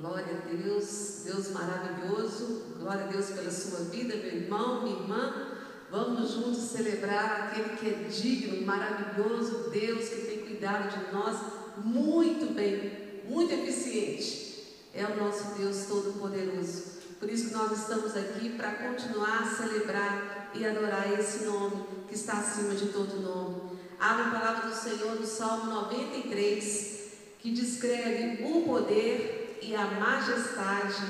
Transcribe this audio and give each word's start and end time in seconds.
Glória 0.00 0.34
a 0.34 0.48
Deus, 0.48 1.24
Deus 1.26 1.50
maravilhoso. 1.50 2.62
Glória 2.78 3.04
a 3.04 3.08
Deus 3.08 3.26
pela 3.26 3.50
sua 3.50 3.80
vida, 3.80 4.16
meu 4.16 4.34
irmão, 4.34 4.82
minha 4.82 4.96
irmã. 4.96 5.58
Vamos 5.90 6.30
juntos 6.30 6.70
celebrar 6.70 7.48
aquele 7.48 7.76
que 7.76 7.86
é 7.86 8.08
digno, 8.08 8.64
maravilhoso, 8.64 9.68
Deus 9.68 10.08
que 10.08 10.22
tem 10.22 10.38
cuidado 10.38 10.88
de 10.88 11.12
nós 11.12 11.36
muito 11.84 12.54
bem, 12.54 13.20
muito 13.28 13.52
eficiente. 13.52 14.64
É 14.94 15.04
o 15.04 15.22
nosso 15.22 15.58
Deus 15.58 15.84
Todo-Poderoso. 15.84 17.00
Por 17.18 17.28
isso 17.28 17.48
que 17.48 17.54
nós 17.54 17.70
estamos 17.72 18.16
aqui 18.16 18.48
para 18.56 18.72
continuar 18.72 19.42
a 19.42 19.54
celebrar 19.54 20.50
e 20.54 20.64
adorar 20.64 21.12
esse 21.12 21.44
nome 21.44 21.84
que 22.08 22.14
está 22.14 22.38
acima 22.38 22.74
de 22.74 22.86
todo 22.86 23.20
nome. 23.20 23.78
Abre 23.98 24.22
a 24.22 24.40
palavra 24.40 24.70
do 24.70 24.74
Senhor 24.74 25.20
no 25.20 25.26
Salmo 25.26 25.66
93, 25.66 27.00
que 27.38 27.52
descreve 27.52 28.42
o 28.46 28.62
poder 28.62 29.39
e 29.62 29.74
a 29.74 29.86
majestade 29.86 31.02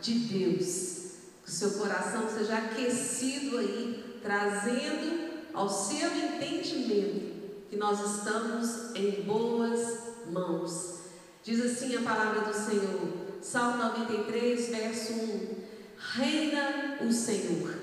de 0.00 0.14
Deus. 0.14 1.00
Que 1.44 1.50
o 1.50 1.52
seu 1.52 1.70
coração 1.72 2.28
seja 2.28 2.56
aquecido 2.56 3.58
aí, 3.58 4.18
trazendo 4.22 5.30
ao 5.52 5.68
seu 5.68 6.08
entendimento 6.16 7.30
que 7.68 7.76
nós 7.76 8.16
estamos 8.16 8.94
em 8.94 9.22
boas 9.22 10.00
mãos. 10.30 11.00
Diz 11.42 11.60
assim 11.64 11.96
a 11.96 12.02
palavra 12.02 12.42
do 12.42 12.54
Senhor, 12.54 13.12
Salmo 13.40 13.78
93, 13.78 14.68
verso 14.68 15.12
1: 15.12 15.56
Reina 16.14 16.98
o 17.00 17.12
Senhor, 17.12 17.74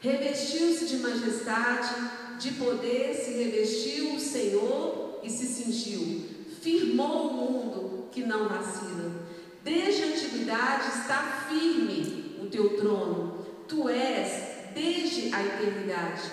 revestiu-se 0.00 0.86
de 0.86 0.96
majestade, 0.98 1.94
de 2.38 2.52
poder 2.52 3.14
se 3.14 3.32
revestiu 3.32 4.14
o 4.14 4.20
Senhor 4.20 5.20
e 5.22 5.30
se 5.30 5.46
cingiu, 5.46 6.28
firmou 6.60 7.28
o 7.28 7.32
mundo 7.34 8.08
que 8.10 8.24
não 8.24 8.48
vacila. 8.48 9.23
Desde 9.64 10.02
a 10.02 10.06
antiguidade 10.08 10.88
está 10.88 11.46
firme 11.48 12.36
o 12.38 12.46
teu 12.50 12.76
trono, 12.76 13.46
tu 13.66 13.88
és 13.88 14.74
desde 14.74 15.34
a 15.34 15.42
eternidade. 15.42 16.30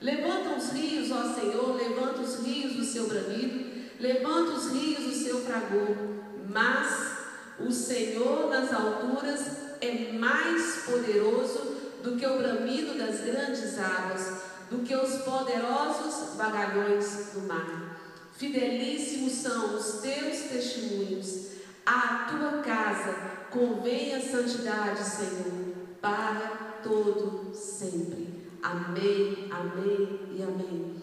Levanta 0.00 0.56
os 0.56 0.72
rios, 0.72 1.12
ó 1.12 1.32
Senhor, 1.34 1.76
levanta 1.76 2.20
os 2.20 2.44
rios 2.44 2.72
do 2.74 2.84
seu 2.84 3.06
bramido, 3.06 3.64
levanta 4.00 4.50
os 4.54 4.72
rios 4.72 5.04
do 5.04 5.14
seu 5.14 5.40
fragor, 5.42 5.96
mas 6.48 7.14
o 7.60 7.70
Senhor 7.70 8.50
nas 8.50 8.72
alturas 8.72 9.46
é 9.80 10.12
mais 10.12 10.82
poderoso 10.84 11.76
do 12.02 12.16
que 12.16 12.26
o 12.26 12.38
bramido 12.38 12.98
das 12.98 13.20
grandes 13.20 13.78
águas, 13.78 14.42
do 14.68 14.78
que 14.78 14.96
os 14.96 15.22
poderosos 15.22 16.36
vagalhões 16.36 17.30
do 17.34 17.42
mar. 17.42 18.00
Fidelíssimos 18.36 19.32
são 19.32 19.76
os 19.76 20.00
teus 20.00 20.38
testemunhos. 20.50 21.53
À 21.86 22.26
tua 22.30 22.62
casa 22.62 23.14
convém 23.50 24.14
a 24.14 24.20
santidade, 24.20 25.04
Senhor, 25.04 25.74
para 26.00 26.80
todo 26.82 27.54
sempre. 27.54 28.48
Amém, 28.62 29.48
amém 29.50 30.20
e 30.36 30.42
amém. 30.42 30.96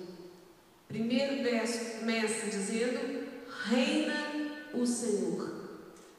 Primeiro 0.88 1.44
verso 1.44 2.00
começa 2.00 2.48
dizendo: 2.48 3.28
Reina 3.66 4.52
o 4.74 4.86
Senhor. 4.86 5.50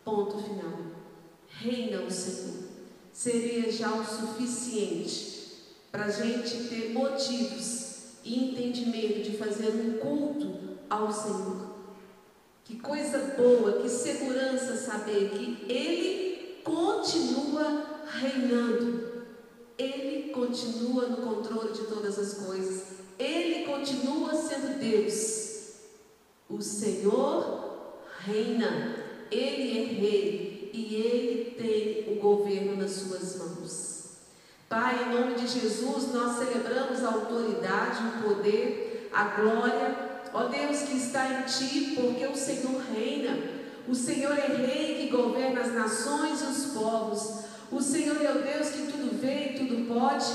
Ponto 0.04 0.38
final. 0.38 0.78
Reina 1.48 2.02
o 2.02 2.10
Senhor. 2.10 2.62
Seria 3.12 3.70
já 3.70 3.92
o 3.92 4.04
suficiente 4.04 5.32
para 5.90 6.06
a 6.06 6.10
gente 6.10 6.68
ter 6.68 6.92
motivos 6.92 7.82
e 8.24 8.50
entendimento 8.50 9.22
de 9.22 9.36
fazer 9.36 9.68
um 9.68 9.98
culto 9.98 10.78
ao 10.88 11.12
Senhor. 11.12 11.71
Que 12.64 12.78
coisa 12.78 13.34
boa, 13.36 13.82
que 13.82 13.88
segurança 13.88 14.76
saber 14.76 15.30
que 15.30 15.64
Ele 15.72 16.60
continua 16.64 18.02
reinando. 18.06 19.12
Ele 19.76 20.30
continua 20.32 21.08
no 21.08 21.16
controle 21.18 21.72
de 21.72 21.84
todas 21.84 22.18
as 22.18 22.34
coisas. 22.34 22.84
Ele 23.18 23.66
continua 23.66 24.34
sendo 24.34 24.78
Deus. 24.78 25.72
O 26.48 26.60
Senhor 26.60 27.62
reina. 28.20 28.96
Ele 29.30 29.78
é 29.78 29.84
rei 29.84 30.70
e 30.74 30.94
ele 30.94 31.50
tem 31.52 32.12
o 32.12 32.20
governo 32.20 32.76
nas 32.76 32.92
suas 32.92 33.36
mãos. 33.36 34.02
Pai, 34.68 35.04
em 35.04 35.14
nome 35.14 35.34
de 35.34 35.46
Jesus, 35.46 36.12
nós 36.12 36.38
celebramos 36.38 37.02
a 37.02 37.12
autoridade, 37.12 38.02
o 38.06 38.22
poder, 38.22 39.10
a 39.12 39.24
glória, 39.24 40.01
ó 40.32 40.44
Deus 40.44 40.82
que 40.82 40.96
está 40.96 41.26
em 41.26 41.42
ti, 41.42 41.94
porque 41.94 42.26
o 42.26 42.36
Senhor 42.36 42.80
reina. 42.94 43.36
O 43.88 43.94
Senhor 43.94 44.38
é 44.38 44.46
rei 44.46 44.98
que 45.00 45.16
governa 45.16 45.60
as 45.60 45.74
nações 45.74 46.40
e 46.40 46.44
os 46.44 46.72
povos. 46.72 47.44
O 47.70 47.80
Senhor 47.80 48.16
é 48.24 48.30
o 48.30 48.42
Deus 48.42 48.68
que 48.68 48.92
tudo 48.92 49.20
vê 49.20 49.50
e 49.50 49.58
tudo 49.58 49.92
pode. 49.92 50.26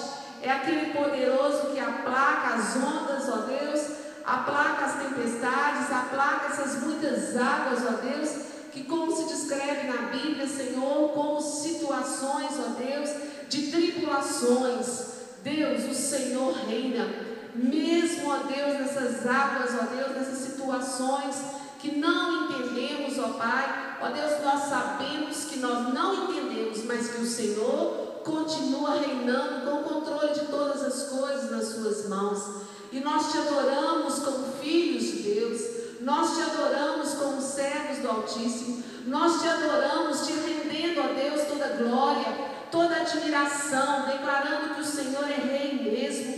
É 0.41 0.51
aquele 0.51 0.93
poderoso 0.93 1.71
que 1.73 1.79
aplaca 1.79 2.55
as 2.55 2.75
ondas, 2.75 3.29
ó 3.29 3.45
Deus, 3.45 3.81
aplaca 4.25 4.85
as 4.85 5.03
tempestades, 5.03 5.91
aplaca 5.91 6.47
essas 6.47 6.81
muitas 6.83 7.35
águas, 7.35 7.83
ó 7.85 7.91
Deus, 8.01 8.29
que 8.71 8.83
como 8.83 9.15
se 9.15 9.23
descreve 9.25 9.87
na 9.87 10.09
Bíblia, 10.09 10.47
Senhor, 10.47 11.09
como 11.09 11.41
situações, 11.41 12.51
ó 12.59 12.69
Deus, 12.77 13.09
de 13.49 13.71
tribulações. 13.71 15.17
Deus, 15.43 15.85
o 15.85 15.93
Senhor 15.93 16.53
reina. 16.67 17.26
Mesmo, 17.57 18.29
ó 18.29 18.37
Deus, 18.43 18.79
nessas 18.79 19.25
águas, 19.25 19.71
ó 19.73 19.85
Deus, 19.85 20.15
nessas 20.15 20.37
situações 20.37 21.35
que 21.79 21.97
não 21.97 22.45
entendemos, 22.45 23.17
ó 23.17 23.29
Pai, 23.29 23.97
ó 23.99 24.09
Deus, 24.09 24.43
nós 24.43 24.63
sabemos 24.63 25.45
que 25.45 25.57
nós 25.57 25.91
não 25.91 26.29
entendemos, 26.29 26.83
mas 26.85 27.09
que 27.09 27.21
o 27.21 27.25
Senhor 27.25 28.21
continua 28.23 28.99
reinando 28.99 29.65
com 29.65 29.77
o 29.77 29.83
controle 29.83 30.33
de 30.33 30.45
todas 30.47 30.83
as 30.83 31.09
coisas 31.09 31.49
nas 31.49 31.67
suas 31.69 32.07
mãos. 32.07 32.67
E 32.91 32.99
nós 32.99 33.31
te 33.31 33.39
adoramos 33.39 34.19
como 34.19 34.53
filhos 34.61 35.03
de 35.03 35.23
Deus, 35.23 35.61
nós 36.01 36.35
te 36.35 36.43
adoramos 36.43 37.13
como 37.15 37.41
servos 37.41 37.97
do 37.99 38.09
Altíssimo, 38.09 38.83
nós 39.07 39.41
te 39.41 39.47
adoramos, 39.47 40.27
te 40.27 40.33
rendendo 40.33 41.01
a 41.01 41.07
Deus 41.07 41.47
toda 41.47 41.69
glória, 41.69 42.37
toda 42.71 42.97
admiração, 42.97 44.05
declarando 44.05 44.75
que 44.75 44.81
o 44.81 44.85
Senhor 44.85 45.23
é 45.23 45.35
Rei 45.35 45.91
mesmo 45.91 46.36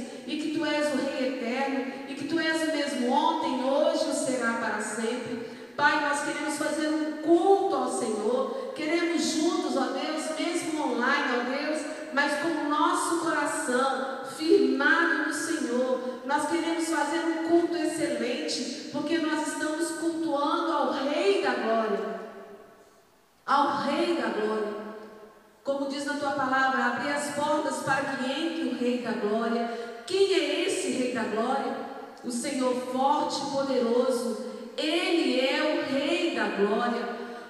tu 0.60 0.66
és 0.66 0.94
o 0.94 0.98
Rei 0.98 1.38
eterno 1.38 1.86
e 2.10 2.16
que 2.16 2.28
tu 2.28 2.38
és 2.38 2.62
o 2.64 2.76
mesmo 2.76 3.10
ontem, 3.10 3.64
hoje 3.64 4.10
e 4.10 4.14
será 4.14 4.54
para 4.54 4.82
sempre. 4.82 5.58
Pai, 5.78 6.02
nós 6.02 6.26
queremos 6.26 6.58
fazer 6.58 6.90
um 6.90 7.22
culto 7.22 7.76
ao 7.76 7.90
Senhor, 7.90 8.74
queremos 8.76 9.24
juntos, 9.24 9.78
ó 9.78 9.86
Deus, 9.94 10.38
mesmo 10.38 10.84
online, 10.84 11.28
ó 11.38 11.68
Deus, 11.68 11.82
mas 12.14 12.42
com 12.42 12.50
o 12.50 12.70
nosso 12.70 13.20
coração 13.22 14.26
firmado 14.38 15.30
no 15.30 15.34
Senhor. 15.34 16.20
Nós 16.26 16.50
queremos 16.50 16.90
fazer 16.90 17.20
um 17.20 17.48
culto 17.48 17.78
excelente, 17.78 18.90
porque 18.92 19.18
nós 19.20 19.48
estamos 19.48 19.92
cultuando 19.92 20.72
ao 20.74 20.92
Rei 20.92 21.42
da 21.42 21.54
Glória. 21.54 22.20
Ao 23.46 23.78
Rei 23.84 24.18
da 24.22 24.28
Glória. 24.28 24.80
Como 25.64 25.88
diz 25.88 26.06
na 26.06 26.16
tua 26.16 26.32
palavra, 26.32 26.86
abrir 26.86 27.12
as 27.12 27.34
portas 27.36 27.78
para 27.84 28.02
que 28.02 28.30
entre 28.30 28.70
o 28.70 28.78
Rei 28.78 29.02
da 29.02 29.12
Glória. 29.12 29.89
Quem 30.10 30.34
é 30.34 30.66
esse 30.66 30.88
Rei 30.94 31.14
da 31.14 31.22
Glória? 31.22 31.78
O 32.24 32.32
Senhor 32.32 32.74
forte 32.92 33.42
e 33.42 33.52
poderoso. 33.52 34.44
Ele 34.76 35.40
é 35.40 35.62
o 35.62 35.94
Rei 35.94 36.34
da 36.36 36.48
Glória. 36.48 37.08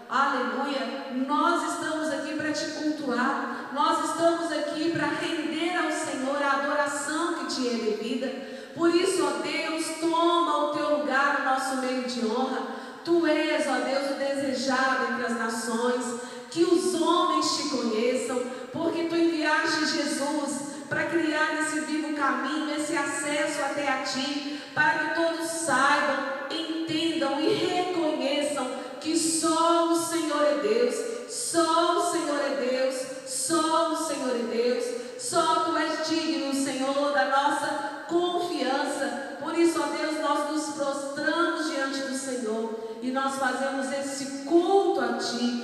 Aleluia. 0.09 1.07
Nós 1.25 1.71
estamos 1.71 2.09
aqui 2.09 2.33
para 2.35 2.51
te 2.51 2.65
cultuar. 2.71 3.71
Nós 3.73 4.09
estamos 4.09 4.51
aqui 4.51 4.91
para 4.91 5.05
render 5.05 5.73
ao 5.77 5.89
Senhor 5.89 6.43
a 6.43 6.57
adoração 6.57 7.35
que 7.35 7.45
te 7.45 7.65
é 7.65 7.71
devida. 7.75 8.27
Por 8.75 8.93
isso, 8.93 9.25
ó 9.25 9.41
Deus, 9.41 9.85
toma 10.01 10.65
o 10.65 10.73
teu 10.73 10.97
lugar 10.97 11.39
no 11.39 11.45
nosso 11.45 11.77
meio 11.77 12.03
de 12.03 12.25
honra. 12.25 12.75
Tu 13.05 13.25
és, 13.25 13.67
ó 13.69 13.75
Deus, 13.85 14.11
o 14.11 14.15
desejado 14.15 15.13
entre 15.13 15.27
as 15.27 15.39
nações. 15.39 16.03
Que 16.51 16.65
os 16.65 16.93
homens 16.93 17.55
te 17.55 17.69
conheçam, 17.69 18.41
porque 18.73 19.03
tu 19.03 19.15
enviaste 19.15 19.85
Jesus 19.85 20.68
para 20.89 21.05
criar 21.05 21.61
esse 21.61 21.81
vivo 21.81 22.15
caminho, 22.15 22.75
esse 22.75 22.97
acesso 22.97 23.61
até 23.61 23.87
a 23.87 24.03
ti, 24.03 24.59
para 24.73 24.89
que 24.89 25.15
todos 25.15 25.47
saibam, 25.47 26.17
entendam 26.49 27.39
e 27.39 27.53
reconheçam 27.53 28.67
que 28.99 29.17
só 29.17 29.91
o 29.91 29.95
Senhor 29.95 30.43
é 30.43 30.55
Deus, 30.55 30.95
só 31.29 31.97
o 31.97 32.11
Senhor 32.11 32.39
é 32.41 32.65
Deus, 32.69 32.95
só 33.27 33.93
o 33.93 34.07
Senhor 34.07 34.35
é 34.35 34.55
Deus, 34.55 34.85
só 35.19 35.65
tu 35.65 35.77
és 35.77 36.07
digno, 36.09 36.53
Senhor, 36.53 37.13
da 37.13 37.25
nossa 37.25 38.05
confiança. 38.07 39.37
Por 39.39 39.57
isso, 39.57 39.79
ó 39.81 39.85
Deus, 39.95 40.19
nós 40.19 40.51
nos 40.51 40.75
prostramos 40.75 41.71
diante 41.71 41.99
do 41.99 42.17
Senhor 42.17 42.97
e 43.01 43.11
nós 43.11 43.35
fazemos 43.35 43.91
esse 43.91 44.43
culto 44.45 45.01
a 45.01 45.13
ti. 45.13 45.58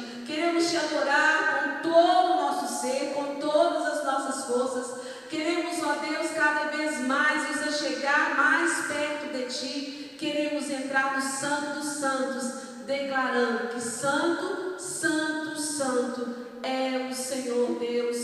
Achegar 7.86 8.36
mais 8.36 8.88
perto 8.88 9.34
de 9.34 9.44
Ti. 9.46 10.16
Queremos 10.18 10.70
entrar 10.70 11.16
no 11.16 11.22
Santo 11.22 11.80
dos 11.80 11.94
Santos, 11.94 12.52
declarando 12.86 13.68
que 13.70 13.82
Santo, 13.82 14.80
Santo, 14.80 15.60
Santo 15.60 16.36
é 16.64 17.08
o 17.10 17.14
Senhor 17.14 17.78
Deus 17.78 18.18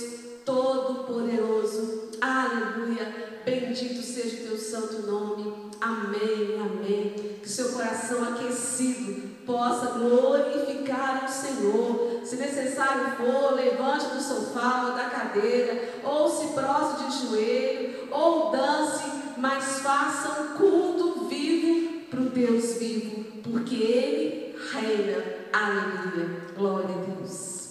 Todo-Poderoso. 0.43 2.09
Aleluia. 2.19 3.41
Bendito 3.45 4.01
seja 4.01 4.43
o 4.43 4.47
teu 4.47 4.57
santo 4.57 5.05
nome. 5.05 5.71
Amém, 5.79 6.59
amém. 6.59 7.39
Que 7.41 7.49
seu 7.49 7.73
coração 7.73 8.23
aquecido 8.23 9.29
possa 9.45 9.97
glorificar 9.97 11.25
o 11.25 11.29
Senhor. 11.29 12.21
Se 12.23 12.35
necessário 12.35 13.15
for, 13.17 13.55
levante 13.55 14.05
do 14.07 14.21
sofá 14.21 14.85
ou 14.87 14.95
da 14.95 15.09
cadeira, 15.09 15.89
ou 16.03 16.29
se 16.29 16.53
prostre 16.53 17.07
de 17.07 17.27
joelho, 17.27 18.07
ou 18.11 18.51
dance, 18.51 19.21
mas 19.37 19.79
faça 19.79 20.41
um 20.41 20.57
culto 20.57 21.25
vivo 21.27 22.05
para 22.09 22.19
o 22.19 22.29
Deus 22.29 22.77
vivo, 22.77 23.41
porque 23.41 23.75
Ele 23.75 24.55
reina. 24.71 25.23
Aleluia. 25.53 26.41
Glória 26.55 26.95
a 26.95 26.99
Deus. 26.99 27.61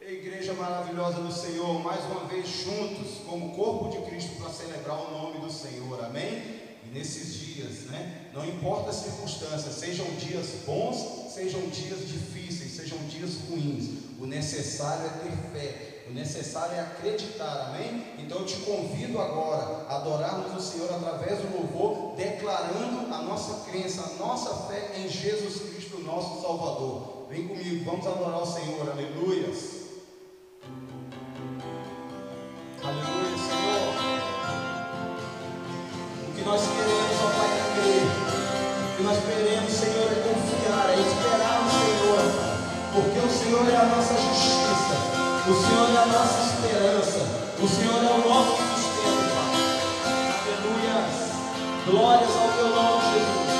Igreja 0.00 0.54
maravilhosa 0.54 1.20
do 1.20 1.32
Senhor, 1.32 1.82
mais 1.82 2.04
uma 2.04 2.26
vez 2.26 2.46
juntos, 2.46 3.22
como 3.26 3.54
corpo 3.54 3.88
de 3.90 4.10
Cristo, 4.10 4.36
para 4.36 4.50
celebrar 4.50 4.98
o 4.98 5.10
nome 5.10 5.40
do 5.40 5.50
Senhor, 5.50 6.04
amém? 6.04 6.76
E 6.84 6.88
nesses 6.92 7.34
dias, 7.34 7.84
né? 7.86 8.30
Não 8.34 8.44
importa 8.44 8.90
as 8.90 8.96
circunstâncias, 8.96 9.74
sejam 9.74 10.06
dias 10.16 10.46
bons, 10.66 11.32
sejam 11.32 11.60
dias 11.68 12.06
difíceis, 12.06 12.72
sejam 12.72 12.98
dias 13.08 13.36
ruins, 13.48 13.90
o 14.18 14.26
necessário 14.26 15.06
é 15.06 15.08
ter 15.08 15.36
fé, 15.52 15.93
o 16.06 16.12
necessário 16.12 16.74
é 16.74 16.80
acreditar, 16.80 17.70
amém? 17.70 18.04
Então 18.18 18.40
eu 18.40 18.44
te 18.44 18.56
convido 18.56 19.18
agora 19.18 19.86
a 19.88 19.96
adorarmos 19.96 20.54
o 20.54 20.60
Senhor 20.60 20.92
através 20.92 21.38
do 21.38 21.56
louvor, 21.56 22.14
declarando 22.14 23.12
a 23.12 23.22
nossa 23.22 23.70
crença, 23.70 24.02
a 24.02 24.22
nossa 24.22 24.68
fé 24.68 24.92
em 24.98 25.08
Jesus 25.08 25.70
Cristo, 25.70 26.00
nosso 26.00 26.42
Salvador. 26.42 27.26
Vem 27.30 27.48
comigo, 27.48 27.84
vamos 27.84 28.06
adorar 28.06 28.42
o 28.42 28.46
Senhor, 28.46 28.90
aleluias. 28.90 29.84
Aleluia, 32.82 33.38
Senhor. 33.38 33.94
O 36.28 36.32
que 36.34 36.42
nós 36.44 36.60
queremos, 36.60 37.16
ó 37.22 37.28
Pai, 37.32 37.48
é 37.48 37.64
crer. 37.80 38.06
O 38.92 38.96
que 38.96 39.02
nós 39.04 39.18
queremos, 39.24 39.72
Senhor, 39.72 40.12
é 40.12 40.16
confiar, 40.22 40.90
é 40.90 41.00
esperar 41.00 41.64
no 41.64 41.70
Senhor. 41.70 42.24
Porque 42.92 43.18
o 43.18 43.30
Senhor 43.30 43.68
é 43.72 43.76
a 43.76 43.86
nossa 43.86 44.14
justiça. 44.14 44.93
O 45.46 45.54
Senhor 45.54 45.90
é 45.90 45.96
a 45.98 46.06
nossa 46.06 46.40
esperança. 46.40 47.20
O 47.62 47.68
Senhor 47.68 48.02
é 48.02 48.12
o 48.14 48.18
nosso 48.26 48.56
sustento, 48.56 49.28
Pai. 49.34 49.52
Aleluia. 50.40 50.98
Glórias 51.84 52.34
ao 52.34 52.48
teu 52.48 52.68
nome, 52.74 53.02
Jesus. 53.12 53.52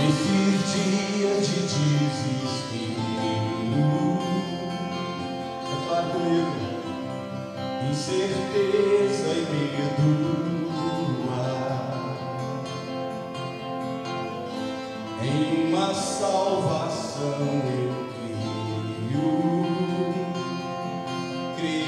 Nesses 0.00 0.56
dias 0.74 1.40
de 1.46 1.58
desespero. 1.62 3.04
Declare 5.70 6.08
comigo 6.12 6.64
incerteza 7.90 9.28
e 9.32 9.40
medo 9.50 10.34
em 15.22 15.72
uma 15.72 15.94
salvação 15.94 17.38
eu 17.38 17.94
creio, 18.12 19.63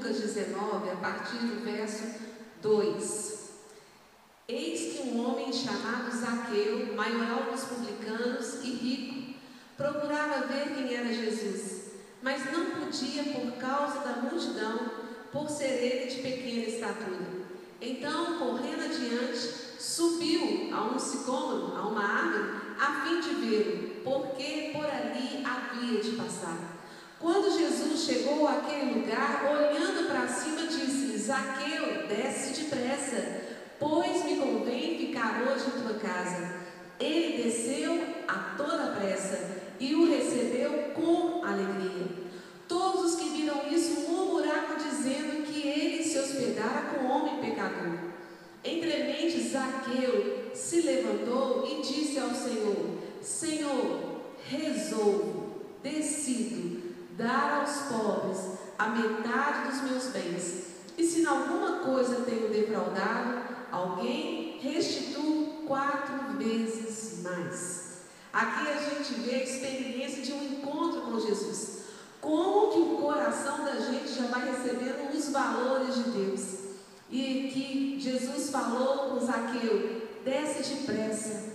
Lucas 0.00 0.22
19, 0.22 0.88
a 0.88 0.96
partir 0.96 1.36
do 1.36 1.62
verso 1.62 2.04
2. 2.62 3.50
Eis 4.48 4.94
que 4.94 5.02
um 5.02 5.28
homem 5.28 5.52
chamado 5.52 6.10
Zaqueu, 6.10 6.94
maioral 6.94 7.52
dos 7.52 7.64
publicanos 7.64 8.64
e 8.64 8.70
rico, 8.70 9.34
procurava 9.76 10.46
ver 10.46 10.74
quem 10.74 10.94
era 10.94 11.12
Jesus, 11.12 11.90
mas 12.22 12.50
não 12.50 12.80
podia 12.80 13.24
por 13.24 13.52
causa 13.58 14.00
da 14.00 14.22
multidão, 14.22 14.90
por 15.30 15.50
ser 15.50 15.66
ele 15.66 16.10
de 16.10 16.22
pequena 16.22 16.66
estatura. 16.66 17.28
Então, 17.78 18.38
correndo 18.38 18.84
adiante, 18.84 19.36
subiu 19.78 20.74
a 20.74 20.94
um 20.94 20.98
sicômoro, 20.98 21.76
a 21.76 21.86
uma 21.86 22.02
árvore, 22.02 22.58
a 22.80 23.04
fim 23.04 23.20
de 23.20 23.34
vê-lo, 23.34 23.90
porque 24.02 24.70
por 24.72 24.86
ali 24.86 25.44
havia 25.44 26.00
de 26.00 26.12
passar. 26.12 26.69
Quando 27.20 27.58
Jesus 27.58 28.00
chegou 28.00 28.48
àquele 28.48 28.94
lugar, 28.94 29.44
olhando 29.52 30.08
para 30.08 30.26
cima, 30.26 30.66
disse: 30.66 31.18
Zaqueu, 31.18 32.08
desce 32.08 32.62
depressa 32.62 33.50
pois 33.80 34.22
me 34.26 34.36
convém 34.36 34.98
ficar 34.98 35.42
hoje 35.42 35.64
em 35.66 35.82
tua 35.82 35.94
casa. 35.94 36.54
Ele 37.00 37.42
desceu 37.42 37.98
a 38.28 38.54
toda 38.58 38.94
pressa 39.00 39.38
e 39.80 39.94
o 39.94 40.06
recebeu 40.06 40.92
com 40.94 41.42
alegria. 41.42 42.06
Todos 42.68 43.14
os 43.14 43.20
que 43.20 43.30
viram 43.30 43.66
isso 43.72 44.02
murmuravam, 44.02 44.76
dizendo 44.76 45.44
que 45.46 45.66
ele 45.66 46.04
se 46.04 46.18
hospedara 46.18 46.90
com 46.90 47.06
homem 47.06 47.40
pecador. 47.40 47.98
Entremente, 48.62 49.40
Zaqueu 49.40 50.50
se 50.54 50.82
levantou 50.82 51.66
e 51.66 51.80
disse 51.80 52.18
ao 52.18 52.34
Senhor: 52.34 52.98
Senhor, 53.22 54.20
resolvo, 54.46 55.62
decido, 55.82 56.79
dar 57.20 57.60
aos 57.60 57.82
pobres 57.92 58.58
a 58.78 58.88
metade 58.88 59.68
dos 59.68 59.82
meus 59.82 60.06
bens. 60.06 60.64
E 60.96 61.04
se 61.04 61.20
em 61.20 61.26
alguma 61.26 61.80
coisa 61.80 62.22
tenho 62.22 62.48
defraudado, 62.48 63.42
alguém, 63.70 64.58
restituo 64.60 65.64
quatro 65.66 66.38
vezes 66.38 67.22
mais. 67.22 68.00
Aqui 68.32 68.68
a 68.68 68.76
gente 68.76 69.20
vê 69.20 69.34
a 69.34 69.44
experiência 69.44 70.22
de 70.22 70.32
um 70.32 70.44
encontro 70.44 71.02
com 71.02 71.20
Jesus. 71.20 71.80
Como 72.20 72.72
que 72.72 72.78
o 72.78 72.96
coração 72.98 73.64
da 73.64 73.76
gente 73.76 74.08
já 74.12 74.26
vai 74.26 74.50
recebendo 74.50 75.14
os 75.14 75.30
valores 75.30 75.94
de 75.96 76.10
Deus. 76.10 76.42
E 77.10 77.50
que 77.52 77.98
Jesus 78.00 78.50
falou 78.50 79.10
com 79.10 79.26
Zaqueu, 79.26 80.08
desce 80.24 80.74
depressa. 80.74 81.50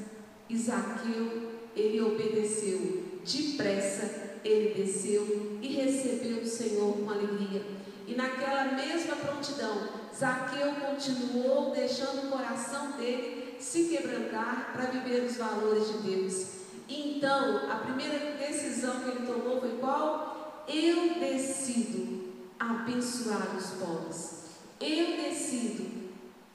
E 0.50 0.58
Zaqueu, 0.58 1.52
ele 1.76 2.02
obedeceu. 2.02 3.04
Depressa, 3.24 4.25
ele 4.46 4.76
desceu 4.76 5.58
e 5.62 5.68
recebeu 5.68 6.38
o 6.38 6.46
Senhor 6.46 6.94
com 6.98 7.10
alegria. 7.10 7.64
E 8.08 8.14
naquela 8.14 8.74
mesma 8.74 9.16
prontidão, 9.16 9.90
Zaqueu 10.16 10.76
continuou 10.76 11.72
deixando 11.72 12.28
o 12.28 12.30
coração 12.30 12.92
dele 12.92 13.56
se 13.60 13.86
quebrantar 13.86 14.72
para 14.74 14.86
viver 14.86 15.24
os 15.24 15.38
valores 15.38 15.88
de 15.88 15.98
Deus. 16.10 16.48
Então, 16.88 17.72
a 17.72 17.78
primeira 17.78 18.38
decisão 18.38 19.00
que 19.02 19.10
ele 19.10 19.26
tomou 19.26 19.60
foi 19.60 19.78
qual? 19.80 20.64
Eu 20.68 21.20
decido 21.20 22.26
abençoar 22.60 23.56
os 23.58 23.72
pobres. 23.72 24.44
Eu 24.80 25.18
decido 25.18 25.86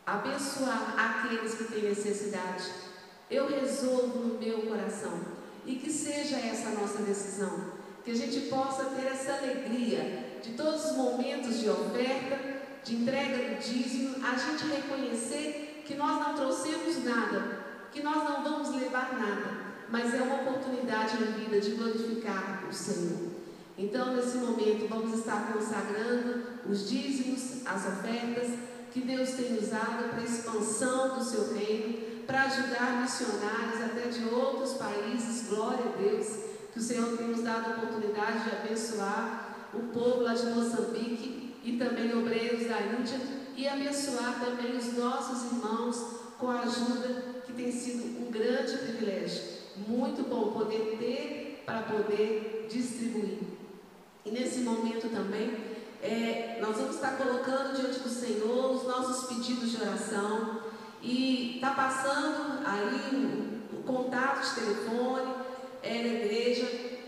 abençoar 0.06 0.94
aqueles 0.96 1.54
que 1.54 1.64
têm 1.64 1.82
necessidade. 1.82 2.70
Eu 3.28 3.48
resolvo 3.48 4.18
no 4.20 4.38
meu 4.38 4.62
coração. 4.62 5.40
E 5.66 5.74
que 5.76 5.90
seja 5.90 6.36
essa 6.36 6.68
a 6.68 6.72
nossa 6.72 7.02
decisão. 7.02 7.79
Que 8.10 8.16
a 8.16 8.26
gente 8.26 8.48
possa 8.48 8.86
ter 8.86 9.06
essa 9.06 9.34
alegria 9.34 10.40
de 10.42 10.54
todos 10.54 10.84
os 10.84 10.96
momentos 10.96 11.60
de 11.60 11.70
oferta, 11.70 12.40
de 12.82 12.96
entrega 12.96 13.36
do 13.36 13.60
dízimo, 13.60 14.16
a 14.26 14.36
gente 14.36 14.66
reconhecer 14.66 15.84
que 15.86 15.94
nós 15.94 16.18
não 16.18 16.34
trouxemos 16.34 17.04
nada, 17.04 17.60
que 17.92 18.02
nós 18.02 18.16
não 18.16 18.42
vamos 18.42 18.74
levar 18.74 19.16
nada, 19.16 19.52
mas 19.88 20.12
é 20.12 20.22
uma 20.22 20.42
oportunidade 20.42 21.20
na 21.20 21.26
vida 21.36 21.60
de 21.60 21.70
glorificar 21.70 22.64
o 22.68 22.72
Senhor. 22.72 23.30
Então, 23.78 24.16
nesse 24.16 24.38
momento, 24.38 24.88
vamos 24.88 25.16
estar 25.16 25.52
consagrando 25.52 26.42
os 26.68 26.90
dízimos, 26.90 27.64
as 27.64 27.86
ofertas 27.86 28.58
que 28.90 29.02
Deus 29.02 29.30
tem 29.34 29.56
usado 29.56 30.08
para 30.10 30.20
a 30.20 30.24
expansão 30.24 31.16
do 31.16 31.24
seu 31.24 31.54
reino, 31.54 32.24
para 32.26 32.42
ajudar 32.42 33.02
missionários 33.02 33.80
até 33.84 34.08
de 34.08 34.24
outros 34.34 34.72
países, 34.72 35.48
glória 35.48 35.84
a 35.84 35.96
Deus, 35.96 36.49
o 36.80 36.82
Senhor 36.82 37.14
tem 37.14 37.26
nos 37.26 37.42
dado 37.42 37.66
a 37.66 37.76
oportunidade 37.76 38.44
de 38.44 38.56
abençoar 38.56 39.68
o 39.74 39.80
povo 39.92 40.22
lá 40.22 40.32
de 40.32 40.46
Moçambique 40.46 41.54
e 41.62 41.76
também 41.76 42.16
obreiros 42.16 42.66
da 42.66 42.80
Índia 42.80 43.20
e 43.54 43.68
abençoar 43.68 44.40
também 44.40 44.78
os 44.78 44.96
nossos 44.96 45.52
irmãos 45.52 46.02
com 46.38 46.48
a 46.48 46.60
ajuda 46.60 47.42
que 47.44 47.52
tem 47.52 47.70
sido 47.70 48.26
um 48.26 48.30
grande 48.30 48.78
privilégio. 48.78 49.42
Muito 49.86 50.26
bom 50.26 50.52
poder 50.52 50.96
ter 50.98 51.62
para 51.66 51.82
poder 51.82 52.66
distribuir. 52.70 53.40
E 54.24 54.30
nesse 54.30 54.60
momento 54.60 55.10
também, 55.10 55.54
é, 56.02 56.60
nós 56.62 56.78
vamos 56.78 56.94
estar 56.94 57.18
colocando 57.18 57.76
diante 57.76 58.00
do 58.00 58.08
Senhor 58.08 58.74
os 58.74 58.84
nossos 58.84 59.28
pedidos 59.28 59.70
de 59.70 59.82
oração 59.82 60.62
e 61.02 61.56
está 61.56 61.72
passando 61.72 62.66
aí 62.66 63.60
o 63.70 63.82
contato 63.82 64.48
de 64.48 64.60
telefone 64.62 65.39
é, 65.82 66.02
na 66.02 66.24
igreja, 66.24 66.66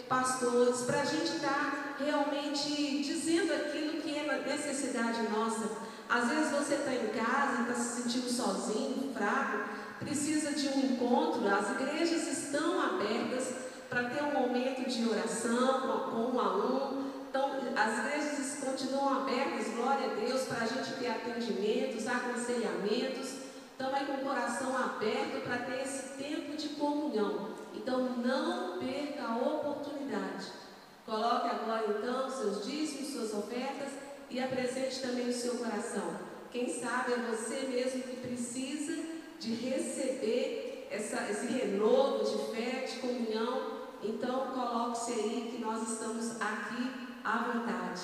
pastores, 0.08 0.82
para 0.82 1.00
a 1.00 1.04
gente 1.04 1.36
estar 1.36 1.96
tá 1.98 2.04
realmente 2.04 3.02
dizendo 3.02 3.52
aquilo 3.52 4.00
que 4.02 4.16
é 4.18 4.44
necessidade 4.46 5.22
nossa. 5.30 5.70
Às 6.08 6.28
vezes 6.28 6.50
você 6.50 6.74
está 6.74 6.92
em 6.92 7.08
casa 7.08 7.62
está 7.62 7.74
se 7.74 8.02
sentindo 8.02 8.28
sozinho, 8.28 9.12
fraco, 9.14 9.70
precisa 9.98 10.52
de 10.52 10.68
um 10.68 10.92
encontro. 10.92 11.46
As 11.48 11.70
igrejas 11.70 12.26
estão 12.26 12.80
abertas 12.80 13.54
para 13.88 14.04
ter 14.10 14.22
um 14.22 14.32
momento 14.32 14.88
de 14.88 15.08
oração 15.08 15.80
com 16.10 16.36
um 16.36 16.40
a 16.40 16.56
um. 16.56 17.12
Então, 17.28 17.50
as 17.74 17.98
igrejas 17.98 18.58
continuam 18.60 19.22
abertas, 19.22 19.74
glória 19.74 20.10
a 20.10 20.14
Deus, 20.14 20.42
para 20.42 20.64
a 20.64 20.66
gente 20.66 20.92
ter 20.98 21.08
atendimentos, 21.08 22.06
aconselhamentos. 22.06 23.42
Estamos 23.70 24.06
com 24.06 24.12
o 24.12 24.18
coração 24.18 24.76
aberto 24.76 25.42
para 25.44 25.58
ter 25.58 25.82
esse 25.82 26.10
tempo 26.18 26.56
de 26.56 26.68
comunhão. 26.70 27.51
Então, 27.74 28.16
não 28.18 28.78
perca 28.78 29.22
a 29.22 29.36
oportunidade 29.36 30.62
Coloque 31.04 31.48
agora 31.48 31.84
então 31.98 32.30
seus 32.30 32.64
dízimos, 32.64 33.12
suas 33.12 33.34
ofertas 33.34 33.92
e 34.30 34.40
apresente 34.40 35.00
também 35.00 35.28
o 35.28 35.32
seu 35.32 35.56
coração. 35.56 36.16
Quem 36.50 36.80
sabe 36.80 37.12
é 37.12 37.16
você 37.16 37.66
mesmo 37.66 38.02
que 38.02 38.16
precisa 38.16 39.02
de 39.40 39.52
receber 39.54 40.88
essa, 40.90 41.28
esse 41.30 41.46
renovo 41.46 42.24
de 42.24 42.54
fé, 42.54 42.86
de 42.86 42.98
comunhão. 43.00 43.82
Então 44.02 44.52
coloque-se 44.52 45.12
aí 45.12 45.52
que 45.54 45.60
nós 45.60 45.88
estamos 45.90 46.40
aqui 46.40 46.90
à 47.24 47.52
vontade. 47.52 48.02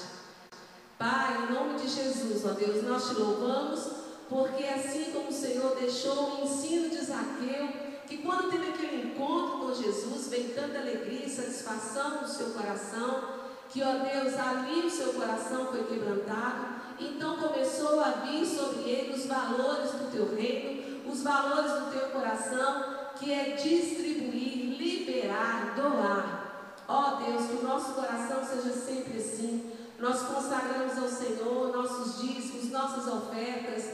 Pai, 0.99 1.47
em 1.47 1.55
nome 1.55 1.79
de 1.79 1.89
Jesus, 1.89 2.45
ó 2.45 2.51
Deus, 2.51 2.83
nós 2.83 3.09
te 3.09 3.15
louvamos, 3.15 3.91
porque 4.29 4.65
assim 4.65 5.13
como 5.13 5.29
o 5.29 5.33
Senhor 5.33 5.77
deixou 5.77 6.41
o 6.41 6.45
ensino 6.45 6.91
de 6.91 7.05
Zaqueu 7.05 7.69
que 7.69 7.88
quando 8.29 8.51
teve 8.51 8.69
aquele 8.69 9.09
encontro 9.09 9.59
com 9.61 9.75
Jesus, 9.75 10.29
veio 10.29 10.55
tanta 10.55 10.81
alegria 10.81 11.25
e 11.25 11.31
satisfação 11.31 12.21
no 12.21 12.29
seu 12.29 12.51
coração, 12.51 13.23
que, 13.71 13.83
ó 13.83 13.91
Deus, 13.91 14.35
ali 14.35 14.81
o 14.85 14.91
seu 14.91 15.14
coração 15.14 15.69
foi 15.69 15.85
quebrantado. 15.85 16.77
Então 17.01 17.38
começou 17.38 18.01
a 18.01 18.11
vir 18.27 18.45
sobre 18.45 18.83
ele 18.83 19.14
os 19.14 19.25
valores 19.25 19.93
do 19.93 20.12
teu 20.12 20.37
reino, 20.37 21.11
os 21.11 21.23
valores 21.23 21.73
do 21.73 21.91
teu 21.91 22.11
coração, 22.11 22.85
que 23.19 23.33
é 23.33 23.57
distribuir, 23.57 24.77
liberar, 24.77 25.75
doar. 25.75 26.75
Ó 26.87 27.14
Deus, 27.14 27.47
que 27.47 27.57
o 27.57 27.67
nosso 27.67 27.95
coração 27.95 28.45
seja 28.45 28.75
sempre 28.75 29.17
assim. 29.17 29.73
Nós 29.99 30.21
consagramos 30.21 30.99
ao 30.99 31.09
Senhor 31.09 31.75
nossos 31.75 32.21
dízimos, 32.21 32.71
nossas 32.71 33.07
ofertas, 33.11 33.85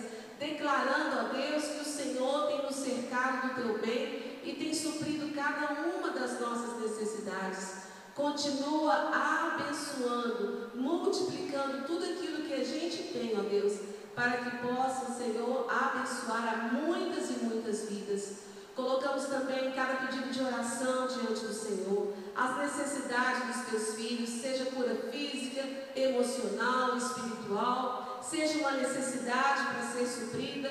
declarando 0.41 1.21
a 1.21 1.23
Deus 1.33 1.65
que 1.67 1.81
o 1.83 1.85
Senhor 1.85 2.49
tem 2.49 2.63
nos 2.63 2.75
cercado 2.75 3.55
do 3.55 3.63
teu 3.63 3.79
bem 3.79 4.24
e 4.45 4.55
tem 4.55 4.75
suprido 4.75 5.35
cada 5.35 5.73
uma 5.83 6.11
das 6.11 6.39
nossas 6.41 6.81
necessidades. 6.81 7.85
Continua 8.15 9.11
abençoando, 9.13 10.71
multiplicando 10.75 11.87
tudo 11.87 12.05
aquilo 12.05 12.45
que 12.47 12.55
a 12.55 12.65
gente 12.65 13.13
tem, 13.13 13.37
ó 13.39 13.43
Deus, 13.43 13.81
para 14.15 14.37
que 14.37 14.59
possa, 14.59 15.13
Senhor, 15.13 15.67
abençoar 15.69 16.55
a 16.55 16.75
muitas 16.75 17.31
e 17.31 17.45
muitas 17.45 17.89
vidas. 17.89 18.45
Colocamos 18.77 19.25
também 19.25 19.73
cada 19.73 19.95
pedido 20.07 20.31
de 20.31 20.41
oração 20.43 21.07
diante 21.07 21.45
do 21.45 21.53
Senhor, 21.53 22.13
as 22.37 22.57
necessidades 22.59 23.47
dos 23.47 23.67
teus 23.67 23.95
filhos, 23.95 24.29
seja 24.29 24.67
cura 24.67 24.95
física, 25.11 25.63
emocional, 25.95 26.97
espiritual, 26.97 28.21
seja 28.23 28.59
uma 28.59 28.73
necessidade 28.73 29.65
para 29.67 29.83
ser 29.83 30.07
suprida, 30.07 30.71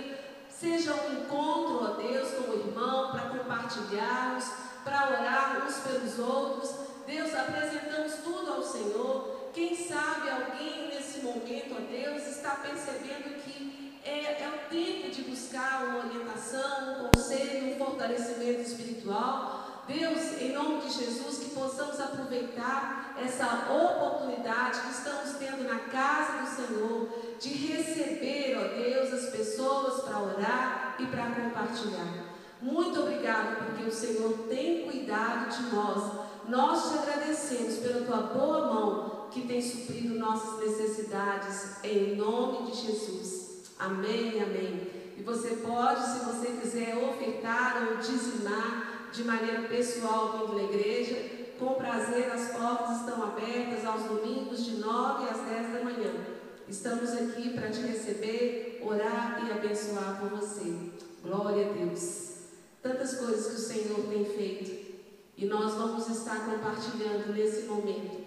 seja 0.63 0.93
um 0.93 1.23
encontro, 1.23 1.83
ó 1.83 1.87
Deus, 2.01 2.29
com 2.35 2.51
o 2.51 2.53
irmão, 2.53 3.11
para 3.11 3.27
compartilharmos, 3.37 4.45
para 4.85 5.09
orar 5.09 5.65
uns 5.67 5.75
pelos 5.79 6.17
outros. 6.17 6.73
Deus, 7.05 7.35
apresentamos 7.35 8.13
tudo 8.23 8.53
ao 8.53 8.63
Senhor. 8.63 9.49
Quem 9.53 9.75
sabe 9.75 10.29
alguém 10.29 10.87
nesse 10.87 11.19
momento, 11.19 11.75
ó 11.75 11.81
Deus, 11.91 12.25
está 12.27 12.51
percebendo 12.51 13.41
que 13.43 13.99
é, 14.05 14.41
é 14.41 14.47
o 14.47 14.69
tempo 14.69 15.09
de 15.11 15.23
buscar 15.23 15.83
uma 15.83 16.05
orientação, 16.05 17.05
um 17.05 17.09
conselho, 17.09 17.73
um 17.73 17.77
fortalecimento 17.77 18.61
espiritual. 18.61 19.83
Deus, 19.85 20.41
em 20.41 20.53
nome 20.53 20.79
de 20.79 20.93
Jesus, 20.93 21.39
que 21.39 21.49
possamos 21.49 21.99
aproveitar 21.99 23.15
essa 23.21 23.69
oportunidade 23.69 24.79
que 24.79 24.91
estamos 24.91 25.37
tendo 25.37 25.67
na 25.67 25.79
casa 25.79 26.41
do 26.41 26.55
Senhor, 26.55 27.09
de 27.43 27.49
receber, 27.49 28.57
ó 28.57 28.79
Deus, 28.79 29.13
as 29.13 29.29
pessoas 29.29 30.01
para 30.03 30.17
orar 30.17 30.95
e 30.97 31.05
para 31.07 31.25
compartilhar. 31.31 32.33
Muito 32.61 33.01
obrigado, 33.01 33.57
porque 33.57 33.83
o 33.83 33.91
Senhor 33.91 34.31
tem 34.47 34.85
cuidado 34.85 35.49
de 35.49 35.75
nós. 35.75 36.23
Nós 36.47 36.89
te 36.89 36.97
agradecemos 36.99 37.79
pela 37.79 38.05
tua 38.05 38.17
boa 38.33 38.73
mão 38.73 39.27
que 39.29 39.41
tem 39.45 39.61
suprido 39.61 40.15
nossas 40.15 40.57
necessidades, 40.65 41.83
em 41.83 42.15
nome 42.15 42.71
de 42.71 42.77
Jesus. 42.77 43.63
Amém, 43.77 44.41
amém. 44.41 44.87
E 45.17 45.21
você 45.21 45.57
pode, 45.57 46.01
se 46.01 46.19
você 46.19 46.47
quiser, 46.61 46.95
ofertar 46.95 47.89
ou 47.89 47.97
dizimar 47.97 49.09
de 49.11 49.23
maneira 49.25 49.63
pessoal 49.63 50.39
vindo 50.39 50.55
na 50.55 50.63
igreja. 50.63 51.43
Com 51.59 51.73
prazer, 51.73 52.31
as 52.31 52.51
portas 52.57 53.01
estão 53.01 53.21
abertas 53.21 53.85
aos 53.85 54.03
domingos 54.03 54.63
de 54.63 54.77
9 54.77 55.29
às 55.29 55.41
10 55.41 55.73
da 55.73 55.83
manhã. 55.83 56.32
Estamos 56.67 57.11
aqui 57.11 57.49
para 57.49 57.69
te 57.69 57.81
receber, 57.81 58.81
orar 58.81 59.45
e 59.45 59.51
abençoar 59.51 60.19
por 60.19 60.29
você. 60.29 60.73
Glória 61.21 61.69
a 61.69 61.73
Deus. 61.73 62.31
Tantas 62.81 63.15
coisas 63.15 63.47
que 63.47 63.55
o 63.55 63.59
Senhor 63.59 64.07
tem 64.07 64.25
feito 64.25 64.93
e 65.37 65.45
nós 65.45 65.73
vamos 65.73 66.07
estar 66.07 66.45
compartilhando 66.45 67.33
nesse 67.33 67.63
momento 67.63 68.23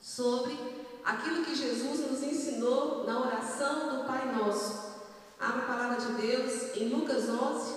sobre 0.00 0.58
aquilo 1.04 1.44
que 1.44 1.54
Jesus 1.54 2.10
nos 2.10 2.22
ensinou 2.22 3.04
na 3.04 3.20
oração 3.20 3.98
do 3.98 4.04
Pai 4.06 4.34
Nosso. 4.34 5.02
Abra 5.38 5.62
a 5.62 5.66
palavra 5.66 6.06
de 6.06 6.22
Deus 6.22 6.76
em 6.76 6.88
Lucas 6.88 7.28
11, 7.28 7.74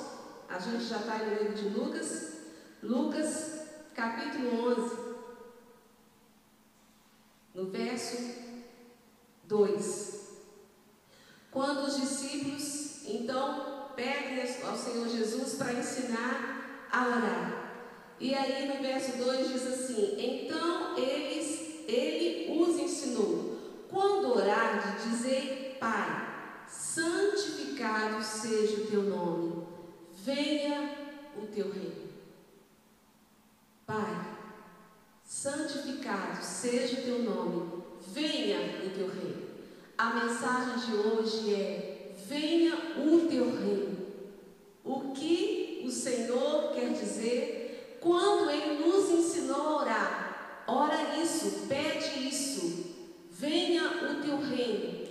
a 0.47 0.59
gente 0.59 0.85
já 0.85 0.97
está 0.97 1.17
no 1.17 1.35
livro 1.35 1.53
de 1.53 1.69
Lucas, 1.69 2.33
Lucas 2.81 3.61
capítulo 3.93 4.71
11, 4.71 4.95
no 7.53 7.65
verso 7.65 8.46
2. 9.47 10.27
Quando 11.51 11.87
os 11.87 11.97
discípulos 11.97 13.05
então 13.05 13.89
pedem 13.95 14.41
ao 14.63 14.77
Senhor 14.77 15.07
Jesus 15.07 15.55
para 15.55 15.73
ensinar 15.73 16.87
a 16.91 17.07
orar. 17.07 17.73
E 18.19 18.33
aí 18.35 18.67
no 18.67 18.81
verso 18.81 19.17
2 19.17 19.49
diz 19.49 19.65
assim: 19.65 20.15
Então 20.19 20.97
eles, 20.97 21.85
ele 21.87 22.59
os 22.59 22.77
ensinou. 22.77 23.57
Quando 23.89 24.35
orar, 24.35 24.97
dizei, 25.01 25.77
Pai, 25.79 26.65
santificado 26.67 28.23
seja 28.23 28.81
o 28.81 28.87
teu 28.87 29.03
nome 29.03 29.67
venha 30.27 30.93
o 31.41 31.47
teu 31.47 31.71
reino. 31.71 32.09
Pai, 33.85 34.35
santificado 35.23 36.43
seja 36.43 36.99
o 36.99 37.03
teu 37.03 37.19
nome, 37.23 37.83
venha 38.17 38.57
o 38.83 38.89
teu 38.89 39.07
reino. 39.07 39.47
A 39.97 40.15
mensagem 40.15 40.85
de 40.85 40.95
hoje 40.95 41.53
é: 41.53 42.15
venha 42.27 42.75
o 42.97 43.27
teu 43.29 43.45
reino. 43.45 43.97
O 44.83 45.11
que 45.11 45.83
o 45.85 45.91
Senhor 45.91 46.73
quer 46.73 46.91
dizer 46.93 47.97
quando 48.01 48.49
Ele 48.49 48.85
nos 48.85 49.09
ensinou 49.11 49.61
a 49.61 49.81
orar? 49.81 50.63
Ora 50.67 51.17
isso, 51.21 51.67
pede 51.67 52.27
isso. 52.27 52.95
Venha 53.31 53.83
o 53.83 54.21
teu 54.21 54.39
reino. 54.39 55.07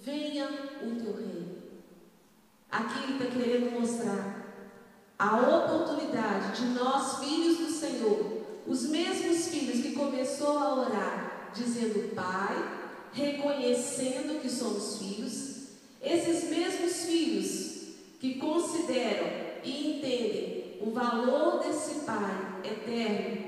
Venha 0.00 0.48
o 0.82 0.94
teu 0.96 1.14
reino. 1.14 1.60
Aqui 2.70 3.04
Ele 3.04 3.12
está 3.12 3.26
querendo 3.26 3.78
mostrar 3.78 4.40
a 5.18 5.36
oportunidade 5.36 6.60
de 6.60 6.68
nós, 6.68 7.18
filhos 7.18 7.58
do 7.58 7.70
Senhor, 7.70 8.40
os 8.66 8.88
mesmos 8.88 9.48
filhos 9.48 9.82
que 9.82 9.92
começou 9.92 10.58
a 10.58 10.74
orar, 10.76 11.29
dizendo 11.54 12.14
Pai, 12.14 12.56
reconhecendo 13.12 14.40
que 14.40 14.48
somos 14.48 14.98
filhos, 14.98 15.68
esses 16.00 16.50
mesmos 16.50 17.04
filhos 17.04 17.70
que 18.18 18.34
consideram 18.34 19.28
e 19.64 19.96
entendem 19.96 20.78
o 20.80 20.90
valor 20.90 21.62
desse 21.62 22.00
Pai 22.06 22.60
eterno, 22.64 23.46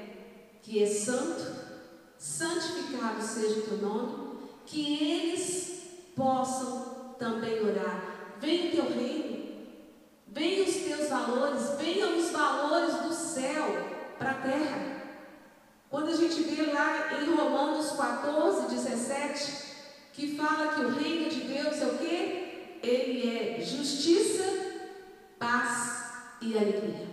que 0.62 0.82
é 0.82 0.86
santo, 0.86 1.44
santificado 2.18 3.22
seja 3.22 3.60
o 3.60 3.62
teu 3.62 3.78
nome, 3.78 4.38
que 4.66 5.02
eles 5.02 5.82
possam 6.14 7.14
também 7.18 7.60
orar. 7.60 8.36
Vem 8.40 8.68
o 8.68 8.70
teu 8.72 8.90
reino, 8.90 9.32
Venham 10.34 10.66
os 10.66 10.74
teus 10.76 11.10
valores, 11.10 11.76
venham 11.78 12.18
os 12.18 12.30
valores 12.30 12.94
do 13.02 13.12
céu 13.12 13.66
para 14.18 14.30
a 14.30 14.34
terra. 14.34 14.91
Quando 15.92 16.08
a 16.08 16.16
gente 16.16 16.42
vê 16.44 16.72
lá 16.72 17.20
em 17.20 17.34
Romanos 17.34 17.90
14, 17.90 18.74
17, 18.74 19.52
que 20.14 20.34
fala 20.38 20.72
que 20.72 20.80
o 20.86 20.88
reino 20.88 21.28
de 21.28 21.40
Deus 21.40 21.82
é 21.82 21.84
o 21.84 21.98
quê? 21.98 22.78
Ele 22.82 23.28
é 23.28 23.60
justiça, 23.60 24.42
paz 25.38 26.14
e 26.40 26.56
alegria. 26.56 27.06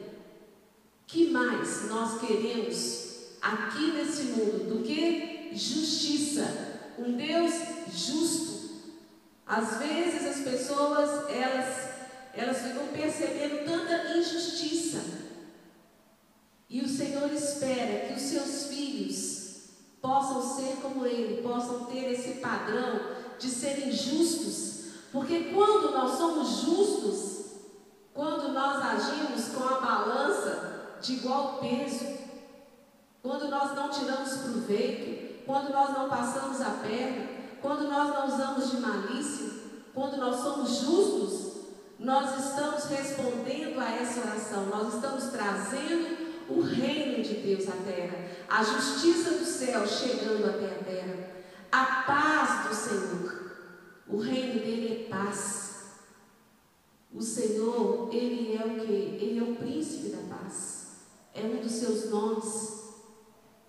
Que 1.05 1.29
mais 1.29 1.89
nós 1.89 2.21
queremos 2.21 3.35
aqui 3.41 3.91
nesse 3.91 4.23
mundo 4.27 4.73
do 4.73 4.81
que 4.81 5.49
justiça? 5.51 6.93
Um 6.97 7.17
Deus 7.17 7.51
justo. 7.93 8.79
Às 9.45 9.77
vezes 9.79 10.25
as 10.25 10.39
pessoas, 10.39 11.29
elas 11.29 11.89
elas 12.33 12.61
ficam 12.61 12.87
percebendo 12.87 13.65
tanta 13.65 14.17
injustiça. 14.17 15.28
E 16.69 16.81
o 16.81 16.87
Senhor 16.87 17.33
espera 17.33 18.05
que 18.05 18.13
os 18.13 18.21
seus 18.21 18.65
filhos 18.65 19.39
possam 19.99 20.55
ser 20.55 20.77
como 20.81 21.05
Ele, 21.05 21.41
possam 21.41 21.85
ter 21.85 22.11
esse 22.11 22.39
padrão 22.39 22.99
de 23.39 23.49
serem 23.49 23.91
justos. 23.91 24.69
Porque 25.11 25.45
quando 25.45 25.91
nós 25.91 26.17
somos 26.17 26.61
justos, 26.61 27.39
quando 28.13 28.53
nós 28.53 28.83
agimos 28.83 29.47
com 29.47 29.63
a 29.63 29.79
balança 29.79 30.97
de 31.01 31.13
igual 31.13 31.57
peso, 31.59 32.05
quando 33.23 33.49
nós 33.49 33.75
não 33.75 33.89
tiramos 33.89 34.33
proveito, 34.33 35.43
quando 35.45 35.71
nós 35.71 35.89
não 35.97 36.07
passamos 36.07 36.61
a 36.61 36.69
perna, 36.69 37.27
quando 37.61 37.89
nós 37.89 38.09
não 38.09 38.27
usamos 38.27 38.71
de 38.71 38.77
malícia, 38.77 39.49
quando 39.93 40.17
nós 40.17 40.35
somos 40.35 40.69
justos, 40.81 41.49
nós 41.97 42.45
estamos 42.45 42.85
respondendo 42.85 43.79
a 43.79 43.91
essa 43.91 44.21
oração, 44.21 44.67
nós 44.67 44.93
estamos 44.93 45.25
trazendo 45.25 46.18
o 46.49 46.61
reino 46.61 47.23
de 47.23 47.35
Deus 47.35 47.67
à 47.67 47.73
terra, 47.73 48.17
a 48.49 48.63
justiça 48.63 49.31
do 49.31 49.45
céu 49.45 49.87
chegando 49.87 50.45
até 50.45 50.65
a 50.65 50.83
terra, 50.83 51.29
a 51.71 51.85
paz 52.03 52.67
do 52.67 52.75
Senhor. 52.75 53.39
O 54.07 54.17
reino 54.17 54.59
dele 54.59 55.05
é 55.05 55.09
paz. 55.09 55.69
O 57.13 57.21
Senhor, 57.21 58.09
ele 58.11 58.55
é 58.55 58.65
o 58.65 58.79
que? 58.79 58.91
Ele 58.91 59.39
é 59.39 59.43
o 59.43 59.55
príncipe 59.55 60.09
da 60.09 60.35
paz. 60.35 60.87
É 61.33 61.41
um 61.41 61.57
dos 61.57 61.71
seus 61.71 62.09
nomes. 62.09 62.79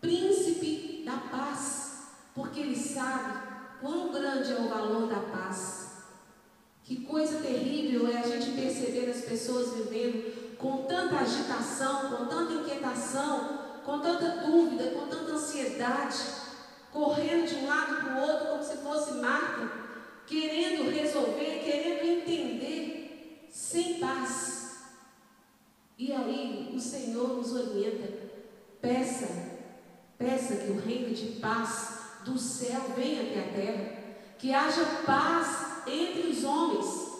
Príncipe 0.00 1.02
da 1.04 1.16
paz, 1.16 2.04
porque 2.34 2.60
ele 2.60 2.76
sabe 2.76 3.38
quão 3.80 4.12
grande 4.12 4.52
é 4.52 4.56
o 4.56 4.68
valor 4.68 5.06
da 5.08 5.20
paz. 5.20 5.90
Que 6.82 7.04
coisa 7.04 7.40
terrível 7.40 8.08
é 8.08 8.18
a 8.18 8.26
gente 8.26 8.52
perceber 8.52 9.10
as 9.10 9.20
pessoas 9.20 9.74
vivendo 9.74 10.29
com 10.61 10.83
tanta 10.83 11.16
agitação, 11.16 12.11
com 12.11 12.27
tanta 12.27 12.53
inquietação, 12.53 13.59
com 13.85 13.99
tanta 13.99 14.46
dúvida, 14.46 14.90
com 14.90 15.07
tanta 15.07 15.33
ansiedade, 15.33 16.18
correndo 16.92 17.49
de 17.49 17.55
um 17.57 17.66
lado 17.66 17.96
para 17.96 18.14
o 18.14 18.20
outro 18.20 18.49
como 18.49 18.62
se 18.62 18.77
fosse 18.77 19.14
Marta, 19.14 19.70
querendo 20.27 20.90
resolver, 20.90 21.62
querendo 21.64 22.05
entender, 22.05 23.49
sem 23.51 23.94
paz. 23.99 24.77
E 25.96 26.12
aí 26.12 26.73
o 26.75 26.79
Senhor 26.81 27.37
nos 27.37 27.53
orienta, 27.53 28.09
peça, 28.83 29.29
peça 30.18 30.57
que 30.57 30.73
o 30.73 30.81
reino 30.81 31.14
de 31.14 31.40
paz 31.40 32.01
do 32.25 32.38
céu 32.38 32.83
venha 32.94 33.23
até 33.23 33.40
a 33.40 33.53
terra, 33.55 33.92
que 34.38 34.53
haja 34.53 34.85
paz 35.07 35.83
entre 35.87 36.29
os 36.29 36.44
homens. 36.44 37.11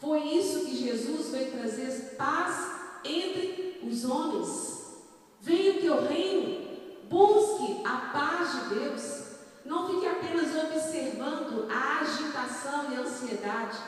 Foi 0.00 0.22
isso 0.22 0.64
que 0.64 0.76
Jesus 0.76 1.28
veio 1.30 1.52
trazer 1.52 2.14
paz 2.16 2.77
entre 3.04 3.80
os 3.82 4.04
homens. 4.04 4.96
Venha 5.40 5.78
o 5.78 5.80
teu 5.80 6.06
reino, 6.06 6.68
Busque 7.08 7.80
a 7.86 7.96
paz 8.12 8.52
de 8.52 8.74
Deus. 8.74 9.22
Não 9.64 9.88
fique 9.88 10.06
apenas 10.06 10.54
observando 10.54 11.66
a 11.70 12.00
agitação 12.00 12.92
e 12.92 12.96
a 12.96 13.00
ansiedade, 13.00 13.78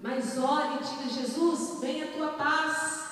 mas 0.00 0.36
ore 0.38 0.78
e 0.80 0.84
diga: 0.84 1.20
Jesus, 1.20 1.80
venha 1.80 2.06
a 2.06 2.12
tua 2.12 2.28
paz, 2.32 3.04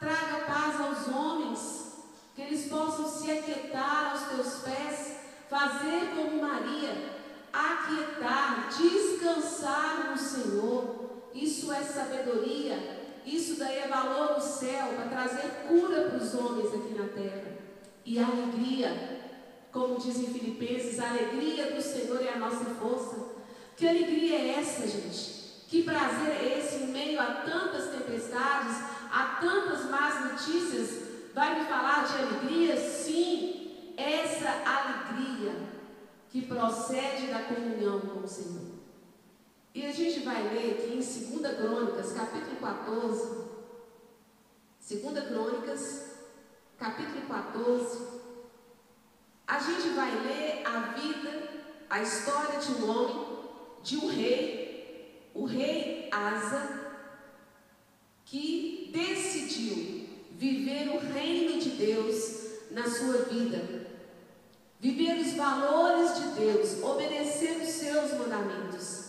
traga 0.00 0.44
paz 0.46 0.80
aos 0.80 1.14
homens, 1.14 1.92
que 2.34 2.42
eles 2.42 2.68
possam 2.68 3.08
se 3.08 3.30
aquietar 3.30 4.12
aos 4.12 4.22
teus 4.34 4.62
pés, 4.62 5.16
fazer 5.48 6.12
como 6.16 6.42
Maria, 6.42 7.20
aquietar, 7.52 8.68
descansar 8.68 10.10
no 10.10 10.18
Senhor. 10.18 11.02
Isso 11.32 11.72
é 11.72 11.82
sabedoria, 11.82 13.01
isso 13.24 13.58
daí 13.58 13.78
é 13.78 13.88
valor 13.88 14.34
no 14.34 14.40
céu 14.40 14.94
para 14.94 15.08
trazer 15.08 15.66
cura 15.68 16.08
para 16.08 16.18
os 16.18 16.34
homens 16.34 16.74
aqui 16.74 16.94
na 16.94 17.08
terra. 17.08 17.52
E 18.04 18.18
alegria, 18.18 19.20
como 19.70 19.98
diz 19.98 20.16
em 20.18 20.32
Filipenses, 20.32 20.98
a 20.98 21.10
alegria 21.10 21.72
do 21.72 21.80
Senhor 21.80 22.20
é 22.22 22.30
a 22.30 22.38
nossa 22.38 22.64
força. 22.64 23.32
Que 23.76 23.88
alegria 23.88 24.36
é 24.36 24.58
essa, 24.58 24.86
gente? 24.86 25.42
Que 25.68 25.82
prazer 25.84 26.30
é 26.30 26.58
esse 26.58 26.84
em 26.84 26.86
meio 26.88 27.20
a 27.20 27.26
tantas 27.44 27.90
tempestades, 27.90 28.76
a 29.10 29.38
tantas 29.40 29.88
más 29.88 30.32
notícias? 30.32 31.02
Vai 31.34 31.58
me 31.58 31.66
falar 31.66 32.04
de 32.06 32.18
alegria? 32.18 32.76
Sim, 32.76 33.94
essa 33.96 34.50
alegria 34.66 35.54
que 36.30 36.42
procede 36.42 37.28
da 37.28 37.44
comunhão 37.44 38.00
com 38.00 38.20
o 38.20 38.28
Senhor. 38.28 38.71
E 39.74 39.86
a 39.86 39.92
gente 39.92 40.20
vai 40.20 40.42
ler 40.52 40.72
aqui 40.72 40.92
em 40.92 40.96
2 40.96 41.56
Crônicas, 41.56 42.12
capítulo 42.12 42.56
14. 42.56 43.52
2 44.86 45.28
Crônicas, 45.28 46.04
capítulo 46.78 47.22
14. 47.26 47.98
A 49.46 49.58
gente 49.58 49.88
vai 49.94 50.10
ler 50.10 50.66
a 50.66 50.80
vida, 50.92 51.48
a 51.88 52.02
história 52.02 52.58
de 52.58 52.72
um 52.72 52.90
homem, 52.90 53.38
de 53.82 53.96
um 53.96 54.08
rei, 54.08 55.30
o 55.34 55.46
rei 55.46 56.10
Asa, 56.12 56.92
que 58.26 58.90
decidiu 58.92 60.06
viver 60.32 60.90
o 60.90 60.98
reino 60.98 61.58
de 61.58 61.70
Deus 61.70 62.60
na 62.70 62.86
sua 62.90 63.22
vida. 63.22 63.86
Viver 64.78 65.18
os 65.18 65.32
valores 65.32 66.14
de 66.14 66.28
Deus, 66.40 66.82
obedecer 66.82 67.56
os 67.62 67.68
seus 67.70 68.12
mandamentos. 68.18 69.01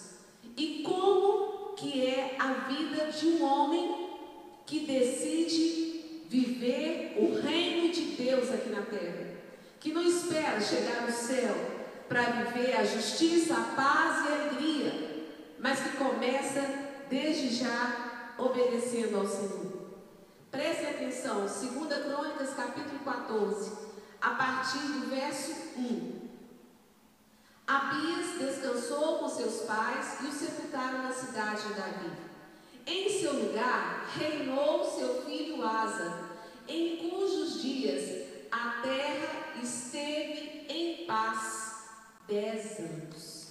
E 0.55 0.83
como 0.83 1.73
que 1.75 2.05
é 2.05 2.35
a 2.39 2.53
vida 2.69 3.11
de 3.11 3.27
um 3.27 3.43
homem 3.43 4.09
que 4.65 4.81
decide 4.81 6.25
viver 6.29 7.15
o 7.17 7.39
reino 7.41 7.91
de 7.91 8.01
Deus 8.15 8.51
aqui 8.51 8.69
na 8.69 8.81
terra? 8.83 9.33
Que 9.79 9.91
não 9.91 10.03
espera 10.03 10.61
chegar 10.61 11.01
no 11.01 11.11
céu 11.11 11.55
para 12.07 12.21
viver 12.21 12.75
a 12.75 12.83
justiça, 12.83 13.55
a 13.55 13.75
paz 13.75 14.25
e 14.25 14.31
a 14.31 14.41
alegria, 14.41 15.35
mas 15.59 15.79
que 15.79 15.97
começa 15.97 16.61
desde 17.09 17.55
já 17.55 18.33
obedecendo 18.37 19.17
ao 19.17 19.27
Senhor. 19.27 19.83
Preste 20.51 20.85
atenção, 20.85 21.41
2 21.41 21.51
Crônicas 22.03 22.53
capítulo 22.53 22.99
14, 23.03 23.71
a 24.21 24.29
partir 24.31 24.77
do 24.77 25.09
verso 25.09 25.51
1. 25.77 26.22
Abias 27.65 28.37
descansou 28.39 29.19
com 29.19 29.29
seus 29.29 29.61
pais 29.61 30.17
e 30.21 30.25
o 30.27 30.31
sepultaram 30.31 31.03
na 31.03 31.13
cidade 31.13 31.65
de 31.65 31.73
Davi. 31.75 32.11
Em 32.85 33.21
seu 33.21 33.31
lugar 33.33 34.05
reinou 34.17 34.83
seu 34.83 35.23
filho 35.23 35.65
Asa, 35.65 36.29
em 36.67 37.09
cujos 37.09 37.61
dias 37.61 38.27
a 38.51 38.81
terra 38.81 39.53
esteve 39.63 40.65
em 40.67 41.05
paz 41.05 41.85
dez 42.27 42.79
anos. 42.79 43.43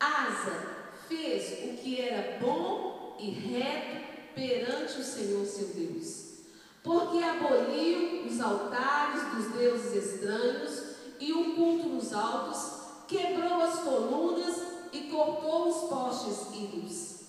Asa 0.00 0.66
fez 1.06 1.64
o 1.64 1.76
que 1.76 2.00
era 2.00 2.38
bom 2.38 3.18
e 3.20 3.30
reto 3.30 4.02
perante 4.34 4.98
o 4.98 5.04
Senhor 5.04 5.44
seu 5.44 5.68
Deus, 5.68 6.38
porque 6.82 7.22
aboliu 7.22 8.24
os 8.24 8.40
altares 8.40 9.22
dos 9.34 9.52
deuses 9.52 10.14
estranhos 10.14 10.82
e 11.20 11.32
o 11.34 11.54
culto 11.54 11.88
nos 11.90 12.14
altos 12.14 12.81
quebrou 13.06 13.62
as 13.62 13.80
colunas 13.80 14.62
e 14.92 15.02
cortou 15.10 15.68
os 15.68 15.88
postes 15.88 16.54
ídolos. 16.54 17.20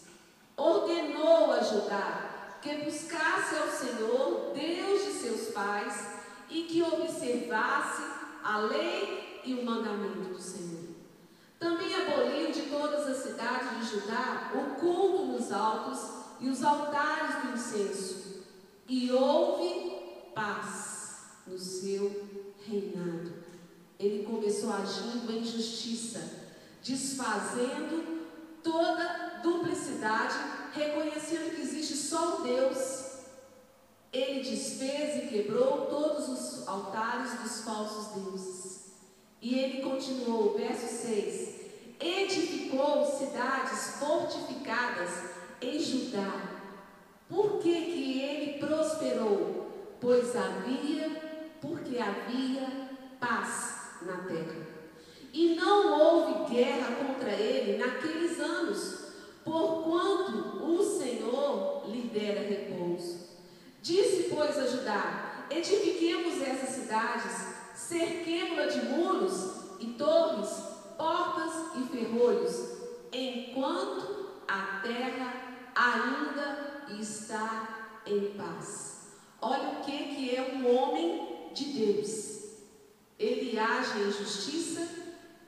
Ordenou 0.55 1.51
a 1.51 1.61
Judá 1.61 2.29
que 2.61 2.77
buscasse 2.77 3.55
ao 3.55 3.67
Senhor, 3.67 4.53
Deus 4.53 5.03
de 5.03 5.11
seus 5.11 5.53
pais, 5.53 6.13
e 6.49 6.63
que 6.63 6.81
observasse 6.81 8.03
a 8.43 8.57
lei 8.59 9.41
e 9.43 9.53
o 9.53 9.65
mandamento 9.65 10.29
do 10.29 10.39
Senhor. 10.39 10.93
Também 11.59 11.93
aboliu 11.93 12.51
de 12.51 12.63
todas 12.63 13.07
as 13.07 13.17
cidades 13.17 13.79
de 13.79 13.95
Judá 13.95 14.51
o 14.55 14.79
culto 14.79 15.25
nos 15.25 15.51
altos 15.51 15.99
e 16.39 16.47
os 16.47 16.63
altares 16.63 17.43
do 17.43 17.53
incenso, 17.53 18.43
e 18.87 19.11
houve 19.11 20.31
paz 20.33 21.25
no 21.47 21.57
seu 21.57 22.29
reinado 22.65 23.42
ele 24.05 24.23
começou 24.23 24.71
agindo 24.73 25.31
em 25.31 25.43
justiça, 25.45 26.19
desfazendo 26.83 28.25
toda 28.61 29.39
duplicidade, 29.41 30.35
reconhecendo 30.73 31.55
que 31.55 31.61
existe 31.61 31.95
só 31.95 32.37
um 32.37 32.43
Deus. 32.43 33.03
Ele 34.11 34.43
desfez 34.43 35.23
e 35.23 35.27
quebrou 35.27 35.85
todos 35.85 36.27
os 36.27 36.67
altares 36.67 37.39
dos 37.39 37.61
falsos 37.61 38.21
deuses. 38.21 38.93
E 39.41 39.57
ele 39.57 39.81
continuou, 39.81 40.53
verso 40.57 40.87
6: 40.87 41.55
edificou 41.99 43.05
cidades 43.05 43.95
fortificadas 43.99 45.09
em 45.61 45.79
Judá. 45.79 46.59
Por 47.29 47.59
que, 47.59 47.73
que 47.85 48.21
ele 48.21 48.59
prosperou? 48.59 49.95
Pois 49.99 50.35
havia, 50.35 51.57
porque 51.61 51.97
havia 51.97 52.89
paz 53.19 53.82
na 54.05 54.17
terra. 54.23 54.73
E 55.31 55.55
não 55.55 55.99
houve 55.99 56.53
guerra 56.53 56.95
contra 56.95 57.31
ele 57.31 57.77
naqueles 57.77 58.39
anos, 58.39 59.07
porquanto 59.43 60.63
o 60.63 60.83
Senhor 60.83 61.85
lhe 61.87 62.03
dera 62.03 62.41
repouso. 62.41 63.29
Disse, 63.81 64.29
pois, 64.33 64.57
a 64.57 64.67
Judá: 64.67 65.45
Edifiquemos 65.49 66.41
essas 66.41 66.69
cidades, 66.69 67.55
cerquemo-la 67.75 68.67
de 68.67 68.85
muros 68.85 69.63
e 69.79 69.87
torres, 69.93 70.49
portas 70.97 71.53
e 71.77 71.97
ferrolhos, 71.97 72.77
enquanto 73.11 74.33
a 74.47 74.81
terra 74.83 75.33
ainda 75.75 76.85
está 76.99 78.01
em 78.05 78.31
paz. 78.37 79.07
Olha 79.41 79.79
o 79.79 79.83
que, 79.83 80.15
que 80.15 80.35
é 80.35 80.53
um 80.53 80.73
homem 80.73 81.49
de 81.53 81.65
Deus 81.65 82.32
ele 83.17 83.57
age 83.57 83.99
em 83.99 84.11
justiça 84.11 84.87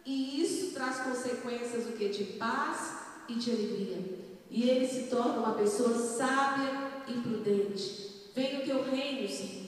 e 0.05 0.41
isso 0.41 0.73
traz 0.73 0.97
consequências 0.99 1.87
o 1.87 1.93
que 1.93 2.09
de 2.09 2.23
paz 2.37 2.99
e 3.27 3.35
de 3.35 3.51
alegria. 3.51 4.25
E 4.49 4.69
ele 4.69 4.87
se 4.87 5.03
torna 5.03 5.39
uma 5.39 5.55
pessoa 5.55 5.97
sábia 5.97 6.71
e 7.07 7.13
prudente. 7.13 8.29
Venha 8.35 8.59
o 8.59 8.65
teu 8.65 8.83
reino, 8.83 9.27
Senhor. 9.27 9.65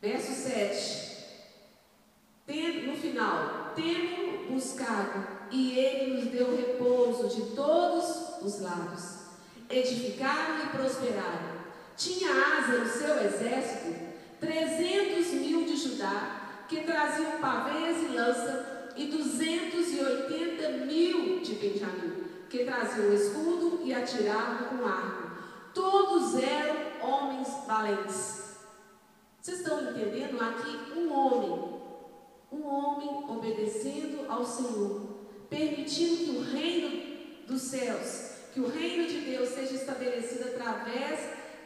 Verso 0.00 0.32
7. 0.32 1.16
Tendo, 2.46 2.86
no 2.86 2.96
final, 2.96 3.72
tendo 3.74 4.52
buscado, 4.52 5.36
e 5.50 5.78
ele 5.78 6.14
nos 6.14 6.30
deu 6.30 6.56
repouso 6.56 7.28
de 7.28 7.54
todos 7.54 8.42
os 8.42 8.60
lados. 8.60 9.16
Edificaram 9.68 10.64
e 10.64 10.68
prosperaram. 10.68 11.56
Tinha 11.96 12.30
asa 12.30 12.78
no 12.78 12.86
seu 12.86 13.24
exército 13.24 13.95
300 14.46 15.32
mil 15.32 15.64
de 15.64 15.76
Judá, 15.76 16.64
que 16.68 16.82
traziam 16.82 17.40
pavês 17.40 18.02
e 18.04 18.14
lança, 18.14 18.92
e 18.96 19.06
280 19.06 20.68
mil 20.86 21.40
de 21.40 21.54
Benjamim, 21.54 22.24
que 22.48 22.64
traziam 22.64 23.12
escudo 23.12 23.80
e 23.84 23.92
atiravam 23.92 24.68
com 24.68 24.86
arco. 24.86 25.30
Todos 25.74 26.42
eram 26.42 26.76
homens 27.02 27.48
valentes. 27.66 28.56
Vocês 29.42 29.58
estão 29.58 29.90
entendendo? 29.90 30.40
Aqui 30.40 30.92
um 30.96 31.12
homem, 31.12 31.80
um 32.50 32.66
homem 32.66 33.24
obedecendo 33.28 34.30
ao 34.30 34.46
Senhor, 34.46 35.18
permitindo 35.50 36.24
que 36.24 36.30
o 36.30 36.40
reino 36.40 37.46
dos 37.46 37.62
céus, 37.62 38.30
que 38.54 38.60
o 38.60 38.68
reino 38.68 39.06
de 39.06 39.20
Deus 39.20 39.50
seja 39.50 39.74
estabelecido 39.74 40.48
através 40.48 41.20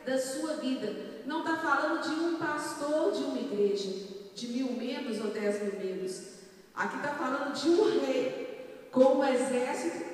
da 0.05 0.19
sua 0.19 0.55
vida, 0.57 1.10
não 1.27 1.41
está 1.41 1.57
falando 1.57 2.03
de 2.03 2.15
um 2.21 2.39
pastor 2.39 3.13
de 3.13 3.23
uma 3.23 3.39
igreja, 3.39 3.89
de 4.35 4.49
mil 4.49 4.73
membros 4.73 5.21
ou 5.21 5.31
dez 5.31 5.63
mil 5.63 5.81
membros. 5.81 6.41
Aqui 6.75 6.97
está 6.97 7.15
falando 7.15 7.55
de 7.55 7.69
um 7.69 8.01
rei 8.01 8.89
com 8.91 9.19
um 9.19 9.25
exército 9.25 10.05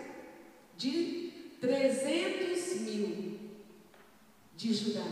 de 0.77 1.33
300 1.61 2.81
mil 2.81 3.39
de 4.57 4.75
Judá. 4.75 5.05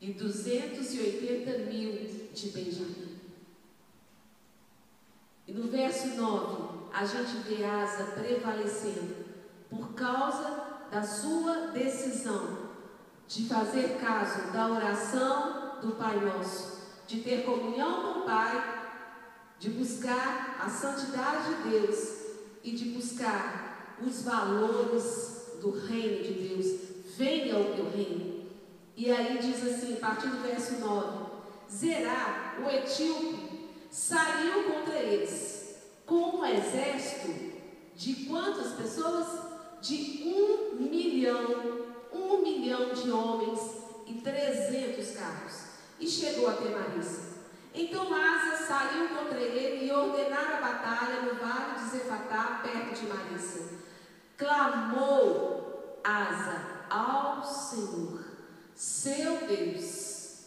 e 0.00 0.12
280 0.12 1.58
mil 1.70 1.92
de 2.32 2.50
Benjamim. 2.50 3.20
E 5.46 5.52
no 5.52 5.68
verso 5.70 6.08
9, 6.08 6.88
a 6.92 7.04
gente 7.04 7.36
vê 7.48 7.64
Asa 7.64 8.04
prevalecendo 8.12 9.14
por 9.70 9.94
causa 9.94 10.88
da 10.90 11.02
sua 11.02 11.68
decisão 11.68 12.61
de 13.28 13.48
fazer 13.48 13.98
caso 14.00 14.52
da 14.52 14.68
oração 14.68 15.80
do 15.80 15.92
Pai 15.92 16.20
Nosso, 16.20 16.80
de 17.06 17.20
ter 17.20 17.44
comunhão 17.44 18.02
com 18.02 18.20
o 18.20 18.22
Pai, 18.22 18.82
de 19.58 19.70
buscar 19.70 20.58
a 20.60 20.68
santidade 20.68 21.54
de 21.54 21.70
Deus 21.70 22.22
e 22.64 22.72
de 22.72 22.90
buscar 22.90 23.96
os 24.04 24.22
valores 24.22 25.58
do 25.60 25.70
reino 25.70 26.24
de 26.24 26.32
Deus. 26.32 26.80
Venha 27.16 27.58
o 27.58 27.74
teu 27.74 27.90
reino. 27.90 28.46
E 28.96 29.10
aí 29.10 29.38
diz 29.38 29.64
assim, 29.64 29.94
a 29.94 30.00
partir 30.00 30.28
do 30.28 30.42
verso 30.42 30.80
9: 30.80 31.26
Zerá, 31.70 32.56
o 32.62 32.68
etíope, 32.68 33.68
saiu 33.90 34.64
contra 34.64 34.98
eles 34.98 35.76
com 36.06 36.38
um 36.38 36.44
exército 36.44 37.52
de 37.96 38.26
quantas 38.26 38.72
pessoas? 38.72 39.52
De 39.80 40.22
um 40.24 40.76
milhão, 40.76 41.81
um 42.34 42.42
milhão 42.42 42.92
de 42.92 43.10
homens 43.10 43.60
e 44.06 44.14
trezentos 44.14 45.16
carros. 45.16 45.62
E 46.00 46.08
chegou 46.08 46.48
até 46.48 46.68
Marisa. 46.68 47.32
Então 47.74 48.12
Asa 48.12 48.66
saiu 48.66 49.08
contra 49.08 49.38
ele 49.40 49.86
e 49.86 49.92
ordenaram 49.92 50.58
a 50.58 50.60
batalha 50.60 51.22
no 51.22 51.34
vale 51.34 51.78
de 51.78 51.90
Zefatá, 51.90 52.60
perto 52.62 53.00
de 53.00 53.06
Marissa. 53.06 53.78
Clamou 54.36 56.00
Asa 56.04 56.72
ao 56.90 57.44
Senhor, 57.44 58.24
seu 58.74 59.46
Deus, 59.46 60.46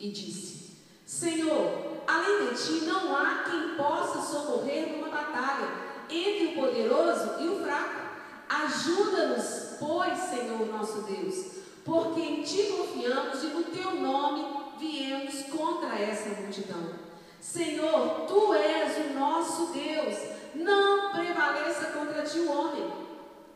e 0.00 0.10
disse: 0.10 0.76
Senhor, 1.04 2.02
além 2.06 2.48
de 2.48 2.62
ti 2.62 2.84
não 2.84 3.14
há 3.14 3.44
quem 3.44 3.76
possa 3.76 4.20
socorrer 4.22 4.92
numa 4.92 5.08
batalha 5.08 5.68
entre 6.10 6.46
o 6.46 6.54
poderoso 6.54 7.42
e 7.42 7.48
o 7.48 7.62
fraco. 7.62 8.05
Ajuda-nos, 8.48 9.76
pois, 9.78 10.18
Senhor 10.18 10.66
nosso 10.66 11.02
Deus, 11.02 11.46
porque 11.84 12.20
em 12.20 12.42
ti 12.42 12.72
confiamos 12.76 13.42
e 13.42 13.46
no 13.46 13.64
teu 13.64 13.94
nome 13.96 14.44
viemos 14.78 15.42
contra 15.44 15.98
essa 15.98 16.40
multidão. 16.40 17.06
Senhor, 17.40 18.26
tu 18.26 18.54
és 18.54 19.06
o 19.06 19.14
nosso 19.18 19.72
Deus, 19.72 20.16
não 20.54 21.12
prevaleça 21.12 21.86
contra 21.86 22.22
ti 22.22 22.38
o 22.38 22.50
homem. 22.50 22.90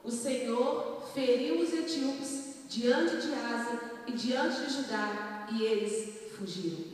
O 0.04 0.10
Senhor 0.10 1.02
feriu 1.14 1.60
os 1.60 1.72
etíopes 1.72 2.64
diante 2.68 3.16
de 3.16 3.32
Asa 3.34 3.80
e 4.06 4.12
diante 4.12 4.60
de 4.62 4.72
Judá, 4.72 5.46
e 5.52 5.62
eles 5.62 6.36
fugiram. 6.36 6.84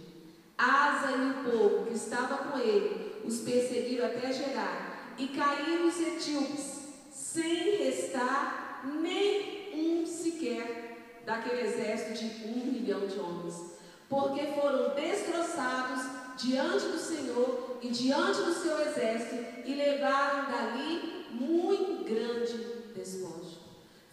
Asa 0.59 1.13
e 1.13 1.31
o 1.31 1.51
povo 1.51 1.87
que 1.87 1.95
estava 1.95 2.39
com 2.39 2.59
ele 2.59 3.21
os 3.25 3.41
perseguiram 3.41 4.07
até 4.07 4.33
Gerar, 4.33 5.15
e 5.19 5.29
caíram 5.29 5.87
os 5.87 6.01
etíopes, 6.01 6.86
sem 7.17 7.79
restar 7.85 8.83
nem 9.01 9.73
um 9.75 10.07
sequer 10.07 11.23
daquele 11.25 11.63
exército 11.63 12.13
de 12.15 12.49
um 12.49 12.73
milhão 12.73 13.07
de 13.07 13.19
homens 13.19 13.77
porque 14.09 14.47
foram 14.53 14.95
destroçados 14.95 16.05
diante 16.37 16.87
do 16.87 16.99
Senhor 16.99 17.79
e 17.83 17.89
diante 17.89 18.43
do 18.43 18.53
seu 18.53 18.81
exército 18.81 19.45
e 19.65 19.75
levaram 19.75 20.51
dali 20.51 21.27
muito 21.31 22.05
grande 22.05 22.93
despojo. 22.95 23.59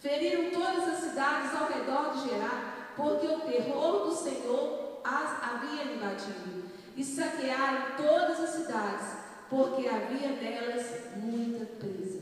Feriram 0.00 0.50
todas 0.50 0.88
as 0.88 0.98
cidades 1.00 1.54
ao 1.54 1.68
redor 1.68 2.12
de 2.12 2.28
Gerar, 2.28 2.92
porque 2.96 3.26
o 3.26 3.40
terror 3.40 4.06
do 4.06 4.14
Senhor 4.14 5.00
as 5.04 5.42
havia 5.42 5.92
invadido, 5.92 6.64
e 6.96 7.04
saquearam 7.04 7.96
todas 7.96 8.40
as 8.40 8.50
cidades, 8.50 9.16
porque 9.50 9.86
havia 9.86 10.30
nelas 10.30 11.16
muita 11.16 11.66
presa. 11.66 12.13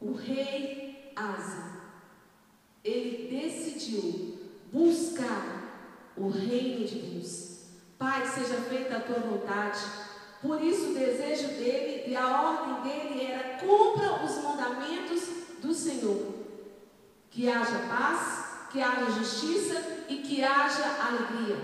O 0.00 0.12
rei 0.12 1.12
Asa, 1.16 1.72
ele 2.84 3.28
decidiu 3.28 4.38
buscar 4.72 6.12
o 6.16 6.28
reino 6.28 6.86
de 6.86 6.98
Deus. 6.98 7.58
Pai, 7.98 8.26
seja 8.26 8.60
feita 8.62 8.96
a 8.96 9.00
tua 9.00 9.18
vontade. 9.18 9.80
Por 10.40 10.62
isso, 10.62 10.90
o 10.90 10.94
desejo 10.94 11.48
dele 11.48 12.04
e 12.06 12.16
a 12.16 12.42
ordem 12.42 12.82
dele 12.82 13.24
era: 13.24 13.58
cumpra 13.58 14.24
os 14.24 14.42
mandamentos 14.42 15.22
do 15.60 15.74
Senhor. 15.74 16.34
Que 17.30 17.48
haja 17.48 17.86
paz, 17.88 18.70
que 18.70 18.80
haja 18.80 19.10
justiça 19.10 20.04
e 20.08 20.18
que 20.18 20.44
haja 20.44 20.84
alegria. 21.02 21.56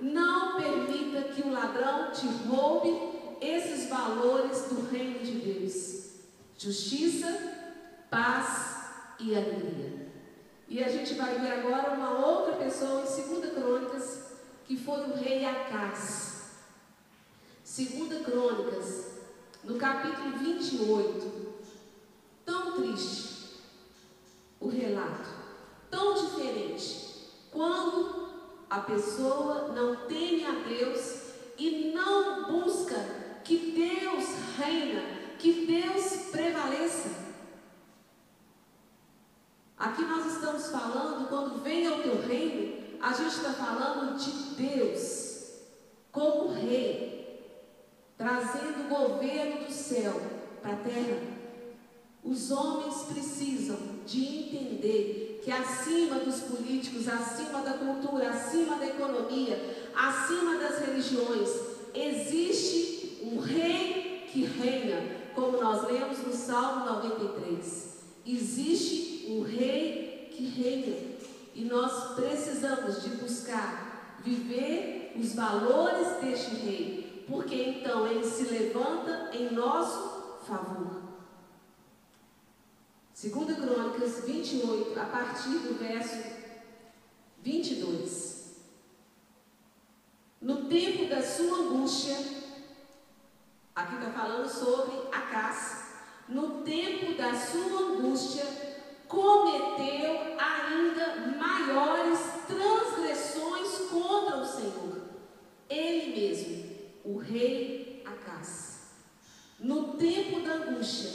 Não 0.00 0.56
permita 0.56 1.22
que 1.32 1.42
o 1.42 1.50
ladrão 1.50 2.10
te 2.12 2.26
roube 2.48 3.36
esses 3.40 3.88
valores 3.88 4.62
do 4.66 4.88
reino 4.88 5.18
de 5.18 5.32
Deus: 5.32 6.10
justiça, 6.56 7.59
paz 8.10 9.16
e 9.18 9.36
alegria. 9.36 10.10
E 10.68 10.82
a 10.82 10.88
gente 10.88 11.14
vai 11.14 11.38
ver 11.38 11.52
agora 11.52 11.92
uma 11.92 12.26
outra 12.26 12.54
pessoa 12.54 13.02
em 13.02 13.40
2 13.40 13.54
Crônicas, 13.54 14.32
que 14.66 14.76
foi 14.76 15.00
o 15.00 15.14
rei 15.14 15.44
Acás. 15.44 16.50
2 17.64 18.24
Crônicas, 18.24 19.20
no 19.64 19.76
capítulo 19.76 20.38
28. 20.38 21.50
Tão 22.44 22.72
triste 22.72 23.30
o 24.58 24.68
relato, 24.68 25.30
tão 25.90 26.14
diferente. 26.14 27.30
Quando 27.50 28.28
a 28.68 28.80
pessoa 28.80 29.68
não 29.68 30.06
teme 30.06 30.44
a 30.44 30.52
Deus 30.68 31.20
e 31.58 31.92
não 31.94 32.50
busca 32.50 32.96
que 33.44 33.72
Deus 33.72 34.24
reina, 34.58 35.02
que 35.38 35.66
Deus 35.66 36.30
prevaleça. 36.30 37.29
Aqui 39.80 40.02
nós 40.02 40.34
estamos 40.34 40.66
falando, 40.66 41.26
quando 41.30 41.62
vem 41.62 41.86
ao 41.86 42.02
teu 42.02 42.20
reino, 42.20 42.74
a 43.00 43.14
gente 43.14 43.34
está 43.34 43.50
falando 43.54 44.14
de 44.18 44.30
Deus 44.62 45.54
como 46.12 46.52
rei, 46.52 47.56
trazendo 48.18 48.84
o 48.84 48.88
governo 48.90 49.64
do 49.64 49.72
céu 49.72 50.20
para 50.60 50.74
a 50.74 50.76
terra. 50.76 51.22
Os 52.22 52.50
homens 52.50 53.04
precisam 53.04 53.78
de 54.04 54.22
entender 54.22 55.40
que 55.42 55.50
acima 55.50 56.16
dos 56.16 56.40
políticos, 56.40 57.08
acima 57.08 57.62
da 57.62 57.72
cultura, 57.72 58.28
acima 58.28 58.76
da 58.76 58.86
economia, 58.86 59.88
acima 59.96 60.58
das 60.58 60.80
religiões, 60.80 61.48
existe 61.94 63.18
um 63.22 63.38
rei 63.38 64.28
que 64.30 64.44
reina, 64.44 65.00
como 65.34 65.58
nós 65.58 65.90
lemos 65.90 66.18
no 66.18 66.34
Salmo 66.34 66.84
93. 66.84 67.89
Existe 68.26 69.26
um 69.28 69.42
rei 69.42 70.28
que 70.32 70.44
reina. 70.46 70.96
E 71.54 71.64
nós 71.64 72.14
precisamos 72.14 73.02
de 73.02 73.10
buscar 73.16 74.18
viver 74.22 75.12
os 75.16 75.34
valores 75.34 76.20
deste 76.20 76.54
rei, 76.56 77.24
porque 77.26 77.54
então 77.54 78.06
ele 78.06 78.24
se 78.24 78.44
levanta 78.44 79.30
em 79.34 79.52
nosso 79.52 80.38
favor. 80.46 81.00
Segunda 83.12 83.54
Crônicas 83.54 84.24
28, 84.24 84.98
a 84.98 85.04
partir 85.04 85.58
do 85.58 85.78
verso 85.78 86.22
22. 87.42 88.40
No 90.40 90.68
tempo 90.68 91.06
da 91.06 91.22
sua 91.22 91.58
angústia, 91.58 92.16
aqui 93.74 93.94
está 93.96 94.10
falando 94.10 94.48
sobre 94.48 95.08
a 95.12 95.20
caça. 95.22 95.89
No 96.30 96.62
tempo 96.62 97.14
da 97.14 97.34
sua 97.34 97.80
angústia, 97.80 98.44
cometeu 99.08 100.36
ainda 100.38 101.34
maiores 101.36 102.20
transgressões 102.46 103.90
contra 103.90 104.36
o 104.36 104.46
Senhor. 104.46 105.02
Ele 105.68 106.20
mesmo, 106.20 106.64
o 107.04 107.18
rei 107.18 108.04
Acás. 108.06 108.92
No 109.58 109.94
tempo 109.94 110.40
da 110.40 110.52
angústia, 110.52 111.10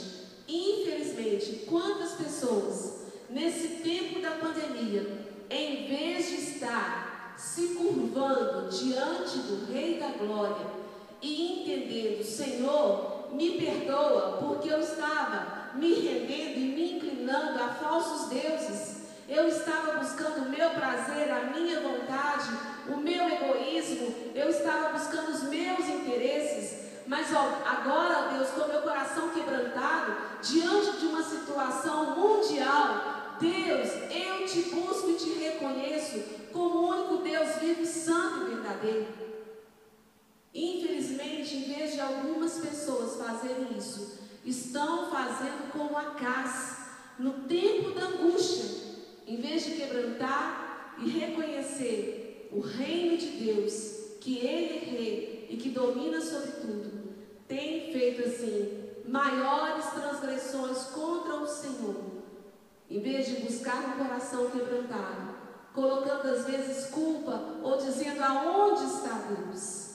infelizmente, 0.46 1.64
quantas 1.66 2.12
pessoas, 2.12 3.06
nesse 3.30 3.80
tempo 3.82 4.20
da 4.20 4.32
pandemia, 4.32 5.26
em 5.48 5.88
vez 5.88 6.28
de 6.28 6.34
estar 6.34 7.34
se 7.38 7.68
curvando 7.68 8.68
diante 8.68 9.38
do 9.38 9.72
Rei 9.72 9.98
da 9.98 10.08
Glória 10.08 10.66
e 11.22 11.62
entendendo, 11.62 12.22
Senhor, 12.22 13.15
me 13.32 13.58
perdoa, 13.58 14.38
porque 14.40 14.68
eu 14.68 14.80
estava 14.80 15.70
me 15.74 15.94
rendendo 15.94 16.58
e 16.58 16.72
me 16.74 16.96
inclinando 16.96 17.62
a 17.62 17.68
falsos 17.68 18.28
deuses. 18.28 18.96
Eu 19.28 19.48
estava 19.48 19.98
buscando 19.98 20.46
o 20.46 20.48
meu 20.48 20.70
prazer, 20.70 21.30
a 21.30 21.50
minha 21.52 21.80
vontade, 21.80 22.48
o 22.88 22.96
meu 22.96 23.28
egoísmo, 23.28 24.14
eu 24.34 24.48
estava 24.48 24.96
buscando 24.96 25.30
os 25.30 25.42
meus 25.44 25.86
interesses. 25.88 26.86
Mas 27.06 27.32
ó, 27.34 27.62
agora, 27.64 28.32
Deus, 28.32 28.50
com 28.50 28.68
meu 28.68 28.82
coração 28.82 29.30
quebrantado, 29.30 30.16
diante 30.42 30.98
de 30.98 31.06
uma 31.06 31.22
situação 31.22 32.16
mundial, 32.16 33.36
Deus, 33.40 33.90
eu 34.10 34.46
te 34.46 34.62
busco 34.70 35.10
e 35.10 35.14
te 35.14 35.30
reconheço 35.38 36.22
como 36.52 36.78
o 36.78 36.88
único 36.88 37.16
Deus 37.18 37.56
vivo 37.56 37.82
e 37.82 37.86
santo 43.86 44.16
estão 44.44 45.10
fazendo 45.10 45.72
como 45.72 45.96
Acas, 45.96 46.76
no 47.18 47.32
tempo 47.48 47.90
da 47.98 48.06
angústia, 48.06 48.64
em 49.26 49.36
vez 49.36 49.64
de 49.64 49.72
quebrantar 49.72 50.94
e 50.98 51.08
reconhecer 51.08 52.48
o 52.52 52.60
reino 52.60 53.16
de 53.16 53.26
Deus, 53.44 54.18
que 54.20 54.38
Ele 54.38 54.74
é 54.74 54.78
rei 54.78 55.46
e 55.50 55.56
que 55.56 55.70
domina 55.70 56.20
sobre 56.20 56.52
tudo, 56.52 57.14
tem 57.48 57.92
feito 57.92 58.28
assim 58.28 58.84
maiores 59.08 59.86
transgressões 59.86 60.78
contra 60.94 61.36
o 61.36 61.46
Senhor, 61.46 61.96
em 62.88 63.00
vez 63.00 63.26
de 63.26 63.42
buscar 63.42 63.78
um 63.78 64.04
coração 64.04 64.50
quebrantado, 64.50 65.34
colocando 65.74 66.28
às 66.28 66.46
vezes 66.46 66.90
culpa 66.90 67.58
ou 67.62 67.76
dizendo 67.78 68.22
aonde 68.22 68.84
está 68.84 69.28
Deus. 69.28 69.85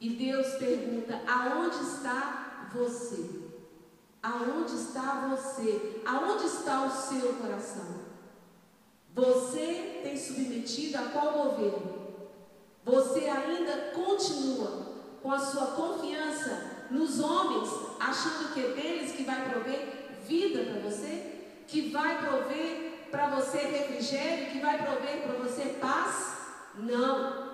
E 0.00 0.10
Deus 0.10 0.54
pergunta: 0.54 1.20
aonde 1.28 1.82
está 1.84 2.70
você? 2.72 3.50
Aonde 4.22 4.74
está 4.74 5.28
você? 5.30 6.00
Aonde 6.06 6.46
está 6.46 6.84
o 6.84 6.90
seu 6.90 7.34
coração? 7.34 8.00
Você 9.14 10.00
tem 10.02 10.16
submetido 10.16 10.98
a 10.98 11.02
qual 11.10 11.32
governo? 11.32 12.00
Você 12.84 13.28
ainda 13.28 13.92
continua 13.92 14.90
com 15.22 15.30
a 15.30 15.38
sua 15.38 15.66
confiança 15.68 16.86
nos 16.90 17.20
homens, 17.20 17.68
achando 17.98 18.54
que 18.54 18.60
é 18.60 18.68
deles 18.70 19.12
que 19.12 19.24
vai 19.24 19.50
prover 19.50 20.18
vida 20.26 20.64
para 20.64 20.80
você? 20.80 21.34
Que 21.66 21.90
vai 21.90 22.26
prover 22.26 23.08
para 23.10 23.28
você 23.28 23.58
refrigério? 23.58 24.50
Que 24.50 24.60
vai 24.60 24.82
prover 24.82 25.22
para 25.22 25.32
você 25.34 25.76
paz? 25.80 26.38
Não. 26.74 27.49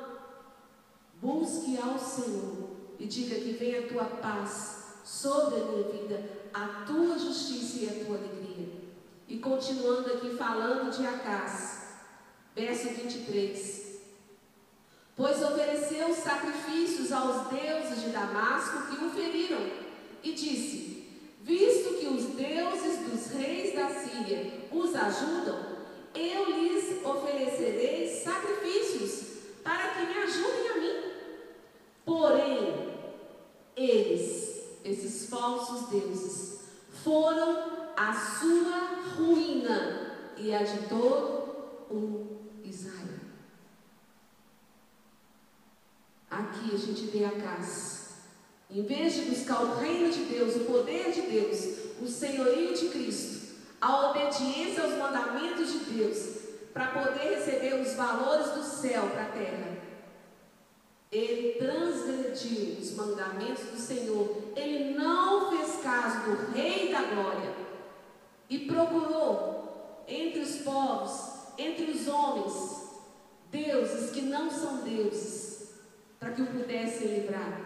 Busque 1.20 1.78
ao 1.78 1.98
Senhor 1.98 2.70
e 2.98 3.06
diga 3.06 3.36
que 3.36 3.52
venha 3.52 3.80
a 3.80 3.88
tua 3.88 4.04
paz 4.04 5.00
sobre 5.04 5.60
a 5.60 5.64
minha 5.64 5.88
vida, 5.88 6.30
a 6.52 6.84
tua 6.86 7.18
justiça 7.18 7.84
e 7.84 7.88
a 7.88 8.04
tua 8.04 8.16
alegria. 8.16 8.68
E 9.28 9.38
continuando 9.38 10.12
aqui 10.12 10.36
falando 10.36 10.90
de 10.90 11.06
Acás, 11.06 11.88
verso 12.54 12.88
23. 12.88 13.86
Pois 15.16 15.42
ofereceu 15.42 16.14
sacrifícios 16.14 17.10
aos 17.10 17.48
deuses 17.48 18.02
de 18.02 18.10
Damasco 18.10 18.86
que 18.88 19.04
o 19.04 19.10
feriram, 19.10 19.86
e 20.22 20.32
disse: 20.32 21.08
Visto 21.42 21.94
que 21.98 22.06
os 22.06 22.24
deuses 22.34 22.98
dos 23.08 23.32
reis 23.32 23.74
da 23.74 23.88
Síria 23.88 24.68
os 24.70 24.94
ajudam, 24.94 25.76
eu 26.14 26.50
lhes 26.50 27.04
oferecerei 27.04 28.22
sacrifícios 28.22 29.26
para 29.62 29.88
que 29.94 30.06
me 30.06 30.18
ajudem 30.22 30.68
a 30.68 30.76
mim. 30.78 30.95
Porém, 32.06 32.94
eles, 33.76 34.62
esses 34.84 35.28
falsos 35.28 35.88
deuses, 35.88 36.60
foram 37.02 37.90
a 37.96 38.14
sua 38.14 39.14
ruína 39.16 40.16
e 40.36 40.54
a 40.54 40.62
de 40.62 40.86
todo 40.86 41.56
o 41.90 42.38
Israel. 42.64 43.18
Aqui 46.30 46.72
a 46.72 46.78
gente 46.78 47.06
vê 47.06 47.24
a 47.24 47.32
casa. 47.32 47.96
Em 48.70 48.82
vez 48.82 49.14
de 49.14 49.22
buscar 49.22 49.62
o 49.62 49.76
reino 49.76 50.08
de 50.12 50.26
Deus, 50.26 50.54
o 50.54 50.60
poder 50.60 51.10
de 51.10 51.22
Deus, 51.22 51.58
o 52.00 52.06
senhorio 52.06 52.72
de 52.72 52.88
Cristo, 52.88 53.56
a 53.80 54.10
obediência 54.10 54.84
aos 54.84 54.94
mandamentos 54.94 55.72
de 55.72 55.78
Deus, 55.92 56.36
para 56.72 56.88
poder 56.88 57.36
receber 57.36 57.80
os 57.80 57.94
valores 57.94 58.50
do 58.52 58.62
céu 58.62 59.08
para 59.08 59.22
a 59.22 59.30
terra, 59.30 59.65
ele 61.16 61.52
transgrediu 61.58 62.78
os 62.78 62.94
mandamentos 62.94 63.64
do 63.64 63.78
Senhor. 63.78 64.36
Ele 64.54 64.94
não 64.94 65.50
fez 65.50 65.80
caso 65.82 66.30
do 66.30 66.52
Rei 66.52 66.92
da 66.92 67.02
Glória 67.02 67.54
e 68.50 68.58
procurou 68.60 70.04
entre 70.06 70.40
os 70.40 70.58
povos, 70.58 71.12
entre 71.56 71.90
os 71.90 72.06
homens, 72.06 72.90
deuses 73.50 74.10
que 74.10 74.22
não 74.22 74.50
são 74.50 74.82
deuses, 74.82 75.70
para 76.20 76.32
que 76.32 76.42
o 76.42 76.46
pudessem 76.46 77.20
livrar. 77.20 77.60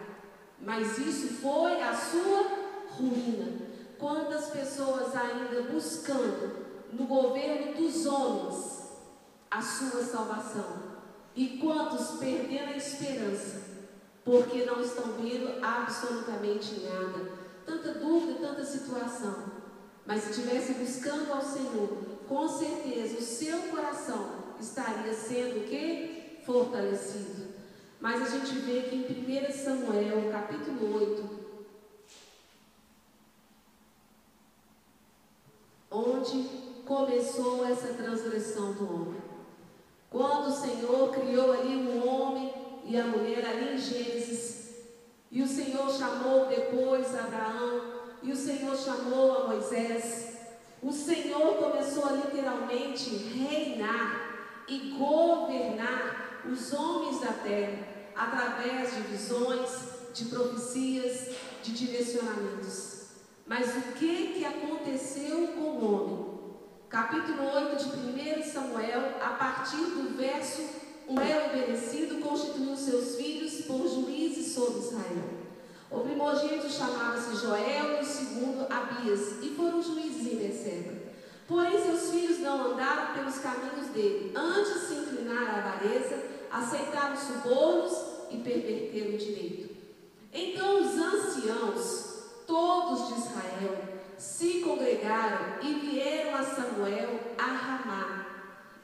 Mas 0.59 0.97
isso 0.97 1.41
foi 1.41 1.81
a 1.81 1.93
sua 1.93 2.43
ruína. 2.91 3.69
Quantas 3.99 4.49
pessoas 4.49 5.15
ainda 5.15 5.63
buscando 5.63 6.87
no 6.93 7.05
governo 7.05 7.73
dos 7.75 8.05
homens 8.05 8.81
a 9.49 9.61
sua 9.61 10.03
salvação? 10.03 10.90
E 11.35 11.57
quantos 11.57 12.19
perderam 12.19 12.73
a 12.73 12.77
esperança, 12.77 13.61
porque 14.23 14.65
não 14.65 14.81
estão 14.81 15.13
vendo 15.13 15.63
absolutamente 15.63 16.81
nada. 16.81 17.31
Tanta 17.65 17.93
dúvida, 17.93 18.39
tanta 18.39 18.65
situação. 18.65 19.51
Mas 20.05 20.23
se 20.23 20.31
estivesse 20.31 20.73
buscando 20.73 21.31
ao 21.31 21.41
Senhor, 21.41 21.97
com 22.27 22.47
certeza 22.47 23.17
o 23.17 23.21
seu 23.21 23.59
coração 23.63 24.41
estaria 24.59 25.13
sendo 25.13 25.59
o 25.59 25.67
quê? 25.67 26.39
Fortalecido. 26.45 27.51
Mas 27.99 28.21
a 28.21 28.37
gente 28.37 28.53
vê 28.59 28.81
que 28.81 28.95
em 28.95 29.49
1 29.49 29.53
Samuel, 29.53 30.31
capítulo 30.31 30.97
8, 30.97 31.41
onde 35.91 36.43
começou 36.85 37.65
essa 37.65 37.93
transgressão 37.93 38.73
do 38.73 38.93
homem. 38.93 39.30
Quando 40.11 40.49
o 40.49 40.51
Senhor 40.51 41.09
criou 41.13 41.53
ali 41.53 41.73
o 41.87 42.05
homem 42.05 42.53
e 42.83 42.99
a 42.99 43.05
mulher 43.05 43.45
ali 43.45 43.75
em 43.75 43.77
Gênesis, 43.77 44.71
e 45.31 45.41
o 45.41 45.47
Senhor 45.47 45.89
chamou 45.89 46.47
depois 46.47 47.17
Abraão, 47.17 48.01
e 48.21 48.29
o 48.29 48.35
Senhor 48.35 48.75
chamou 48.75 49.37
a 49.37 49.47
Moisés, 49.47 50.33
o 50.83 50.91
Senhor 50.91 51.55
começou 51.55 52.05
a 52.05 52.11
literalmente 52.11 53.09
reinar 53.15 54.65
e 54.67 54.93
governar 54.99 56.41
os 56.45 56.73
homens 56.73 57.21
da 57.21 57.31
terra 57.31 57.87
através 58.13 58.93
de 58.93 59.01
visões, 59.03 59.69
de 60.13 60.25
profecias, 60.25 61.35
de 61.63 61.71
direcionamentos. 61.71 63.05
Mas 63.47 63.77
o 63.77 63.81
que 63.93 64.33
que 64.33 64.45
aconteceu 64.45 65.47
com 65.53 65.61
o 65.61 65.93
homem? 65.93 66.30
Capítulo 66.91 67.49
8 67.53 67.77
de 67.77 68.39
1 68.41 68.43
Samuel, 68.51 69.13
a 69.21 69.29
partir 69.29 69.77
do 69.77 70.13
verso 70.17 70.61
1, 71.07 71.21
é 71.21 71.47
obedecido, 71.47 72.19
constituiu 72.19 72.75
seus 72.75 73.15
filhos 73.15 73.61
por 73.61 73.87
juízes 73.87 74.53
sobre 74.53 74.79
Israel. 74.79 75.29
O 75.89 76.01
primogênito 76.01 76.69
chamava-se 76.69 77.37
Joel 77.37 77.97
e 77.97 78.01
o 78.01 78.05
segundo 78.05 78.67
Abias, 78.69 79.41
e 79.41 79.55
foram 79.55 79.81
juízes 79.81 80.33
em 80.33 80.35
Beceba. 80.35 80.93
Porém, 81.47 81.81
seus 81.81 82.11
filhos 82.11 82.39
não 82.39 82.73
andaram 82.73 83.13
pelos 83.13 83.37
caminhos 83.37 83.87
dele, 83.87 84.33
antes 84.35 84.81
se 84.81 84.93
inclinaram 84.95 85.47
à 85.47 85.57
avareza, 85.59 86.21
aceitaram 86.51 87.15
subornos 87.15 87.97
e 88.29 88.37
perverteram 88.37 89.15
o 89.15 89.17
direito. 89.17 89.73
Então 90.33 90.81
os 90.81 90.97
anciãos, 90.97 92.23
todos 92.45 93.07
de 93.07 93.21
Israel, 93.21 93.90
se 94.21 94.59
congregaram 94.59 95.59
e 95.63 95.73
vieram 95.73 96.35
a 96.35 96.43
Samuel 96.43 97.19
a 97.39 97.43
Ramá 97.43 98.25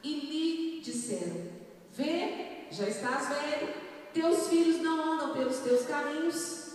e 0.02 0.12
lhe 0.12 0.80
disseram: 0.80 1.46
Vê, 1.92 2.66
já 2.72 2.88
estás 2.88 3.28
velho, 3.28 3.72
teus 4.12 4.48
filhos 4.48 4.82
não 4.82 5.12
andam 5.12 5.32
pelos 5.32 5.58
teus 5.58 5.86
caminhos. 5.86 6.66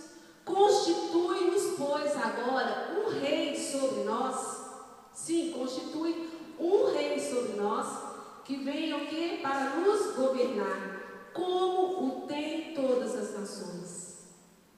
Constitui-nos, 0.46 1.76
pois, 1.76 2.16
agora 2.16 2.94
um 2.96 3.20
rei 3.20 3.54
sobre 3.54 4.04
nós. 4.04 4.64
Sim, 5.12 5.52
constitui 5.52 6.30
um 6.58 6.90
rei 6.90 7.20
sobre 7.20 7.60
nós, 7.60 7.86
que 8.46 8.56
venha 8.56 8.96
o 8.96 9.06
quê? 9.06 9.40
Para 9.42 9.76
nos 9.76 10.16
governar, 10.16 11.30
como 11.34 12.06
o 12.06 12.26
tem 12.26 12.74
todas 12.74 13.14
as 13.14 13.38
nações. 13.38 14.14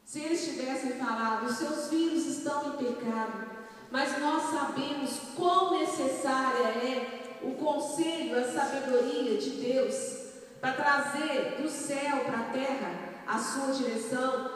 Se 0.05 0.20
eles 0.20 0.45
tivessem 0.45 0.93
falado, 0.93 1.47
os 1.47 1.57
seus 1.57 1.89
filhos 1.89 2.26
estão 2.26 2.68
em 2.68 2.84
pecado, 2.84 3.55
mas 3.91 4.18
nós 4.18 4.43
sabemos 4.51 5.18
quão 5.37 5.78
necessária 5.78 6.66
é 6.66 7.39
o 7.43 7.53
conselho, 7.53 8.39
a 8.39 8.45
sabedoria 8.45 9.39
de 9.39 9.51
Deus 9.51 10.16
para 10.61 10.72
trazer 10.72 11.61
do 11.61 11.68
céu 11.68 12.24
para 12.24 12.39
a 12.39 12.51
terra 12.51 12.93
a 13.26 13.39
sua 13.39 13.72
direção. 13.72 14.51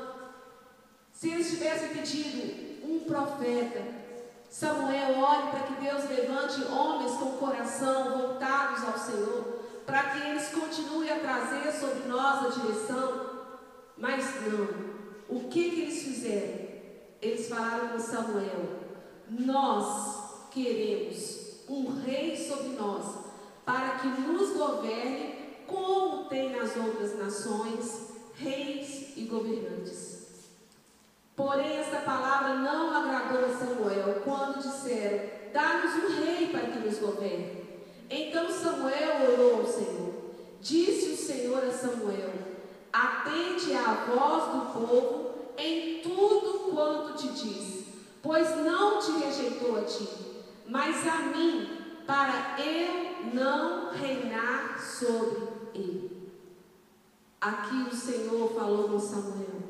Se 1.12 1.30
eles 1.30 1.50
tivessem 1.50 1.90
pedido 1.90 2.84
um 2.84 3.00
profeta, 3.00 3.82
Samuel, 4.48 5.18
olhe 5.18 5.50
para 5.50 5.60
que 5.60 5.74
Deus 5.74 6.08
levante 6.08 6.62
homens 6.64 7.12
com 7.12 7.26
o 7.26 7.38
coração 7.38 8.18
voltados 8.18 8.82
ao 8.82 8.98
Senhor, 8.98 9.60
para 9.86 10.02
que 10.04 10.28
eles 10.28 10.48
continuem 10.48 11.10
a 11.10 11.20
trazer 11.20 11.70
sobre 11.72 12.08
nós 12.08 12.46
a 12.46 12.60
direção. 12.60 13.30
Mas 13.96 14.24
não. 14.46 14.90
O 15.28 15.48
que, 15.48 15.70
que 15.70 15.80
eles 15.82 16.02
fizeram? 16.02 16.68
Eles 17.22 17.48
falaram 17.48 17.88
com 17.88 17.98
Samuel: 18.00 18.79
nós 19.30 20.48
queremos 20.50 21.64
um 21.68 22.02
rei 22.02 22.36
sobre 22.36 22.70
nós, 22.70 23.04
para 23.64 23.98
que 23.98 24.08
nos 24.08 24.56
governe 24.56 25.34
como 25.66 26.24
tem 26.24 26.50
nas 26.50 26.76
outras 26.76 27.16
nações 27.16 28.10
reis 28.34 29.16
e 29.16 29.22
governantes. 29.22 30.20
Porém, 31.36 31.78
esta 31.78 32.00
palavra 32.00 32.54
não 32.54 32.94
agradou 32.94 33.44
a 33.44 33.56
Samuel 33.56 34.20
quando 34.24 34.60
disseram: 34.60 35.30
Dá-nos 35.52 36.04
um 36.04 36.24
rei 36.24 36.48
para 36.48 36.66
que 36.66 36.78
nos 36.80 36.98
governe. 36.98 37.64
Então 38.10 38.50
Samuel 38.50 39.32
orou 39.32 39.60
ao 39.60 39.66
Senhor. 39.66 40.14
Disse 40.60 41.12
o 41.12 41.16
Senhor 41.16 41.64
a 41.64 41.72
Samuel: 41.72 42.32
Atende 42.92 43.72
à 43.74 44.04
voz 44.06 44.44
do 44.52 44.72
povo 44.72 45.30
em 45.56 46.00
tudo 46.00 46.70
quanto 46.70 47.16
te 47.16 47.28
diz, 47.28 47.79
pois 48.22 48.56
não 48.64 48.98
te 48.98 49.12
rejeitou 49.12 49.78
a 49.78 49.82
ti, 49.82 50.08
mas 50.66 51.06
a 51.06 51.16
mim, 51.36 51.68
para 52.06 52.56
eu 52.60 53.32
não 53.34 53.92
reinar 53.92 54.78
sobre 54.80 55.48
ele. 55.74 56.30
Aqui 57.40 57.88
o 57.90 57.94
Senhor 57.94 58.52
falou 58.52 58.88
com 58.88 58.98
Samuel. 58.98 59.60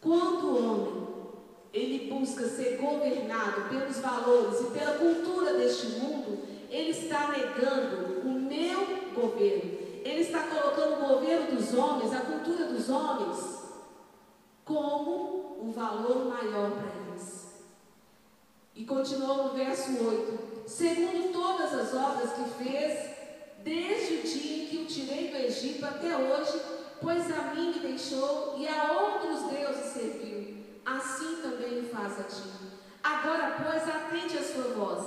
Quando 0.00 0.46
o 0.46 0.64
homem 0.64 1.10
ele 1.72 2.10
busca 2.10 2.48
ser 2.48 2.78
governado 2.78 3.68
pelos 3.68 3.98
valores 3.98 4.60
e 4.60 4.70
pela 4.70 4.98
cultura 4.98 5.54
deste 5.54 6.00
mundo, 6.00 6.38
ele 6.68 6.90
está 6.90 7.28
negando 7.28 8.20
o 8.28 8.32
meu 8.32 8.80
governo. 9.14 9.78
Ele 10.04 10.20
está 10.20 10.44
colocando 10.44 11.04
o 11.04 11.08
governo 11.14 11.56
dos 11.56 11.74
homens, 11.74 12.12
a 12.12 12.20
cultura 12.20 12.66
dos 12.66 12.88
homens, 12.88 13.62
como 14.64 15.58
um 15.62 15.70
valor 15.70 16.24
maior 16.24 16.70
para 16.70 16.90
eles. 17.02 17.09
E 18.80 18.84
continuou 18.86 19.48
no 19.48 19.52
verso 19.52 19.90
8: 20.02 20.62
segundo 20.66 21.30
todas 21.34 21.70
as 21.74 21.94
obras 21.94 22.32
que 22.32 22.64
fez, 22.64 23.10
desde 23.58 24.14
o 24.14 24.22
dia 24.22 24.62
em 24.62 24.66
que 24.68 24.76
o 24.78 24.86
tirei 24.86 25.28
do 25.28 25.36
Egito 25.36 25.84
até 25.84 26.16
hoje, 26.16 26.58
pois 26.98 27.30
a 27.30 27.54
mim 27.54 27.74
me 27.74 27.80
deixou 27.80 28.56
e 28.58 28.66
a 28.66 28.90
outros 28.90 29.50
deuses 29.52 29.92
serviu, 29.92 30.64
assim 30.86 31.42
também 31.42 31.82
faz 31.92 32.20
a 32.20 32.22
ti. 32.22 32.48
Agora, 33.02 33.62
pois, 33.62 33.86
atente 33.86 34.38
a 34.38 34.42
sua 34.42 34.72
voz. 34.72 35.04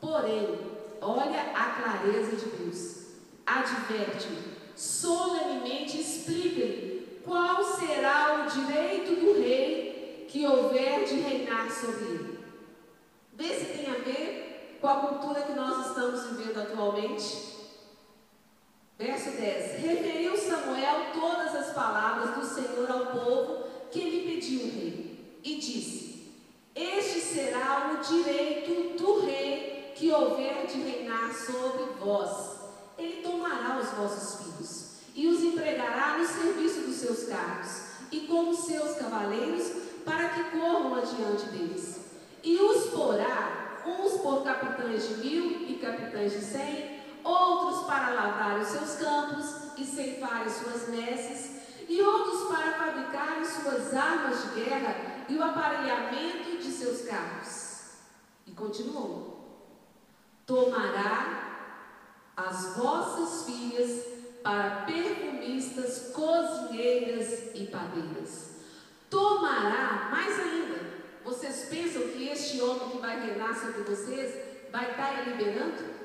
Porém, 0.00 0.58
olha 1.00 1.42
a 1.54 1.80
clareza 1.80 2.34
de 2.34 2.46
Deus. 2.56 3.06
Adverte, 3.46 4.36
solenemente 4.74 6.00
explica-lhe 6.00 7.20
qual 7.24 7.62
será 7.62 8.44
o 8.44 8.50
direito 8.50 9.14
do 9.20 9.40
rei 9.40 10.26
que 10.28 10.44
houver 10.44 11.04
de 11.04 11.20
reinar 11.20 11.70
sobre 11.70 12.04
ele. 12.04 12.25
Vê 13.36 13.54
se 13.54 13.66
tem 13.66 13.86
a 13.90 13.98
ver 13.98 14.78
com 14.80 14.88
a 14.88 14.96
cultura 14.96 15.42
que 15.42 15.52
nós 15.52 15.88
estamos 15.88 16.24
vivendo 16.30 16.58
atualmente. 16.58 17.54
Verso 18.98 19.30
10: 19.32 19.82
Referiu 19.82 20.36
Samuel 20.38 21.12
todas 21.12 21.54
as 21.54 21.74
palavras 21.74 22.34
do 22.34 22.46
Senhor 22.46 22.90
ao 22.90 23.06
povo 23.06 23.64
que 23.90 24.00
lhe 24.00 24.34
pediu 24.34 24.60
o 24.60 24.70
rei, 24.70 25.40
e 25.44 25.56
disse: 25.56 26.32
Este 26.74 27.20
será 27.20 27.92
o 27.92 28.02
direito 28.02 28.96
do 28.96 29.20
rei 29.20 29.92
que 29.94 30.10
houver 30.10 30.66
de 30.66 30.80
reinar 30.80 31.34
sobre 31.34 31.84
vós. 32.00 32.56
Ele 32.96 33.20
tomará 33.22 33.78
os 33.78 33.90
vossos 33.90 34.42
filhos 34.42 34.96
e 35.14 35.26
os 35.26 35.42
empregará 35.42 36.16
no 36.16 36.26
serviço 36.26 36.80
dos 36.80 36.96
seus 36.96 37.24
carros 37.24 37.86
e 38.10 38.20
como 38.20 38.54
seus 38.54 38.96
cavaleiros, 38.96 39.72
para 40.06 40.30
que 40.30 40.44
corram 40.56 40.94
adiante 40.94 41.46
deles. 41.46 42.00
E 42.42 42.56
os 42.58 42.90
porá, 42.90 43.82
uns 43.84 44.20
por 44.20 44.44
capitães 44.44 45.08
de 45.08 45.14
mil 45.16 45.68
de 46.32 46.40
cem, 46.40 47.00
outros 47.22 47.84
para 47.86 48.10
lavrar 48.10 48.58
os 48.60 48.68
seus 48.68 48.96
campos 48.96 49.72
e 49.76 49.84
ceifar 49.84 50.42
as 50.46 50.52
suas 50.52 50.88
messes, 50.88 51.56
e 51.88 52.02
outros 52.02 52.48
para 52.48 52.72
fabricar 52.72 53.44
suas 53.44 53.94
armas 53.94 54.42
de 54.42 54.60
guerra 54.60 55.24
e 55.28 55.36
o 55.36 55.42
aparelhamento 55.42 56.58
de 56.58 56.70
seus 56.70 57.02
carros. 57.08 57.92
E 58.46 58.52
continuou: 58.52 59.36
Tomará 60.44 61.46
as 62.36 62.76
vossas 62.76 63.46
filhas 63.46 64.04
para 64.42 64.84
perfumistas, 64.84 66.12
cozinheiras 66.12 67.50
e 67.54 67.66
padeiras. 67.66 68.56
Tomará, 69.08 70.08
mais 70.10 70.38
ainda, 70.38 70.80
vocês 71.24 71.66
pensam 71.68 72.02
que 72.08 72.28
este 72.28 72.60
homem 72.60 72.90
que 72.90 72.98
vai 72.98 73.20
reinar 73.20 73.54
sobre 73.54 73.82
vocês 73.82 74.34
vai 74.70 74.90
estar 74.90 75.28
liberando? 75.28 75.95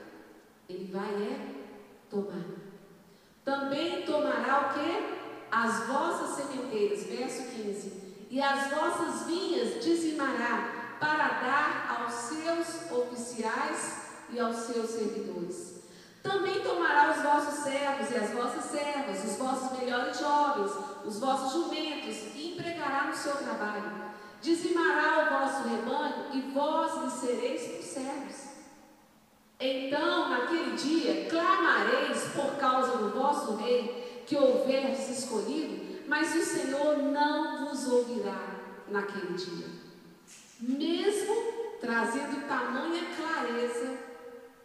Ele 0.72 0.92
vai 0.92 1.14
é 1.24 1.40
tomar. 2.10 2.46
Também 3.44 4.04
tomará 4.04 4.70
o 4.70 4.74
que? 4.74 5.22
As 5.52 5.86
vossas 5.88 6.38
sementeiras, 6.38 7.04
verso 7.04 7.44
15. 7.52 8.28
E 8.30 8.42
as 8.42 8.70
vossas 8.72 9.28
vinhas 9.28 9.84
dizimará 9.84 10.96
para 11.00 11.28
dar 11.28 12.04
aos 12.04 12.14
seus 12.14 12.92
oficiais 12.92 14.02
e 14.30 14.40
aos 14.40 14.56
seus 14.56 14.90
servidores. 14.92 15.82
Também 16.24 16.62
tomará 16.62 17.12
os 17.12 17.22
vossos 17.22 17.64
servos 17.64 18.10
e 18.12 18.16
as 18.16 18.30
vossas 18.30 18.66
servas, 18.66 19.26
os 19.26 19.38
vossos 19.38 19.78
melhores 19.78 20.18
jovens, 20.18 20.72
os 21.04 21.20
vossos 21.20 21.52
jumentos, 21.52 22.16
e 22.36 22.54
empregará 22.54 23.06
no 23.06 23.16
seu 23.16 23.36
trabalho. 23.36 24.12
Dizimará 24.42 25.26
o 25.26 25.40
vosso 25.40 25.68
rebanho, 25.68 26.28
e 26.34 26.42
vós 26.54 27.04
lhe 27.04 27.10
sereis 27.10 27.76
por 27.76 27.84
servos. 27.84 28.51
Então, 29.62 30.30
naquele 30.30 30.76
dia, 30.76 31.28
clamareis 31.30 32.24
por 32.34 32.56
causa 32.58 32.98
do 32.98 33.12
vosso 33.12 33.58
rei 33.58 34.24
que 34.26 34.36
houverdes 34.36 35.20
escolhido, 35.20 36.02
mas 36.08 36.36
o 36.36 36.44
Senhor 36.44 36.98
não 36.98 37.68
vos 37.68 37.88
ouvirá 37.88 38.60
naquele 38.88 39.34
dia. 39.36 39.68
Mesmo 40.60 41.36
trazendo 41.80 42.48
tamanha 42.48 43.04
clareza 43.16 43.98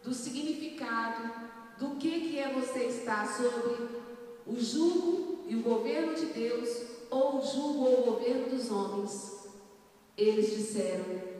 do 0.03 0.13
significado 0.13 1.31
do 1.77 1.95
que, 1.97 2.29
que 2.29 2.39
é 2.39 2.49
você 2.49 2.85
estar 2.85 3.27
sobre 3.27 3.89
o 4.47 4.59
jugo 4.59 5.45
e 5.47 5.55
o 5.55 5.61
governo 5.61 6.15
de 6.15 6.25
Deus 6.27 6.69
ou 7.11 7.37
o 7.37 7.45
jugo 7.45 7.85
ou 7.85 8.01
o 8.01 8.11
governo 8.13 8.49
dos 8.49 8.71
homens. 8.71 9.47
Eles 10.17 10.55
disseram: 10.57 11.36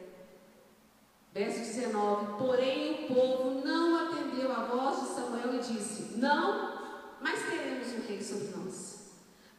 Verso 1.38 1.59
19: 1.59 2.38
Porém 2.39 3.05
o 3.05 3.13
povo 3.13 3.61
não 3.63 4.07
atendeu 4.07 4.51
a 4.51 4.63
voz 4.63 5.01
de 5.01 5.07
Samuel 5.09 5.53
e 5.53 5.59
disse: 5.59 6.17
Não, 6.17 7.13
mas 7.21 7.43
teremos 7.43 7.88
um 7.89 8.07
rei 8.07 8.19
sobre 8.19 8.47
nós, 8.57 9.11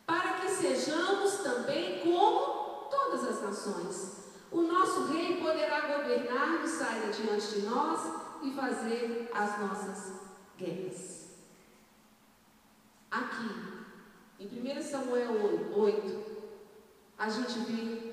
para 0.04 0.40
que 0.40 0.48
sejamos 0.48 1.34
também 1.34 2.00
como 2.00 2.88
todas 2.90 3.28
as 3.28 3.42
nações. 3.42 4.18
O 4.50 4.62
nosso 4.62 5.04
rei 5.12 5.36
poderá 5.36 5.98
governar-nos, 5.98 6.68
sair 6.68 7.12
diante 7.12 7.60
de 7.60 7.66
nós 7.66 8.00
e 8.42 8.50
fazer 8.54 9.30
as 9.32 9.60
nossas 9.60 10.14
guerras. 10.56 11.28
Aqui, 13.08 13.50
em 14.40 14.78
1 14.78 14.82
Samuel 14.82 15.72
8, 15.76 16.26
a 17.18 17.28
gente 17.28 17.58
vê 17.60 18.07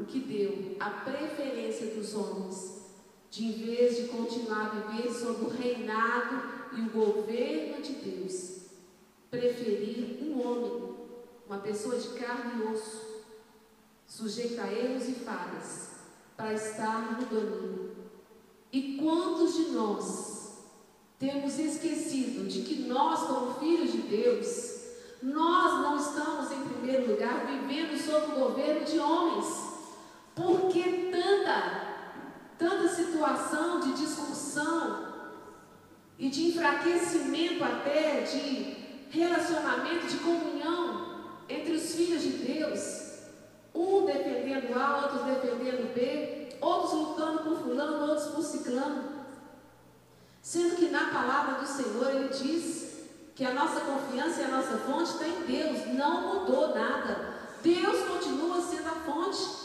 o 0.00 0.04
que 0.06 0.20
deu 0.20 0.76
a 0.80 0.90
preferência 0.90 1.88
dos 1.88 2.14
homens, 2.14 2.80
de 3.30 3.44
em 3.44 3.52
vez 3.52 3.96
de 3.96 4.08
continuar 4.08 4.66
a 4.66 4.92
viver 4.92 5.12
sob 5.12 5.44
o 5.44 5.48
reinado 5.48 6.42
e 6.76 6.80
o 6.80 6.90
governo 6.90 7.82
de 7.82 7.92
Deus, 7.92 8.60
preferir 9.30 10.18
um 10.22 10.40
homem, 10.40 10.96
uma 11.46 11.58
pessoa 11.58 11.96
de 11.96 12.08
carne 12.18 12.62
e 12.62 12.72
osso, 12.72 13.24
sujeita 14.06 14.62
a 14.62 14.72
erros 14.72 15.08
e 15.08 15.12
falhas, 15.12 15.90
para 16.36 16.54
estar 16.54 17.20
no 17.20 17.26
domínio. 17.26 17.90
E 18.72 18.96
quantos 18.96 19.54
de 19.54 19.72
nós 19.72 20.58
temos 21.18 21.58
esquecido 21.58 22.48
de 22.48 22.62
que 22.62 22.82
nós, 22.88 23.20
como 23.26 23.54
filhos 23.60 23.92
de 23.92 23.98
Deus, 23.98 24.80
nós 25.22 25.82
não 25.82 25.96
estamos 25.96 26.50
em 26.50 26.68
primeiro 26.68 27.10
lugar 27.10 27.46
vivendo 27.46 27.98
sob 27.98 28.32
o 28.32 28.48
governo 28.48 28.86
de 28.86 28.98
homens. 28.98 29.69
Por 30.40 30.68
que 30.68 31.10
tanta, 31.12 31.82
tanta 32.56 32.88
situação 32.88 33.80
de 33.80 33.92
discussão 33.92 35.06
e 36.18 36.30
de 36.30 36.48
enfraquecimento 36.48 37.62
até 37.62 38.22
de 38.22 38.76
relacionamento, 39.10 40.06
de 40.06 40.16
comunhão 40.16 41.24
entre 41.46 41.74
os 41.74 41.94
filhos 41.94 42.22
de 42.22 42.30
Deus? 42.30 43.10
Um 43.74 44.06
defendendo 44.06 44.74
A, 44.78 45.02
outros 45.02 45.22
defendendo 45.26 45.94
B, 45.94 46.56
outros 46.58 46.92
lutando 46.94 47.42
por 47.42 47.58
fulano, 47.58 48.08
outros 48.08 48.28
por 48.28 48.42
ciclano. 48.42 49.10
Sendo 50.40 50.76
que 50.76 50.88
na 50.88 51.10
palavra 51.10 51.60
do 51.60 51.66
Senhor 51.66 52.14
ele 52.14 52.28
diz 52.28 53.08
que 53.34 53.44
a 53.44 53.52
nossa 53.52 53.80
confiança 53.80 54.40
e 54.40 54.44
a 54.44 54.48
nossa 54.48 54.78
fonte 54.78 55.10
está 55.10 55.28
em 55.28 55.42
Deus, 55.42 55.86
não 55.94 56.40
mudou 56.40 56.74
nada. 56.74 57.34
Deus 57.62 58.08
continua 58.08 58.58
sendo 58.62 58.88
a 58.88 58.92
fonte. 59.04 59.59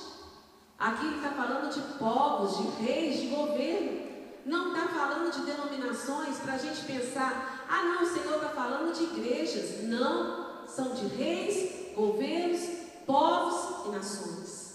Aqui 0.78 1.06
ele 1.06 1.16
está 1.16 1.30
falando 1.32 1.74
de 1.74 1.82
povos, 1.98 2.58
de 2.58 2.84
reis, 2.84 3.22
de 3.22 3.28
governo. 3.28 4.06
Não 4.46 4.76
está 4.76 4.88
falando 4.90 5.32
de 5.32 5.46
denominações 5.46 6.38
para 6.38 6.54
a 6.54 6.58
gente 6.58 6.86
pensar, 6.86 7.66
ah 7.68 7.84
não, 7.84 8.04
o 8.04 8.06
Senhor 8.06 8.36
está 8.36 8.50
falando 8.50 8.94
de 8.94 9.04
igrejas. 9.04 9.84
Não, 9.84 10.68
são 10.68 10.94
de 10.94 11.08
reis, 11.08 11.96
governos, 11.96 12.62
povos 13.06 13.86
e 13.88 13.90
nações. 13.90 14.66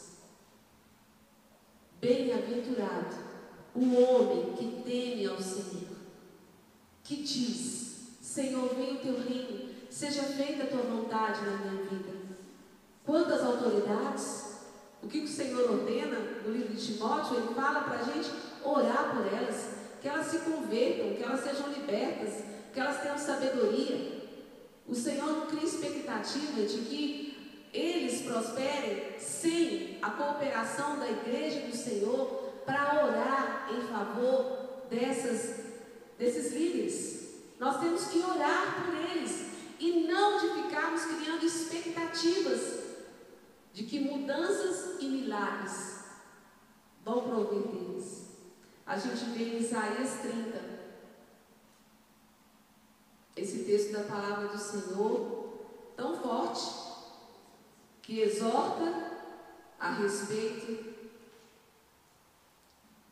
Bem-aventurado 2.00 3.30
o 3.74 3.94
homem 3.94 4.54
que 4.54 4.82
teme 4.82 5.26
ao 5.26 5.40
Senhor, 5.40 5.96
que 7.04 7.16
diz: 7.16 8.16
Senhor, 8.20 8.74
venha 8.74 8.94
o 8.94 8.98
teu 8.98 9.20
reino, 9.20 9.68
seja 9.90 10.22
feita 10.22 10.64
a 10.64 10.66
tua 10.66 10.82
vontade 10.82 11.42
na 11.42 11.58
minha 11.58 11.82
vida. 11.84 12.18
Quantas 13.04 13.42
autoridades, 13.42 14.49
o 15.02 15.08
que 15.08 15.20
o 15.20 15.28
Senhor 15.28 15.70
ordena 15.70 16.18
no 16.44 16.52
livro 16.52 16.74
de 16.74 16.94
Timóteo, 16.94 17.38
ele 17.38 17.54
fala 17.54 17.80
para 17.82 18.00
a 18.00 18.02
gente 18.02 18.30
orar 18.62 19.14
por 19.14 19.26
elas, 19.26 19.70
que 20.00 20.08
elas 20.08 20.26
se 20.26 20.38
convertam, 20.40 21.14
que 21.14 21.22
elas 21.22 21.40
sejam 21.40 21.68
libertas, 21.68 22.44
que 22.72 22.80
elas 22.80 23.00
tenham 23.00 23.18
sabedoria. 23.18 24.20
O 24.86 24.94
Senhor 24.94 25.26
não 25.26 25.46
cria 25.46 25.64
expectativa 25.64 26.62
de 26.62 26.78
que 26.82 27.66
eles 27.72 28.22
prosperem 28.22 29.18
sem 29.18 29.98
a 30.02 30.10
cooperação 30.10 30.98
da 30.98 31.08
igreja 31.08 31.60
do 31.60 31.76
Senhor 31.76 32.26
para 32.66 33.06
orar 33.06 33.70
em 33.72 33.80
favor 33.88 34.84
dessas, 34.90 35.64
desses 36.18 36.52
líderes. 36.52 37.20
Nós 37.58 37.80
temos 37.80 38.06
que 38.06 38.18
orar 38.18 38.84
por 38.84 38.94
eles 38.94 39.46
e 39.78 40.06
não 40.06 40.38
de 40.38 40.62
ficarmos 40.62 41.02
criando 41.04 41.46
expectativas 41.46 42.89
de 43.72 43.84
que 43.84 44.00
mudanças 44.00 45.00
e 45.00 45.06
milagres 45.06 46.04
vão 47.04 47.22
prover 47.22 47.62
deles. 47.68 48.30
A 48.86 48.98
gente 48.98 49.24
vê 49.30 49.44
em 49.44 49.58
Isaías 49.58 50.20
30 50.22 50.80
esse 53.36 53.64
texto 53.64 53.92
da 53.92 54.02
palavra 54.04 54.48
do 54.48 54.58
Senhor 54.58 55.40
tão 55.96 56.20
forte 56.20 56.90
que 58.02 58.20
exorta 58.20 59.12
a 59.78 59.92
respeito 59.92 60.90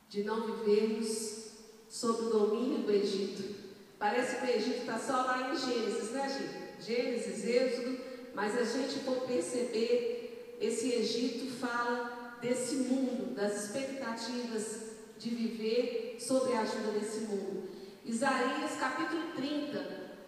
de 0.08 0.24
não 0.24 0.46
vivermos 0.46 1.52
sob 1.88 2.24
o 2.24 2.30
domínio 2.30 2.82
do 2.82 2.92
Egito. 2.92 3.56
Parece 3.98 4.36
que 4.36 4.46
o 4.46 4.54
Egito 4.54 4.80
está 4.80 4.98
só 4.98 5.22
lá 5.22 5.52
em 5.52 5.56
Gênesis, 5.56 6.10
né, 6.10 6.28
gente? 6.28 6.82
Gênesis, 6.84 7.44
Êxodo, 7.44 7.98
mas 8.34 8.56
a 8.56 8.64
gente 8.64 9.00
for 9.00 9.20
perceber, 9.26 10.17
esse 10.60 10.92
Egito 10.92 11.50
fala 11.58 12.38
desse 12.40 12.76
mundo, 12.76 13.34
das 13.34 13.64
expectativas 13.64 14.88
de 15.18 15.30
viver 15.30 16.16
sob 16.20 16.52
a 16.52 16.60
ajuda 16.60 16.92
desse 16.92 17.20
mundo. 17.20 17.68
Isaías 18.04 18.76
capítulo 18.78 19.32
30, 19.36 19.78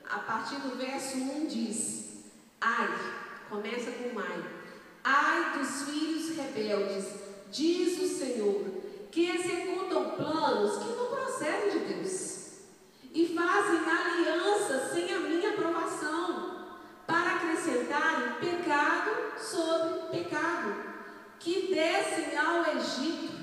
a 0.09 0.19
partir 0.21 0.57
do 0.57 0.77
verso 0.77 1.17
1 1.17 1.47
diz: 1.47 2.25
Ai, 2.61 2.89
começa 3.49 3.91
com 3.93 4.19
ai, 4.19 4.45
ai 5.05 5.59
dos 5.59 5.83
filhos 5.83 6.37
rebeldes, 6.37 7.07
diz 7.51 7.99
o 8.01 8.19
Senhor, 8.19 8.65
que 9.11 9.31
executam 9.31 10.11
planos 10.11 10.83
que 10.83 10.91
não 10.91 11.07
procedem 11.07 11.71
de 11.71 11.95
Deus 11.95 12.41
e 13.13 13.35
fazem 13.35 13.81
aliança 14.21 14.91
sem 14.93 15.13
a 15.13 15.21
minha 15.21 15.51
aprovação, 15.51 16.50
para 17.11 17.37
acrescentarem 17.37 18.35
pecado 18.35 19.11
sobre 19.37 20.19
pecado, 20.19 20.75
que 21.41 21.75
descem 21.75 22.37
ao 22.39 22.77
Egito 22.77 23.41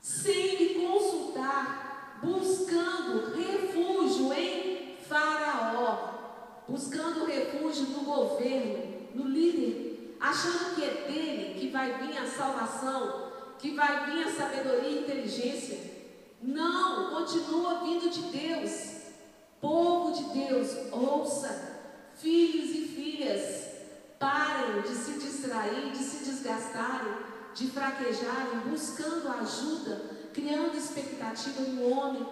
sem 0.00 0.58
me 0.58 0.86
consultar, 0.86 2.20
buscando 2.22 3.34
refúgio 3.34 4.32
em 4.32 4.96
Faraó, 5.08 6.62
buscando 6.68 7.24
refúgio 7.24 7.86
no 7.86 8.04
governo, 8.04 9.08
no 9.14 9.24
líder, 9.28 10.16
achando 10.20 10.76
que 10.76 10.84
é 10.84 11.06
dele 11.08 11.58
que 11.58 11.68
vai 11.70 11.98
vir 11.98 12.16
a 12.16 12.26
salvação, 12.26 13.32
que 13.58 13.72
vai 13.72 14.06
vir 14.06 14.24
a 14.24 14.32
sabedoria 14.32 14.88
e 14.88 15.02
inteligência. 15.02 15.92
Não, 16.40 17.10
continua 17.10 17.80
vindo 17.82 18.08
de 18.10 18.20
Deus. 18.30 18.94
Povo 19.60 20.12
de 20.12 20.46
Deus, 20.46 20.92
ouça, 20.92 21.73
filhos 22.16 22.70
e 22.70 22.88
filhas, 22.88 23.64
parem 24.18 24.82
de 24.82 24.94
se 24.94 25.12
distrair, 25.18 25.90
de 25.90 25.98
se 25.98 26.24
desgastarem, 26.24 27.14
de 27.54 27.70
fraquejarem, 27.70 28.60
buscando 28.68 29.28
ajuda, 29.28 30.10
criando 30.32 30.76
expectativa 30.76 31.60
no 31.62 31.90
homem. 31.90 32.26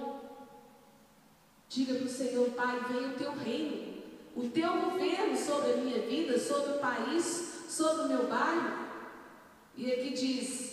Diga 1.68 1.94
para 1.94 2.06
o 2.06 2.08
Senhor, 2.08 2.50
Pai, 2.50 2.80
venha 2.88 3.08
o 3.08 3.14
teu 3.14 3.32
reino, 3.32 4.02
o 4.36 4.48
teu 4.48 4.72
governo 4.80 5.36
sobre 5.36 5.72
a 5.72 5.76
minha 5.76 6.00
vida, 6.02 6.38
sobre 6.38 6.72
o 6.72 6.78
país, 6.78 7.64
sobre 7.68 8.02
o 8.02 8.08
meu 8.08 8.26
bairro. 8.26 8.82
E 9.76 9.90
aqui 9.90 10.10
diz, 10.10 10.72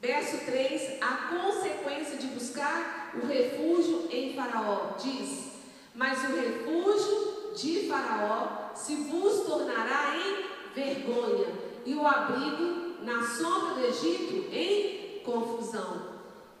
Verso 0.00 0.44
3, 0.46 1.02
a 1.02 1.28
consequência 1.28 2.16
de 2.18 2.28
buscar 2.28 3.10
o 3.20 3.26
refúgio 3.26 4.08
em 4.12 4.32
Faraó. 4.34 4.96
Diz: 4.96 5.54
Mas 5.92 6.22
o 6.22 6.36
refúgio 6.36 7.37
de 7.60 7.88
Faraó 7.88 8.70
se 8.74 8.94
vos 8.94 9.44
tornará 9.44 10.16
em 10.16 10.44
vergonha, 10.74 11.46
e 11.84 11.94
o 11.94 12.06
abrigo 12.06 13.02
na 13.02 13.26
sombra 13.26 13.74
do 13.74 13.86
Egito 13.86 14.46
em 14.52 15.20
confusão. 15.24 16.18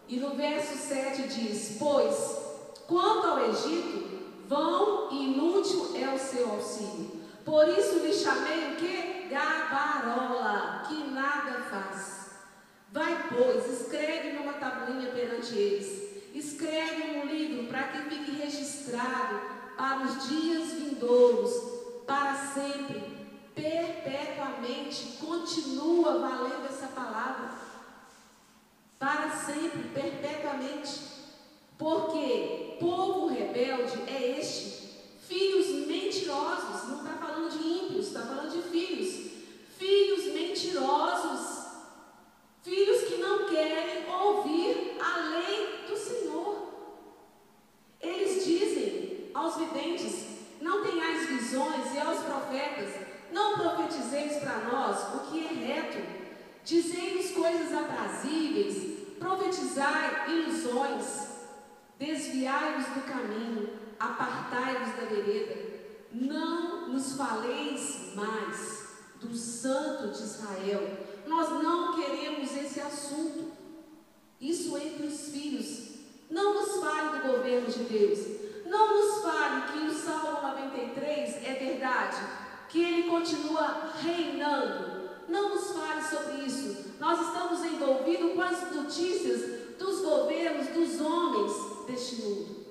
E 0.08 0.16
no 0.16 0.30
verso 0.30 0.76
7 0.76 1.28
diz: 1.28 1.76
Pois, 1.78 2.38
quanto 2.86 3.26
ao 3.26 3.50
Egito, 3.50 4.18
vão 4.48 5.10
e 5.12 5.34
inútil 5.34 5.92
é 5.94 6.12
o 6.12 6.18
seu 6.18 6.50
auxílio. 6.50 7.18
Por 7.44 7.68
isso 7.68 7.98
lhe 8.00 8.12
chamei 8.12 8.72
o 8.72 8.76
que? 8.76 9.28
Gabarola, 9.28 10.84
que 10.88 10.94
nada 11.10 11.62
faz. 11.70 12.30
Vai, 12.90 13.28
pois, 13.28 13.80
escreve 13.80 14.32
numa 14.32 14.54
tabuinha 14.54 15.10
perante 15.12 15.54
eles. 15.54 16.08
Escreve 16.34 17.18
um 17.18 17.26
livro 17.26 17.68
para 17.68 17.84
que 17.84 18.10
fique 18.10 18.30
registrado 18.32 19.57
para 19.78 20.04
os 20.04 20.28
dias 20.28 20.72
vindouros, 20.72 21.52
para 22.06 22.34
sempre, 22.34 23.00
perpetuamente. 23.54 25.16
Continua 25.18 26.18
valendo 26.18 26.66
essa 26.68 26.88
palavra. 26.88 27.52
Para 28.98 29.30
sempre, 29.30 29.88
perpetuamente. 29.94 31.00
Porque 31.78 32.76
povo 32.78 33.28
rebelde 33.28 34.02
é 34.06 34.38
este. 34.38 34.90
Filhos 35.26 35.86
mentirosos. 35.86 36.88
Não 36.88 36.98
está 36.98 37.12
falando 37.18 37.50
de 37.50 37.66
ímpios, 37.66 38.08
está 38.08 38.20
falando 38.20 38.50
de 38.50 38.68
filhos. 38.68 39.30
Filhos 39.78 40.34
mentirosos 40.34 41.58
Filhos 42.68 43.04
que 43.04 43.16
não 43.16 43.48
querem 43.48 44.04
ouvir 44.12 44.98
a 45.00 45.30
lei 45.30 45.86
do 45.88 45.96
Senhor. 45.96 46.68
Eles 47.98 48.44
dizem 48.44 49.30
aos 49.32 49.56
videntes: 49.56 50.26
Não 50.60 50.84
tenhais 50.84 51.26
visões, 51.28 51.94
e 51.94 51.98
aos 51.98 52.18
profetas: 52.18 52.92
Não 53.32 53.54
profetizeis 53.56 54.36
para 54.36 54.58
nós 54.70 55.14
o 55.14 55.30
que 55.30 55.46
é 55.46 55.48
reto. 55.48 55.98
Dizei-nos 56.62 57.30
coisas 57.30 57.72
aprazíveis, 57.72 59.16
profetizai 59.18 60.30
ilusões, 60.30 61.28
desviai-vos 61.98 62.84
do 62.88 63.00
caminho, 63.10 63.70
apartai-vos 63.98 64.94
da 64.94 65.06
vereda. 65.06 65.56
Não 66.12 66.77
nos 66.88 67.12
faleis 67.12 68.14
mais 68.14 68.88
do 69.20 69.34
Santo 69.34 70.08
de 70.08 70.22
Israel 70.22 71.08
nós 71.28 71.62
não 71.62 71.94
queremos 71.94 72.56
esse 72.56 72.80
assunto. 72.80 73.52
Isso 74.40 74.76
entre 74.76 75.06
os 75.06 75.28
filhos. 75.28 75.88
Não 76.30 76.54
nos 76.54 76.82
fale 76.82 77.18
do 77.18 77.28
governo 77.28 77.68
de 77.68 77.84
Deus. 77.84 78.18
Não 78.66 78.94
nos 78.94 79.22
fale 79.22 79.72
que 79.72 79.86
o 79.86 79.94
Salmo 79.94 80.42
93 80.42 81.46
é 81.46 81.54
verdade, 81.54 82.16
que 82.68 82.82
ele 82.82 83.10
continua 83.10 83.92
reinando. 84.00 85.10
Não 85.28 85.50
nos 85.50 85.70
fale 85.72 86.02
sobre 86.02 86.44
isso. 86.44 86.94
Nós 86.98 87.20
estamos 87.26 87.64
envolvidos 87.64 88.34
com 88.34 88.42
as 88.42 88.74
notícias 88.74 89.78
dos 89.78 90.00
governos, 90.00 90.68
dos 90.68 91.00
homens 91.00 91.86
deste 91.86 92.16
mundo. 92.16 92.66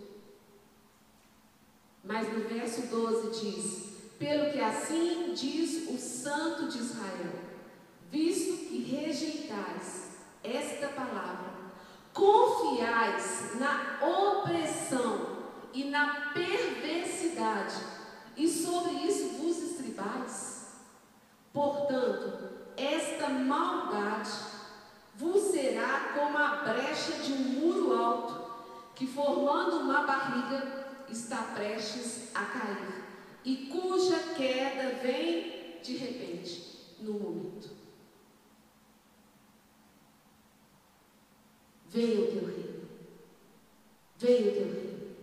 Mas 2.03 2.31
no 2.31 2.41
verso 2.47 2.87
12 2.87 3.39
diz: 3.39 3.86
Pelo 4.17 4.51
que 4.51 4.59
assim 4.59 5.33
diz 5.33 5.89
o 5.89 5.97
Santo 5.97 6.67
de 6.67 6.79
Israel 6.79 7.47
visto 8.09 8.67
que 8.67 8.83
rejeitais 8.83 10.17
esta 10.43 10.87
palavra, 10.87 11.51
confiais 12.13 13.59
na 13.59 13.99
opressão 14.05 15.37
e 15.73 15.85
na 15.85 16.31
perversidade, 16.33 17.75
e 18.35 18.47
sobre 18.47 18.91
isso 19.05 19.37
vos 19.37 19.57
estribais. 19.57 20.67
Portanto, 21.51 22.49
esta 22.77 23.29
maldade 23.29 24.29
vos 25.15 25.51
será 25.51 26.13
como 26.15 26.37
a 26.37 26.57
brecha 26.57 27.13
de 27.23 27.33
um 27.33 27.59
muro 27.59 27.93
alto, 27.93 28.47
que 28.95 29.07
formando 29.07 29.81
uma 29.81 30.03
barriga 30.03 30.85
está 31.09 31.37
prestes 31.55 32.29
a 32.33 32.45
cair, 32.45 33.03
e 33.47 33.55
cuja 33.67 34.19
queda 34.35 34.99
vem 35.01 35.79
de 35.81 35.95
repente, 35.95 36.95
no 36.99 37.13
momento. 37.13 37.69
Venha 41.87 42.19
o 42.19 42.27
teu 42.27 42.45
reino. 42.45 42.89
Venha 44.17 44.51
o 44.51 44.53
teu 44.53 44.65
reino. 44.65 45.15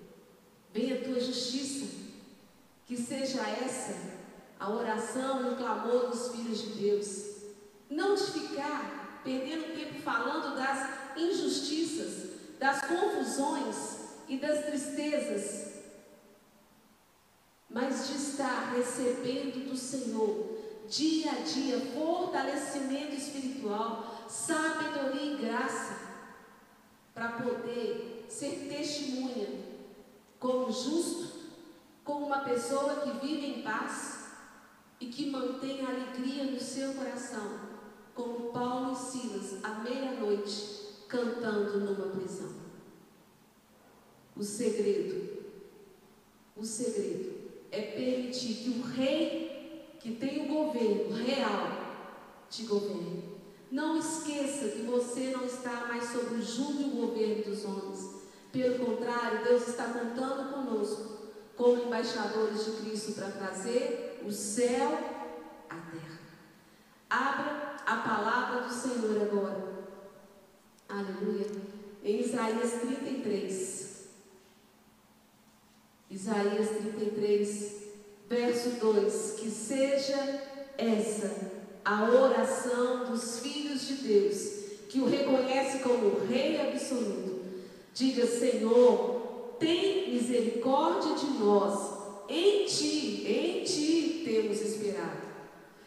Venha 0.72 0.95
a 0.95 1.05
tua 1.05 1.20
justiça. 1.20 1.85
Que 2.87 2.97
seja 2.97 3.43
essa 3.47 4.14
a 4.59 4.70
oração 4.70 5.43
e 5.45 5.53
o 5.53 5.57
clamor 5.57 6.09
dos 6.09 6.29
filhos 6.35 6.62
de 6.62 6.81
Deus. 6.81 7.27
Não 7.91 8.14
de 8.14 8.22
ficar 8.22 9.20
perdendo 9.22 9.77
tempo 9.77 10.01
falando 10.01 10.57
das 10.57 11.18
injustiças, 11.18 12.31
das 12.59 12.81
confusões 12.87 13.99
e 14.27 14.39
das 14.39 14.64
tristezas, 14.64 15.74
mas 17.75 18.07
de 18.07 18.14
estar 18.14 18.72
recebendo 18.72 19.68
do 19.68 19.77
Senhor 19.77 20.47
dia 20.89 21.33
a 21.33 21.41
dia 21.41 21.81
fortalecimento 21.93 23.16
espiritual, 23.16 24.25
sabedoria 24.29 25.33
e 25.33 25.37
graça 25.39 25.99
para 27.12 27.33
poder 27.33 28.27
ser 28.29 28.68
testemunha 28.68 29.49
como 30.39 30.70
justo, 30.70 31.51
como 32.05 32.27
uma 32.27 32.41
pessoa 32.41 33.01
que 33.01 33.27
vive 33.27 33.47
em 33.47 33.62
paz 33.62 34.29
e 35.01 35.07
que 35.07 35.31
mantém 35.31 35.85
a 35.85 35.89
alegria 35.89 36.45
no 36.45 36.61
seu 36.61 36.95
coração, 36.95 37.59
como 38.14 38.53
Paulo 38.53 38.93
e 38.93 38.97
Silas 38.97 39.64
à 39.64 39.81
meia-noite 39.81 41.07
cantando 41.09 41.81
numa 41.81 42.14
prisão. 42.14 42.53
O 44.37 44.45
segredo, 44.45 45.45
o 46.57 46.64
segredo 46.64 47.34
é 47.75 47.83
permitir 47.83 48.55
que 48.55 48.70
o 48.70 48.83
rei 48.83 49.97
que 50.01 50.12
tem 50.12 50.45
o 50.45 50.49
governo 50.49 51.12
real 51.14 51.85
te 52.49 52.62
governe. 52.64 53.35
Não 53.70 53.99
esqueça 53.99 54.68
que 54.68 54.83
você 54.83 55.31
não 55.31 55.45
está 55.45 55.87
mais 55.89 56.05
sob 56.05 56.37
o 56.37 56.43
jugo 56.43 56.81
e 56.81 56.85
o 56.85 57.07
governo 57.07 57.43
dos 57.43 57.64
homens. 57.64 58.22
Pelo 58.53 58.85
contrário, 58.85 59.43
Deus 59.43 59.66
está 59.66 59.87
contando 59.87 60.53
conosco 60.53 61.14
como 61.57 61.83
embaixadores 61.83 62.64
de 62.64 62.70
Cristo 62.72 63.12
para 63.14 63.33
trazer 63.33 64.22
o 64.25 64.31
céu 64.31 64.93
à 65.68 65.75
terra. 65.75 66.20
Abra 67.11 67.77
a 67.85 67.97
palavra 67.97 68.61
do 68.62 68.72
Senhor 68.72 69.22
agora. 69.22 69.75
Aleluia. 70.89 71.47
Em 72.05 72.20
Isaías 72.20 72.72
33. 72.81 73.93
Isaías 76.15 76.69
33, 76.69 77.73
verso 78.29 78.71
2: 78.81 79.35
Que 79.37 79.51
seja 79.51 80.43
essa 80.79 81.53
a 81.85 82.05
oração 82.09 83.07
dos 83.11 83.41
filhos 83.41 83.89
de 83.89 83.95
Deus, 83.95 84.37
que 84.89 85.01
o 85.01 85.09
reconhece 85.09 85.81
como 85.81 86.25
Rei 86.25 86.61
absoluto. 86.61 87.43
Diga, 87.93 88.27
Senhor, 88.27 89.57
tem 89.59 90.12
misericórdia 90.12 91.17
de 91.17 91.27
nós, 91.39 91.99
em 92.29 92.65
Ti, 92.65 93.27
em 93.27 93.65
Ti 93.65 94.23
temos 94.25 94.61
esperado. 94.61 95.19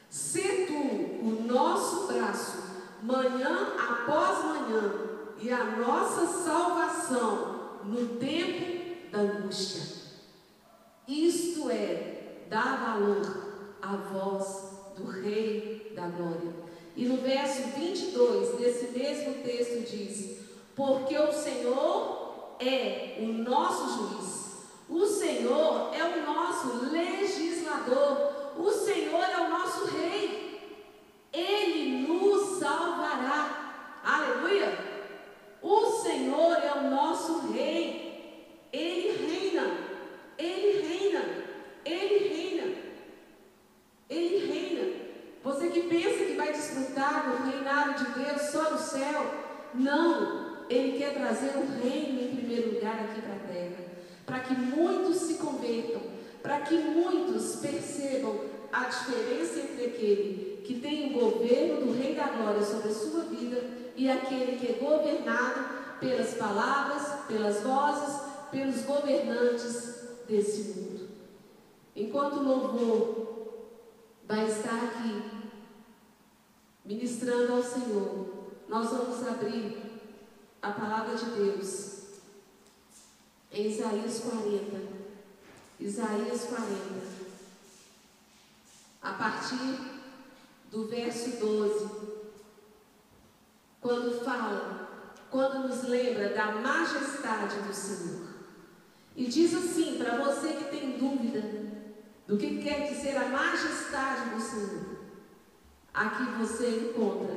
Se 0.09 0.41
Tu 0.41 0.73
o 0.73 1.43
nosso 1.47 2.07
braço, 2.07 2.57
manhã 3.01 3.75
após 3.77 4.43
manhã, 4.43 4.93
e 5.39 5.49
a 5.49 5.63
nossa 5.77 6.27
salvação 6.43 7.79
no 7.85 8.17
tempo 8.17 9.09
da 9.09 9.19
angústia. 9.19 9.96
Isto 11.07 11.69
é 11.69 12.43
dar 12.49 12.77
valor 12.77 13.77
à 13.81 13.95
voz 13.95 14.71
do 14.97 15.05
Rei 15.05 15.93
da 15.95 16.07
glória. 16.07 16.53
E 16.97 17.05
no 17.05 17.17
verso 17.17 17.61
22 17.77 18.57
desse 18.57 18.97
mesmo 18.97 19.35
texto 19.43 19.89
diz: 19.89 20.39
Porque 20.75 21.17
o 21.17 21.31
Senhor 21.31 22.55
é 22.59 23.19
o 23.19 23.27
nosso 23.27 23.97
juiz, 23.97 24.67
o 24.89 25.05
Senhor 25.05 25.91
é 25.93 26.03
o 26.03 26.25
nosso 26.25 26.91
legislador, 26.91 28.53
o 28.57 28.69
Senhor 28.71 29.23
é 29.23 29.45
o 29.45 29.49
nosso 29.49 29.85
rei, 29.95 30.59
ele 31.31 32.07
nos 32.07 32.59
salvará. 32.59 33.99
Aleluia! 34.03 34.77
O 35.61 35.85
Senhor 36.01 36.53
é 36.53 36.73
o 36.79 36.89
nosso 36.89 37.51
rei, 37.51 38.69
ele 38.73 39.27
reina, 39.27 39.86
ele 40.37 40.87
reina, 40.87 41.23
ele 41.85 42.29
reina, 42.29 42.75
ele 44.09 44.45
reina. 44.45 44.93
Você 45.43 45.69
que 45.69 45.81
pensa 45.83 46.25
que 46.25 46.35
vai 46.35 46.51
desfrutar 46.51 47.29
do 47.29 47.49
reinado 47.49 48.03
de 48.03 48.23
Deus 48.23 48.41
só 48.51 48.71
no 48.71 48.77
céu, 48.77 49.25
não. 49.73 50.47
Ele 50.69 50.97
quer 50.97 51.13
trazer 51.13 51.51
o 51.55 51.81
reino 51.81 52.21
em 52.21 52.35
primeiro 52.35 52.75
lugar 52.75 52.99
aqui 53.05 53.21
para 53.21 53.35
a 53.35 53.53
terra, 53.53 53.85
para 54.25 54.39
que 54.39 54.53
muitos 54.53 55.15
se 55.17 55.35
convertam, 55.35 56.01
para 56.43 56.59
que 56.61 56.77
muitos 56.77 57.55
percebam 57.57 58.41
a 58.71 58.83
diferença 58.83 59.59
entre 59.59 59.85
aquele 59.85 60.61
que 60.65 60.81
tem 60.81 61.07
o 61.07 61.19
governo 61.19 61.85
do 61.85 61.97
Rei 61.97 62.13
da 62.13 62.27
Glória 62.27 62.61
sobre 62.61 62.89
a 62.89 62.93
sua 62.93 63.23
vida 63.23 63.63
e 63.95 64.09
aquele 64.11 64.57
que 64.57 64.73
é 64.73 64.73
governado 64.73 65.65
pelas 66.01 66.33
palavras, 66.33 67.25
pelas 67.25 67.61
vozes, 67.61 68.21
pelos 68.51 68.81
governantes 68.81 69.96
desse 70.27 70.79
mundo. 70.79 71.09
Enquanto 71.95 72.37
o 72.37 72.43
louvor 72.43 73.27
vai 74.27 74.47
estar 74.47 74.83
aqui 74.83 75.23
ministrando 76.85 77.53
ao 77.53 77.63
Senhor, 77.63 78.47
nós 78.67 78.89
vamos 78.89 79.27
abrir 79.27 79.77
a 80.61 80.71
palavra 80.71 81.15
de 81.15 81.25
Deus 81.25 81.97
em 83.51 83.67
Isaías 83.67 84.19
40. 84.19 84.97
Isaías 85.79 86.43
40. 86.43 87.17
A 89.01 89.13
partir 89.13 89.79
do 90.69 90.87
verso 90.87 91.37
12. 91.39 91.89
Quando 93.79 94.23
fala, 94.23 95.13
quando 95.29 95.67
nos 95.67 95.83
lembra 95.83 96.33
da 96.33 96.51
majestade 96.51 97.61
do 97.61 97.73
Senhor. 97.73 98.36
E 99.17 99.25
diz 99.25 99.51
assim, 99.55 99.97
para 99.97 100.15
você 100.17 100.49
que 100.49 100.65
tem 100.65 100.91
dúvida 100.91 101.41
do 102.27 102.37
que 102.37 102.61
quer 102.61 102.87
dizer 102.87 103.17
a 103.17 103.29
majestade 103.29 104.29
do 104.29 104.39
Senhor. 104.39 104.97
Aqui 105.91 106.23
você 106.37 106.91
encontra 106.91 107.35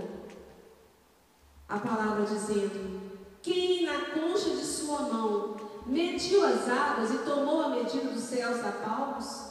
a 1.67 1.79
palavra 1.79 2.27
dizendo: 2.27 3.01
Quem 3.41 3.87
na 3.87 4.11
concha 4.11 4.51
de 4.51 4.63
sua 4.63 5.01
mão 5.05 5.57
mediu 5.87 6.45
as 6.45 6.69
águas 6.69 7.13
e 7.13 7.19
tomou 7.25 7.63
a 7.63 7.71
medida 7.71 8.11
dos 8.11 8.25
céus 8.25 8.63
a 8.63 8.73
palmos? 8.73 9.49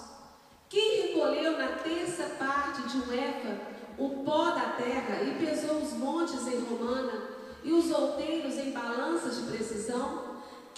Quem 0.70 1.08
recolheu 1.08 1.58
na 1.58 1.80
terça 1.80 2.26
parte 2.38 2.84
de 2.84 2.98
um 2.98 3.12
éfa 3.12 3.58
o 3.98 4.24
pó 4.24 4.52
da 4.52 4.74
terra 4.74 5.24
e 5.24 5.44
pesou 5.44 5.78
os 5.78 5.94
montes 5.94 6.46
em 6.46 6.60
romana 6.60 7.24
e 7.64 7.74
os 7.74 7.90
outeiros 7.90 8.56
em 8.60 8.70
balanças 8.70 9.38
de 9.38 9.52
precisão? 9.52 10.29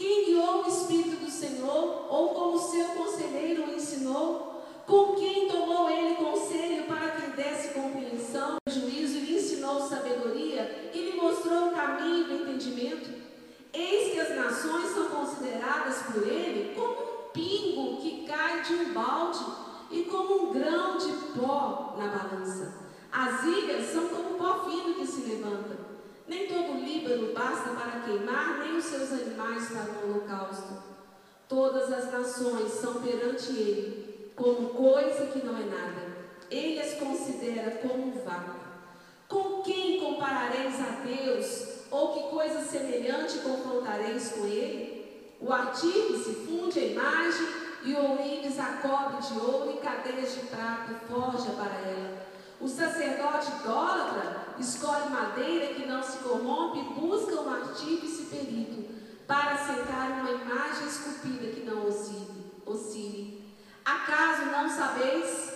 Quem 0.02 0.26
guiou 0.26 0.64
o 0.64 0.68
Espírito 0.68 1.18
do 1.18 1.30
Senhor 1.30 2.08
ou 2.10 2.30
como 2.30 2.58
seu 2.58 2.86
conselheiro 2.86 3.66
o 3.66 3.76
ensinou? 3.76 4.64
Com 4.88 5.14
quem 5.14 5.48
tomou 5.48 5.92
ele 5.92 6.16
conselho 6.16 6.86
para 6.86 7.12
que 7.12 7.38
desse 7.38 7.76
compreensão, 7.76 8.56
juízo 8.68 9.20
e 9.20 9.20
lhe 9.20 9.38
ensinou 9.38 9.80
sabedoria 9.88 10.90
e 10.92 10.98
lhe 10.98 11.22
mostrou 11.22 11.68
o 11.68 11.76
caminho 11.76 12.24
do 12.24 12.34
entendimento? 12.34 13.12
Eis 13.72 14.14
que 14.14 14.20
as 14.20 14.36
nações 14.36 14.92
são 14.92 15.06
consideradas 15.10 16.02
por 16.12 16.28
ele 16.28 16.74
como 16.74 16.94
um 16.94 17.30
pingo 17.32 18.02
que 18.02 18.26
cai 18.26 18.64
de 18.64 18.74
um 18.74 18.94
balde 18.94 19.46
e 19.92 20.02
como 20.06 20.50
um 20.50 20.52
grão 20.52 20.98
de 20.98 21.12
pó 21.40 21.96
na 21.96 22.08
balança. 22.08 22.90
As 23.12 23.44
ilhas 23.44 23.86
são 23.92 24.08
como 24.08 24.40
pó 24.40 24.68
fino 24.68 24.96
que 24.96 25.06
se 25.06 25.30
levanta. 25.30 25.81
Nem 26.32 26.48
todo 26.48 26.72
o 26.72 26.80
Líbano 26.80 27.34
basta 27.34 27.72
para 27.72 28.00
queimar, 28.06 28.60
nem 28.60 28.78
os 28.78 28.86
seus 28.86 29.12
animais 29.12 29.68
para 29.68 29.92
o 29.92 30.12
holocausto. 30.12 30.82
Todas 31.50 31.92
as 31.92 32.10
nações 32.10 32.72
são 32.72 33.02
perante 33.02 33.52
ele 33.52 34.32
como 34.34 34.70
coisa 34.70 35.26
que 35.26 35.46
não 35.46 35.58
é 35.58 35.66
nada. 35.66 36.08
Ele 36.50 36.80
as 36.80 36.94
considera 36.94 37.72
como 37.72 38.08
um 38.08 38.24
vácuo. 38.24 38.62
Com 39.28 39.62
quem 39.62 40.00
comparareis 40.00 40.76
a 40.80 41.02
Deus? 41.04 41.82
Ou 41.92 42.14
que 42.14 42.30
coisa 42.30 42.62
semelhante 42.62 43.40
confrontareis 43.40 44.30
com 44.30 44.46
ele? 44.46 45.36
O 45.42 45.52
artífice 45.52 46.46
funde 46.48 46.80
a 46.80 46.86
imagem 46.86 47.48
e 47.84 47.94
o 47.94 48.12
ourives 48.12 48.58
a 48.58 48.78
cobre 48.78 49.22
de 49.22 49.38
ouro 49.38 49.74
e 49.74 49.86
cadeias 49.86 50.34
de 50.34 50.48
prata 50.48 50.94
forja 51.10 51.52
para 51.58 51.76
ela. 51.90 52.26
O 52.62 52.70
sacerdote 52.70 53.52
idólatra 53.60 54.51
escolhe 54.62 55.10
madeira 55.10 55.74
que 55.74 55.88
não 55.88 56.02
se 56.02 56.20
corrompe, 56.20 56.82
busca 57.00 57.42
um 57.42 57.50
artífice 57.50 58.24
perito, 58.26 58.92
para 59.28 59.58
sentar 59.58 60.12
uma 60.12 60.32
imagem 60.32 60.88
esculpida 60.88 61.52
que 61.52 61.62
não 61.62 61.88
oscile. 61.88 62.52
oscile. 62.66 63.56
Acaso 63.84 64.46
não 64.46 64.70
sabeis? 64.70 65.54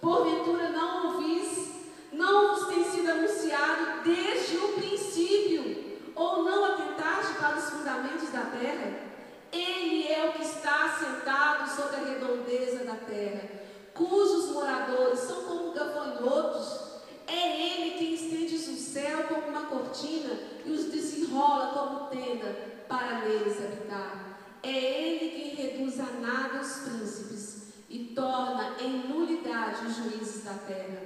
Porventura 0.00 0.68
não 0.70 1.06
ouvis? 1.06 1.74
Não 2.12 2.54
vos 2.54 2.68
tem 2.68 2.84
sido 2.84 3.10
anunciado 3.10 4.02
desde 4.04 4.56
o 4.58 4.72
princípio? 4.74 5.98
Ou 6.14 6.44
não 6.44 6.64
atentaste 6.64 7.34
para 7.34 7.56
os 7.56 7.70
fundamentos 7.70 8.30
da 8.30 8.42
terra? 8.42 9.14
Ele 9.50 10.06
é 10.12 10.28
o 10.28 10.32
que 10.32 10.42
está 10.42 10.96
sentado 10.98 11.68
sobre 11.74 11.96
a 11.96 12.04
redondeza 12.04 12.84
da 12.84 12.96
terra, 12.96 13.48
cujos 13.94 14.50
moradores 14.50 15.20
são 15.20 15.44
como 15.44 15.72
gafanhotos 15.72 16.83
é 17.26 17.82
Ele 17.82 17.98
quem 17.98 18.14
estende 18.14 18.54
o 18.54 18.76
céu 18.76 19.24
como 19.24 19.48
uma 19.48 19.66
cortina 19.66 20.38
e 20.64 20.70
os 20.70 20.86
desenrola 20.86 21.72
como 21.72 22.10
tenda 22.10 22.52
para 22.88 23.20
neles 23.20 23.58
habitar. 23.64 24.38
É 24.62 24.70
Ele 24.70 25.30
quem 25.30 25.54
reduz 25.54 26.00
a 26.00 26.10
nada 26.20 26.60
os 26.60 26.72
príncipes 26.78 27.64
e 27.88 28.12
torna 28.14 28.76
em 28.80 29.08
nulidade 29.08 29.86
os 29.86 29.96
juízes 29.96 30.44
da 30.44 30.54
terra. 30.54 31.02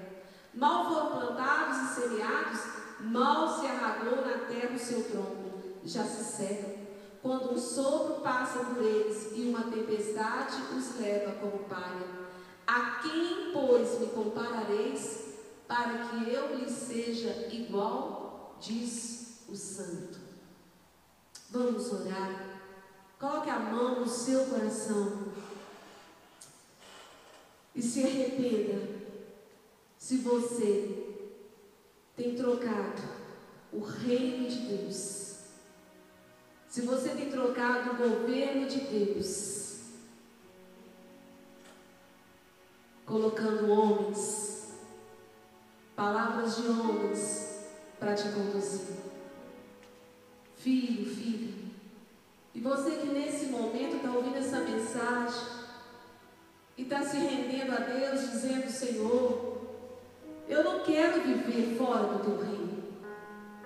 Mal 0.54 0.88
foram 0.88 1.10
plantados 1.18 1.90
e 1.90 2.00
semeados, 2.00 2.60
mal 3.00 3.60
se 3.60 3.66
arragou 3.66 4.24
na 4.24 4.46
terra 4.46 4.74
o 4.74 4.78
seu 4.78 5.04
tronco, 5.04 5.62
já 5.84 6.04
se 6.04 6.24
cega. 6.24 6.78
Quando 7.22 7.52
um 7.52 7.58
sopro 7.58 8.22
passa 8.22 8.60
por 8.60 8.82
eles 8.82 9.32
e 9.34 9.42
uma 9.42 9.64
tempestade 9.64 10.56
os 10.76 10.98
leva 10.98 11.32
como 11.32 11.64
palha. 11.64 12.06
A 12.66 13.00
quem, 13.02 13.50
pois, 13.52 14.00
me 14.00 14.06
comparareis? 14.06 15.27
Para 15.68 16.08
que 16.08 16.32
eu 16.32 16.56
lhe 16.56 16.68
seja 16.68 17.46
igual, 17.52 18.56
diz 18.58 19.44
o 19.46 19.54
santo. 19.54 20.18
Vamos 21.50 21.92
orar. 21.92 22.58
Coloque 23.18 23.50
a 23.50 23.58
mão 23.58 24.00
no 24.00 24.08
seu 24.08 24.46
coração 24.46 25.28
e 27.74 27.82
se 27.82 28.02
arrependa 28.02 28.98
se 29.98 30.18
você 30.18 31.26
tem 32.16 32.34
trocado 32.34 33.02
o 33.72 33.80
reino 33.80 34.48
de 34.48 34.60
Deus, 34.60 35.36
se 36.68 36.80
você 36.82 37.10
tem 37.10 37.30
trocado 37.30 37.90
o 37.90 37.96
governo 37.96 38.66
de 38.66 38.80
Deus, 38.80 39.80
colocando 43.04 43.70
homens, 43.70 44.57
palavras 45.98 46.54
de 46.54 46.68
homens 46.68 47.64
para 47.98 48.14
te 48.14 48.28
conduzir. 48.28 48.96
Filho, 50.54 51.04
filha, 51.12 51.54
e 52.54 52.60
você 52.60 52.92
que 52.92 53.08
nesse 53.08 53.46
momento 53.46 53.96
está 53.96 54.12
ouvindo 54.12 54.36
essa 54.36 54.60
mensagem 54.60 55.42
e 56.76 56.82
está 56.82 57.02
se 57.02 57.16
rendendo 57.16 57.72
a 57.72 57.80
Deus, 57.80 58.30
dizendo: 58.30 58.70
Senhor, 58.70 59.58
eu 60.48 60.62
não 60.62 60.80
quero 60.80 61.20
viver 61.20 61.76
fora 61.76 62.04
do 62.04 62.24
teu 62.24 62.44
reino, 62.44 62.84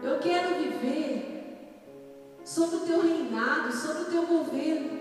eu 0.03 0.19
quero 0.19 0.55
viver 0.55 2.39
sobre 2.45 2.77
o 2.77 2.81
teu 2.81 3.03
reinado, 3.03 3.73
sobre 3.73 4.03
o 4.03 4.07
teu 4.07 4.27
governo. 4.27 5.01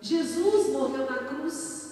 Jesus 0.00 0.70
morreu 0.70 1.10
na 1.10 1.18
cruz 1.18 1.91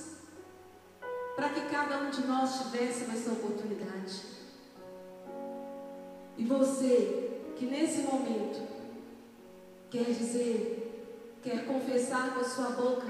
para 1.40 1.48
que 1.48 1.62
cada 1.74 1.96
um 1.96 2.10
de 2.10 2.26
nós 2.26 2.60
tivesse 2.60 3.04
essa 3.04 3.32
oportunidade. 3.32 4.20
E 6.36 6.44
você 6.44 7.30
que 7.56 7.64
nesse 7.64 8.02
momento 8.02 8.60
quer 9.90 10.04
dizer 10.04 11.38
quer 11.42 11.64
confessar 11.64 12.34
com 12.34 12.40
a 12.40 12.44
sua 12.44 12.68
boca, 12.72 13.06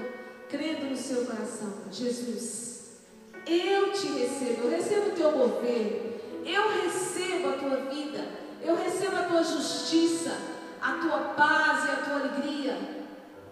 crendo 0.47 0.85
no 0.85 0.95
seu 0.95 1.25
coração, 1.25 1.73
Jesus, 1.91 3.01
eu 3.45 3.91
te 3.91 4.07
recebo, 4.07 4.63
eu 4.63 4.69
recebo 4.69 5.09
o 5.09 5.15
teu 5.15 5.31
governo, 5.31 6.13
eu 6.45 6.83
recebo 6.83 7.49
a 7.49 7.57
tua 7.57 7.75
vida, 7.91 8.25
eu 8.61 8.77
recebo 8.77 9.17
a 9.17 9.23
tua 9.23 9.43
justiça, 9.43 10.37
a 10.81 10.93
tua 10.93 11.33
paz 11.33 11.83
e 11.83 11.91
a 11.91 11.95
tua 11.97 12.15
alegria, 12.21 12.77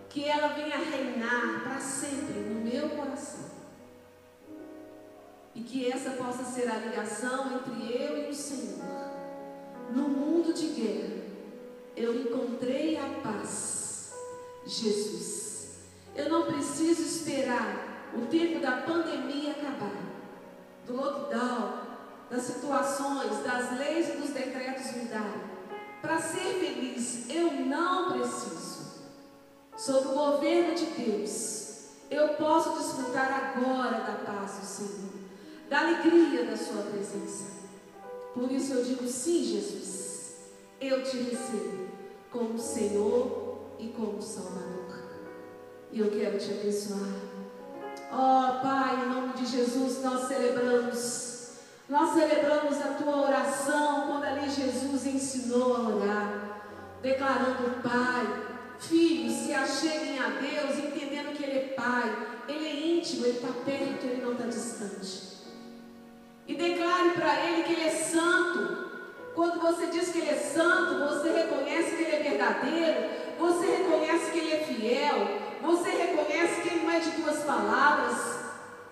que 0.08 0.24
ela 0.24 0.48
venha 0.54 0.78
reinar 0.78 1.64
para 1.64 1.82
sempre 1.82 2.40
no 2.40 2.62
meu 2.62 2.90
coração. 2.92 3.49
E 5.60 5.64
que 5.64 5.92
essa 5.92 6.12
possa 6.12 6.46
ser 6.46 6.72
a 6.72 6.78
ligação 6.78 7.58
entre 7.58 7.94
eu 7.94 8.26
e 8.26 8.30
o 8.30 8.34
Senhor. 8.34 8.80
No 9.94 10.08
mundo 10.08 10.54
de 10.54 10.68
guerra, 10.68 11.22
eu 11.98 12.16
encontrei 12.16 12.98
a 12.98 13.22
paz 13.22 14.14
Jesus. 14.66 15.80
Eu 16.16 16.30
não 16.30 16.46
preciso 16.46 17.02
esperar 17.02 18.10
o 18.16 18.26
tempo 18.28 18.62
da 18.62 18.84
pandemia 18.84 19.52
acabar, 19.52 20.02
do 20.88 20.96
lockdown, 20.96 21.82
das 22.32 22.44
situações, 22.44 23.44
das 23.44 23.78
leis 23.78 24.08
e 24.08 24.18
dos 24.18 24.30
decretos 24.30 24.96
mudarem. 24.96 25.42
Para 26.02 26.22
ser 26.22 26.54
feliz, 26.54 27.30
eu 27.30 27.52
não 27.66 28.14
preciso. 28.14 29.04
Sob 29.76 30.08
o 30.08 30.14
governo 30.14 30.74
de 30.74 30.86
Deus, 30.86 31.90
eu 32.10 32.30
posso 32.36 32.80
desfrutar 32.80 33.54
agora 33.58 34.00
da 34.00 34.24
paz 34.26 34.60
do 34.60 34.66
Senhor, 34.66 35.19
da 35.70 35.82
alegria 35.82 36.46
da 36.46 36.58
Sua 36.58 36.82
presença. 36.82 37.60
Por 38.34 38.52
isso 38.52 38.74
eu 38.74 38.84
digo 38.84 39.08
sim, 39.08 39.44
Jesus, 39.44 40.36
eu 40.82 41.04
te 41.04 41.18
recebo 41.18 41.88
como 42.32 42.58
Senhor 42.58 43.60
e 43.78 43.88
como 43.90 44.22
Salvador. 44.22 45.04
E 45.92 46.00
eu 46.00 46.10
quero 46.10 46.38
te 46.38 46.52
abençoar. 46.52 47.30
Oh, 48.12 48.62
Pai, 48.62 49.06
em 49.06 49.10
nome 49.10 49.34
de 49.34 49.46
Jesus, 49.46 50.04
nós 50.04 50.28
celebramos. 50.28 51.30
Nós 51.88 52.14
celebramos 52.14 52.80
a 52.82 52.94
tua 52.94 53.28
oração 53.28 54.08
quando 54.08 54.24
ali 54.24 54.50
Jesus 54.50 55.06
ensinou 55.06 55.76
a 55.76 55.90
orar, 55.90 56.62
declarando: 57.02 57.82
Pai, 57.82 58.78
filhos, 58.80 59.34
se 59.34 59.54
acheguem 59.54 60.20
a 60.20 60.30
Deus, 60.30 60.78
entendendo 60.78 61.36
que 61.36 61.44
Ele 61.44 61.60
é 61.60 61.74
Pai, 61.76 62.44
Ele 62.48 62.66
é 62.66 62.98
íntimo, 62.98 63.26
Ele 63.26 63.38
está 63.38 63.52
perto, 63.66 64.06
Ele 64.06 64.22
não 64.22 64.34
está 64.34 64.46
distante. 64.46 65.29
E 66.50 66.56
declare 66.56 67.12
para 67.12 67.46
Ele 67.46 67.62
que 67.62 67.74
Ele 67.74 67.84
é 67.84 67.92
santo. 67.92 68.90
Quando 69.36 69.62
você 69.62 69.86
diz 69.86 70.10
que 70.10 70.18
Ele 70.18 70.32
é 70.32 70.36
santo, 70.36 71.08
você 71.08 71.30
reconhece 71.30 71.96
que 71.96 72.04
Ele 72.04 72.16
é 72.16 72.24
verdadeiro, 72.24 73.10
você 73.38 73.68
reconhece 73.68 74.32
que 74.32 74.40
Ele 74.40 74.54
é 74.54 74.58
fiel, 74.58 75.28
você 75.62 75.92
reconhece 75.92 76.62
que 76.62 76.70
Ele 76.70 76.84
não 76.84 76.92
é 76.92 77.00
de 77.00 77.12
duas 77.12 77.44
palavras, 77.44 78.40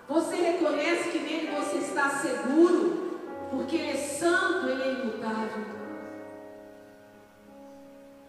você 0.08 0.36
reconhece 0.36 1.08
que 1.10 1.18
nele 1.18 1.50
você 1.50 1.78
está 1.78 2.08
seguro, 2.10 3.18
porque 3.50 3.74
Ele 3.74 3.90
é 3.90 3.96
santo, 3.96 4.68
Ele 4.68 4.82
é 4.82 4.92
imutável. 4.92 5.64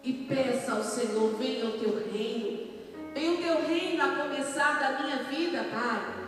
E 0.03 0.11
peça 0.11 0.71
ao 0.71 0.83
Senhor, 0.83 1.35
venha 1.37 1.67
o 1.67 1.77
teu 1.77 2.03
reino, 2.11 2.67
venha 3.13 3.33
o 3.33 3.37
teu 3.37 3.67
reino 3.67 4.03
a 4.03 4.23
começar 4.23 4.79
da 4.79 5.03
minha 5.03 5.17
vida, 5.17 5.65
Pai. 5.71 6.18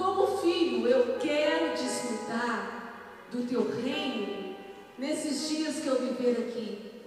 Como 0.00 0.38
filho, 0.38 0.88
eu 0.88 1.18
quero 1.18 1.76
desfrutar 1.76 2.94
do 3.30 3.46
teu 3.46 3.70
reino 3.70 4.56
nesses 4.96 5.46
dias 5.46 5.80
que 5.80 5.88
eu 5.88 6.00
viver 6.00 6.48
aqui, 6.48 7.02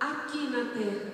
aqui 0.00 0.48
na 0.48 0.72
terra. 0.72 1.12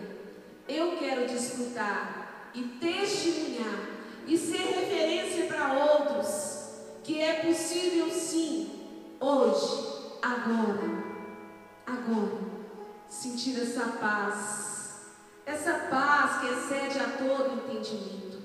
Eu 0.69 0.97
quero 0.97 1.27
desfrutar 1.27 2.53
e 2.55 2.63
testemunhar 2.63 3.81
e 4.29 4.39
ser 4.39 4.59
referência 4.59 5.47
para 5.47 5.73
outros 5.73 6.69
que 7.03 7.21
é 7.21 7.41
possível 7.41 8.09
sim, 8.13 8.71
hoje, 9.19 10.19
agora, 10.23 11.05
agora, 11.85 12.39
sentir 13.09 13.61
essa 13.61 13.89
paz, 13.99 15.01
essa 15.45 15.73
paz 15.91 16.41
que 16.43 16.47
excede 16.47 17.01
a 17.01 17.09
todo 17.19 17.55
entendimento, 17.55 18.39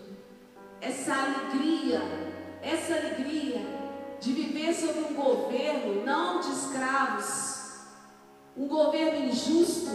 essa 0.82 1.14
alegria, 1.14 2.23
essa 2.64 2.94
alegria 2.94 3.62
de 4.20 4.32
viver 4.32 4.74
sob 4.74 5.00
um 5.00 5.14
governo 5.14 6.06
não 6.06 6.40
de 6.40 6.52
escravos, 6.52 7.82
um 8.56 8.68
governo 8.68 9.26
injusto, 9.26 9.92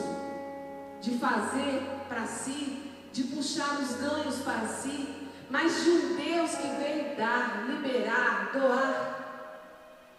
de 1.00 1.12
fazer 1.18 1.82
para 2.08 2.26
si, 2.26 2.92
de 3.12 3.24
puxar 3.24 3.80
os 3.80 3.92
ganhos 3.96 4.36
para 4.40 4.66
si, 4.66 5.08
mas 5.48 5.82
de 5.82 5.90
um 5.90 6.16
Deus 6.16 6.50
que 6.56 6.68
veio 6.68 7.16
dar, 7.16 7.64
liberar, 7.66 8.50
doar. 8.52 9.14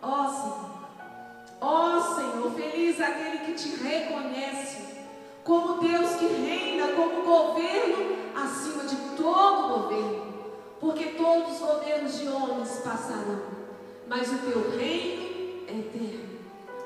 Ó 0.02 0.24
oh, 0.24 0.32
Senhor, 0.32 0.80
ó 1.62 1.97
oh, 1.97 2.16
Senhor, 2.16 2.52
feliz 2.54 3.00
aquele 3.00 3.39
que 3.39 3.54
te 3.54 3.76
reconhece 3.76 5.00
como 5.43 5.80
Deus 5.82 6.12
que 6.16 6.28
reina, 6.28 6.88
como 6.93 7.22
governo 7.24 8.18
acima 8.36 8.84
de 8.86 8.95
todo 9.18 9.82
governo, 9.82 10.28
porque 10.80 11.05
todos 11.17 11.53
os 11.53 11.59
governos 11.59 12.19
de 12.19 12.27
homens 12.27 12.82
passarão, 12.84 13.41
mas 14.07 14.32
o 14.32 14.38
teu 14.38 14.77
reino 14.77 15.63
é 15.67 15.80
eterno, 15.80 16.39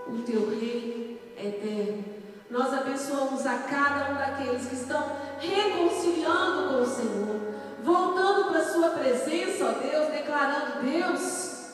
o 0.07 0.21
teu 0.23 0.49
reino 0.49 1.17
é 1.37 1.47
eterno. 1.47 2.03
Nós 2.49 2.73
abençoamos 2.73 3.45
a 3.45 3.57
cada 3.59 4.11
um 4.11 4.15
daqueles 4.15 4.67
que 4.67 4.75
estão 4.75 5.17
reconciliando 5.39 6.69
com 6.69 6.81
o 6.81 6.85
Senhor, 6.85 7.39
voltando 7.83 8.49
para 8.49 8.59
a 8.59 8.67
Sua 8.67 8.89
presença, 8.89 9.65
ó 9.65 9.71
Deus, 9.79 10.11
declarando: 10.11 10.83
Deus, 10.83 11.67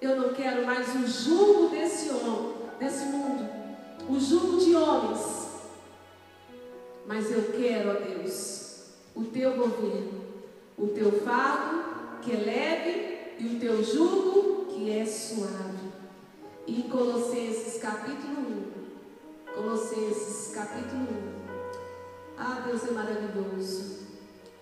eu 0.00 0.16
não 0.16 0.34
quero 0.34 0.66
mais 0.66 0.94
o 0.94 1.06
jugo 1.06 1.68
desse 1.68 2.10
homem, 2.10 2.54
desse 2.78 3.06
mundo, 3.06 3.48
o 4.08 4.20
jugo 4.20 4.58
de 4.58 4.74
homens, 4.76 5.48
mas 7.06 7.30
eu 7.30 7.52
quero, 7.52 7.90
ó 7.90 7.94
Deus, 7.94 8.84
o 9.14 9.24
Teu 9.24 9.56
governo, 9.56 10.13
o 10.76 10.88
Teu 10.88 11.12
fardo 11.20 12.20
que 12.20 12.32
é 12.32 12.36
leve 12.36 13.34
e 13.38 13.56
o 13.56 13.60
Teu 13.60 13.82
jugo 13.82 14.66
que 14.66 14.90
é 14.90 15.04
suave. 15.06 15.92
E 16.66 16.80
em 16.80 16.88
Colossenses 16.88 17.80
capítulo 17.80 18.72
1, 19.46 19.54
Colossenses 19.54 20.54
capítulo 20.54 21.02
1, 21.02 21.34
Ah, 22.36 22.64
Deus 22.66 22.84
é 22.88 22.90
maravilhoso. 22.90 24.04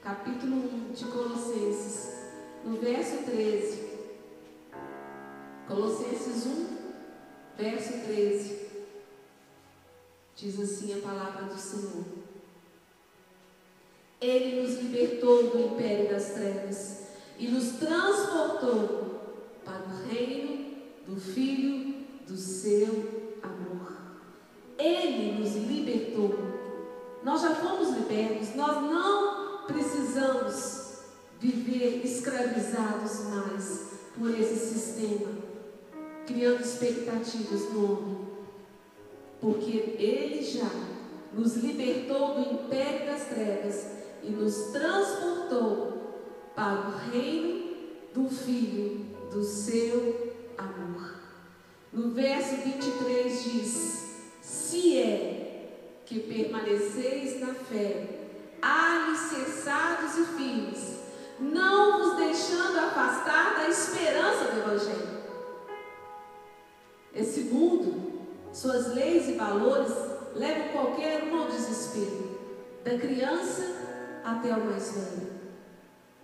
Capítulo 0.03 0.57
1 0.57 0.93
de 0.93 1.05
Colossenses, 1.05 2.11
no 2.65 2.77
verso 2.79 3.25
13. 3.25 3.93
Colossenses 5.69 6.45
1, 6.45 6.67
verso 7.57 7.93
13. 8.05 8.63
Diz 10.35 10.59
assim 10.59 10.99
a 10.99 11.03
palavra 11.03 11.45
do 11.45 11.57
Senhor. 11.57 12.22
Ele 14.23 14.63
nos 14.63 14.79
libertou 14.79 15.51
do 15.51 15.59
império 15.59 16.09
das 16.09 16.31
trevas 16.31 16.99
e 17.37 17.49
nos 17.49 17.73
transportou 17.73 19.21
para 19.65 19.83
o 19.83 20.09
reino 20.09 20.77
do 21.09 21.21
Filho 21.21 22.05
do 22.25 22.37
seu 22.37 23.41
amor. 23.43 23.97
Ele 24.79 25.41
nos 25.41 25.57
libertou. 25.57 26.37
Nós 27.25 27.43
já 27.43 27.53
fomos 27.57 27.97
libertos, 27.97 28.55
nós 28.55 28.81
não 28.83 29.67
precisamos 29.67 31.01
viver 31.41 32.03
escravizados 32.05 33.25
mais 33.25 33.81
por 34.17 34.31
esse 34.39 34.75
sistema, 34.75 35.33
criando 36.27 36.61
expectativas 36.61 37.73
no 37.73 37.93
homem, 37.93 38.29
porque 39.41 39.97
Ele 39.99 40.45
já 40.45 40.71
nos 41.33 41.57
libertou 41.57 42.35
do 42.35 42.55
império 42.55 43.07
das 43.07 43.25
trevas 43.25 44.02
e 44.23 44.31
nos 44.31 44.71
transportou 44.73 45.93
para 46.55 46.89
o 46.89 47.11
reino 47.11 47.77
do 48.15 48.29
Filho 48.29 49.07
do 49.31 49.43
seu 49.43 50.35
amor. 50.57 51.15
No 51.93 52.11
verso 52.11 52.57
23 52.57 53.45
diz: 53.45 54.03
Se 54.41 54.99
é 54.99 56.03
que 56.05 56.21
permaneceis 56.21 57.41
na 57.41 57.55
fé, 57.55 58.09
alicerçados 58.61 60.19
e 60.19 60.25
firmes, 60.37 60.99
não 61.41 61.99
vos 61.99 62.17
deixando 62.17 62.79
afastar 62.79 63.57
da 63.57 63.69
esperança 63.69 64.53
do 64.53 64.61
Evangelho. 64.61 65.23
Esse 67.15 67.41
mundo, 67.41 68.13
suas 68.53 68.95
leis 68.95 69.29
e 69.29 69.33
valores 69.33 69.93
levam 70.35 70.69
qualquer 70.69 71.25
um 71.25 71.43
ao 71.43 71.49
desespero, 71.49 72.39
da 72.85 72.99
criança 72.99 73.82
até 74.25 74.55
o 74.55 74.65
mais 74.65 74.93
velho. 74.93 75.33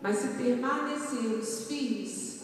Mas 0.01 0.17
se 0.17 0.29
permanecermos 0.43 1.67
firmes 1.67 2.43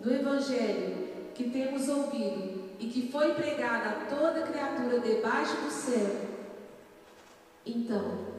no 0.00 0.12
Evangelho 0.12 1.08
que 1.34 1.50
temos 1.50 1.88
ouvido 1.88 2.64
e 2.78 2.88
que 2.88 3.10
foi 3.10 3.34
pregado 3.34 3.88
a 3.88 4.06
toda 4.06 4.46
criatura 4.46 5.00
debaixo 5.00 5.56
do 5.56 5.70
céu, 5.70 6.28
então 7.66 8.34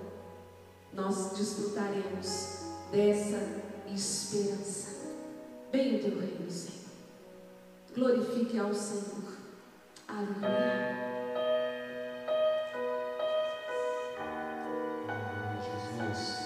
nós 0.93 1.31
desfrutaremos 1.31 2.65
dessa 2.91 3.39
esperança. 3.93 4.95
Venha 5.71 5.97
o 5.97 6.01
teu 6.01 6.19
reino, 6.19 6.49
Senhor. 6.49 6.85
Glorifique 7.93 8.57
ao 8.57 8.73
Senhor. 8.73 9.33
Aleluia. 10.07 11.05
Jesus. 16.15 16.44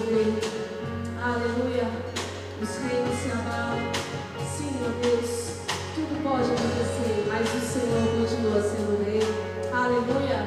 Aleluia. 0.00 1.86
Os 2.62 2.70
reinos 2.78 3.16
se 3.20 3.30
abalam. 3.32 3.78
Sim, 4.56 4.70
meu 4.80 4.92
Deus. 5.02 5.28
Tudo 5.94 6.22
pode 6.22 6.44
acontecer, 6.44 7.26
mas 7.28 7.46
o 7.46 7.60
Senhor 7.60 8.04
continua 8.16 8.62
sendo 8.62 9.04
rei. 9.04 9.20
Aleluia. 9.70 10.40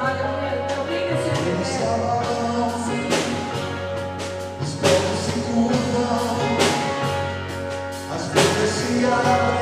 Aleluia. 0.00 0.64
Tem 0.66 0.76
alguém 0.78 1.04
recebendo? 1.10 1.64
Sim. 2.84 3.04
Os 4.62 4.72
povos 4.80 5.18
se 5.26 5.34
curvam. 5.40 6.34
As 8.14 8.22
profecias. 8.28 9.53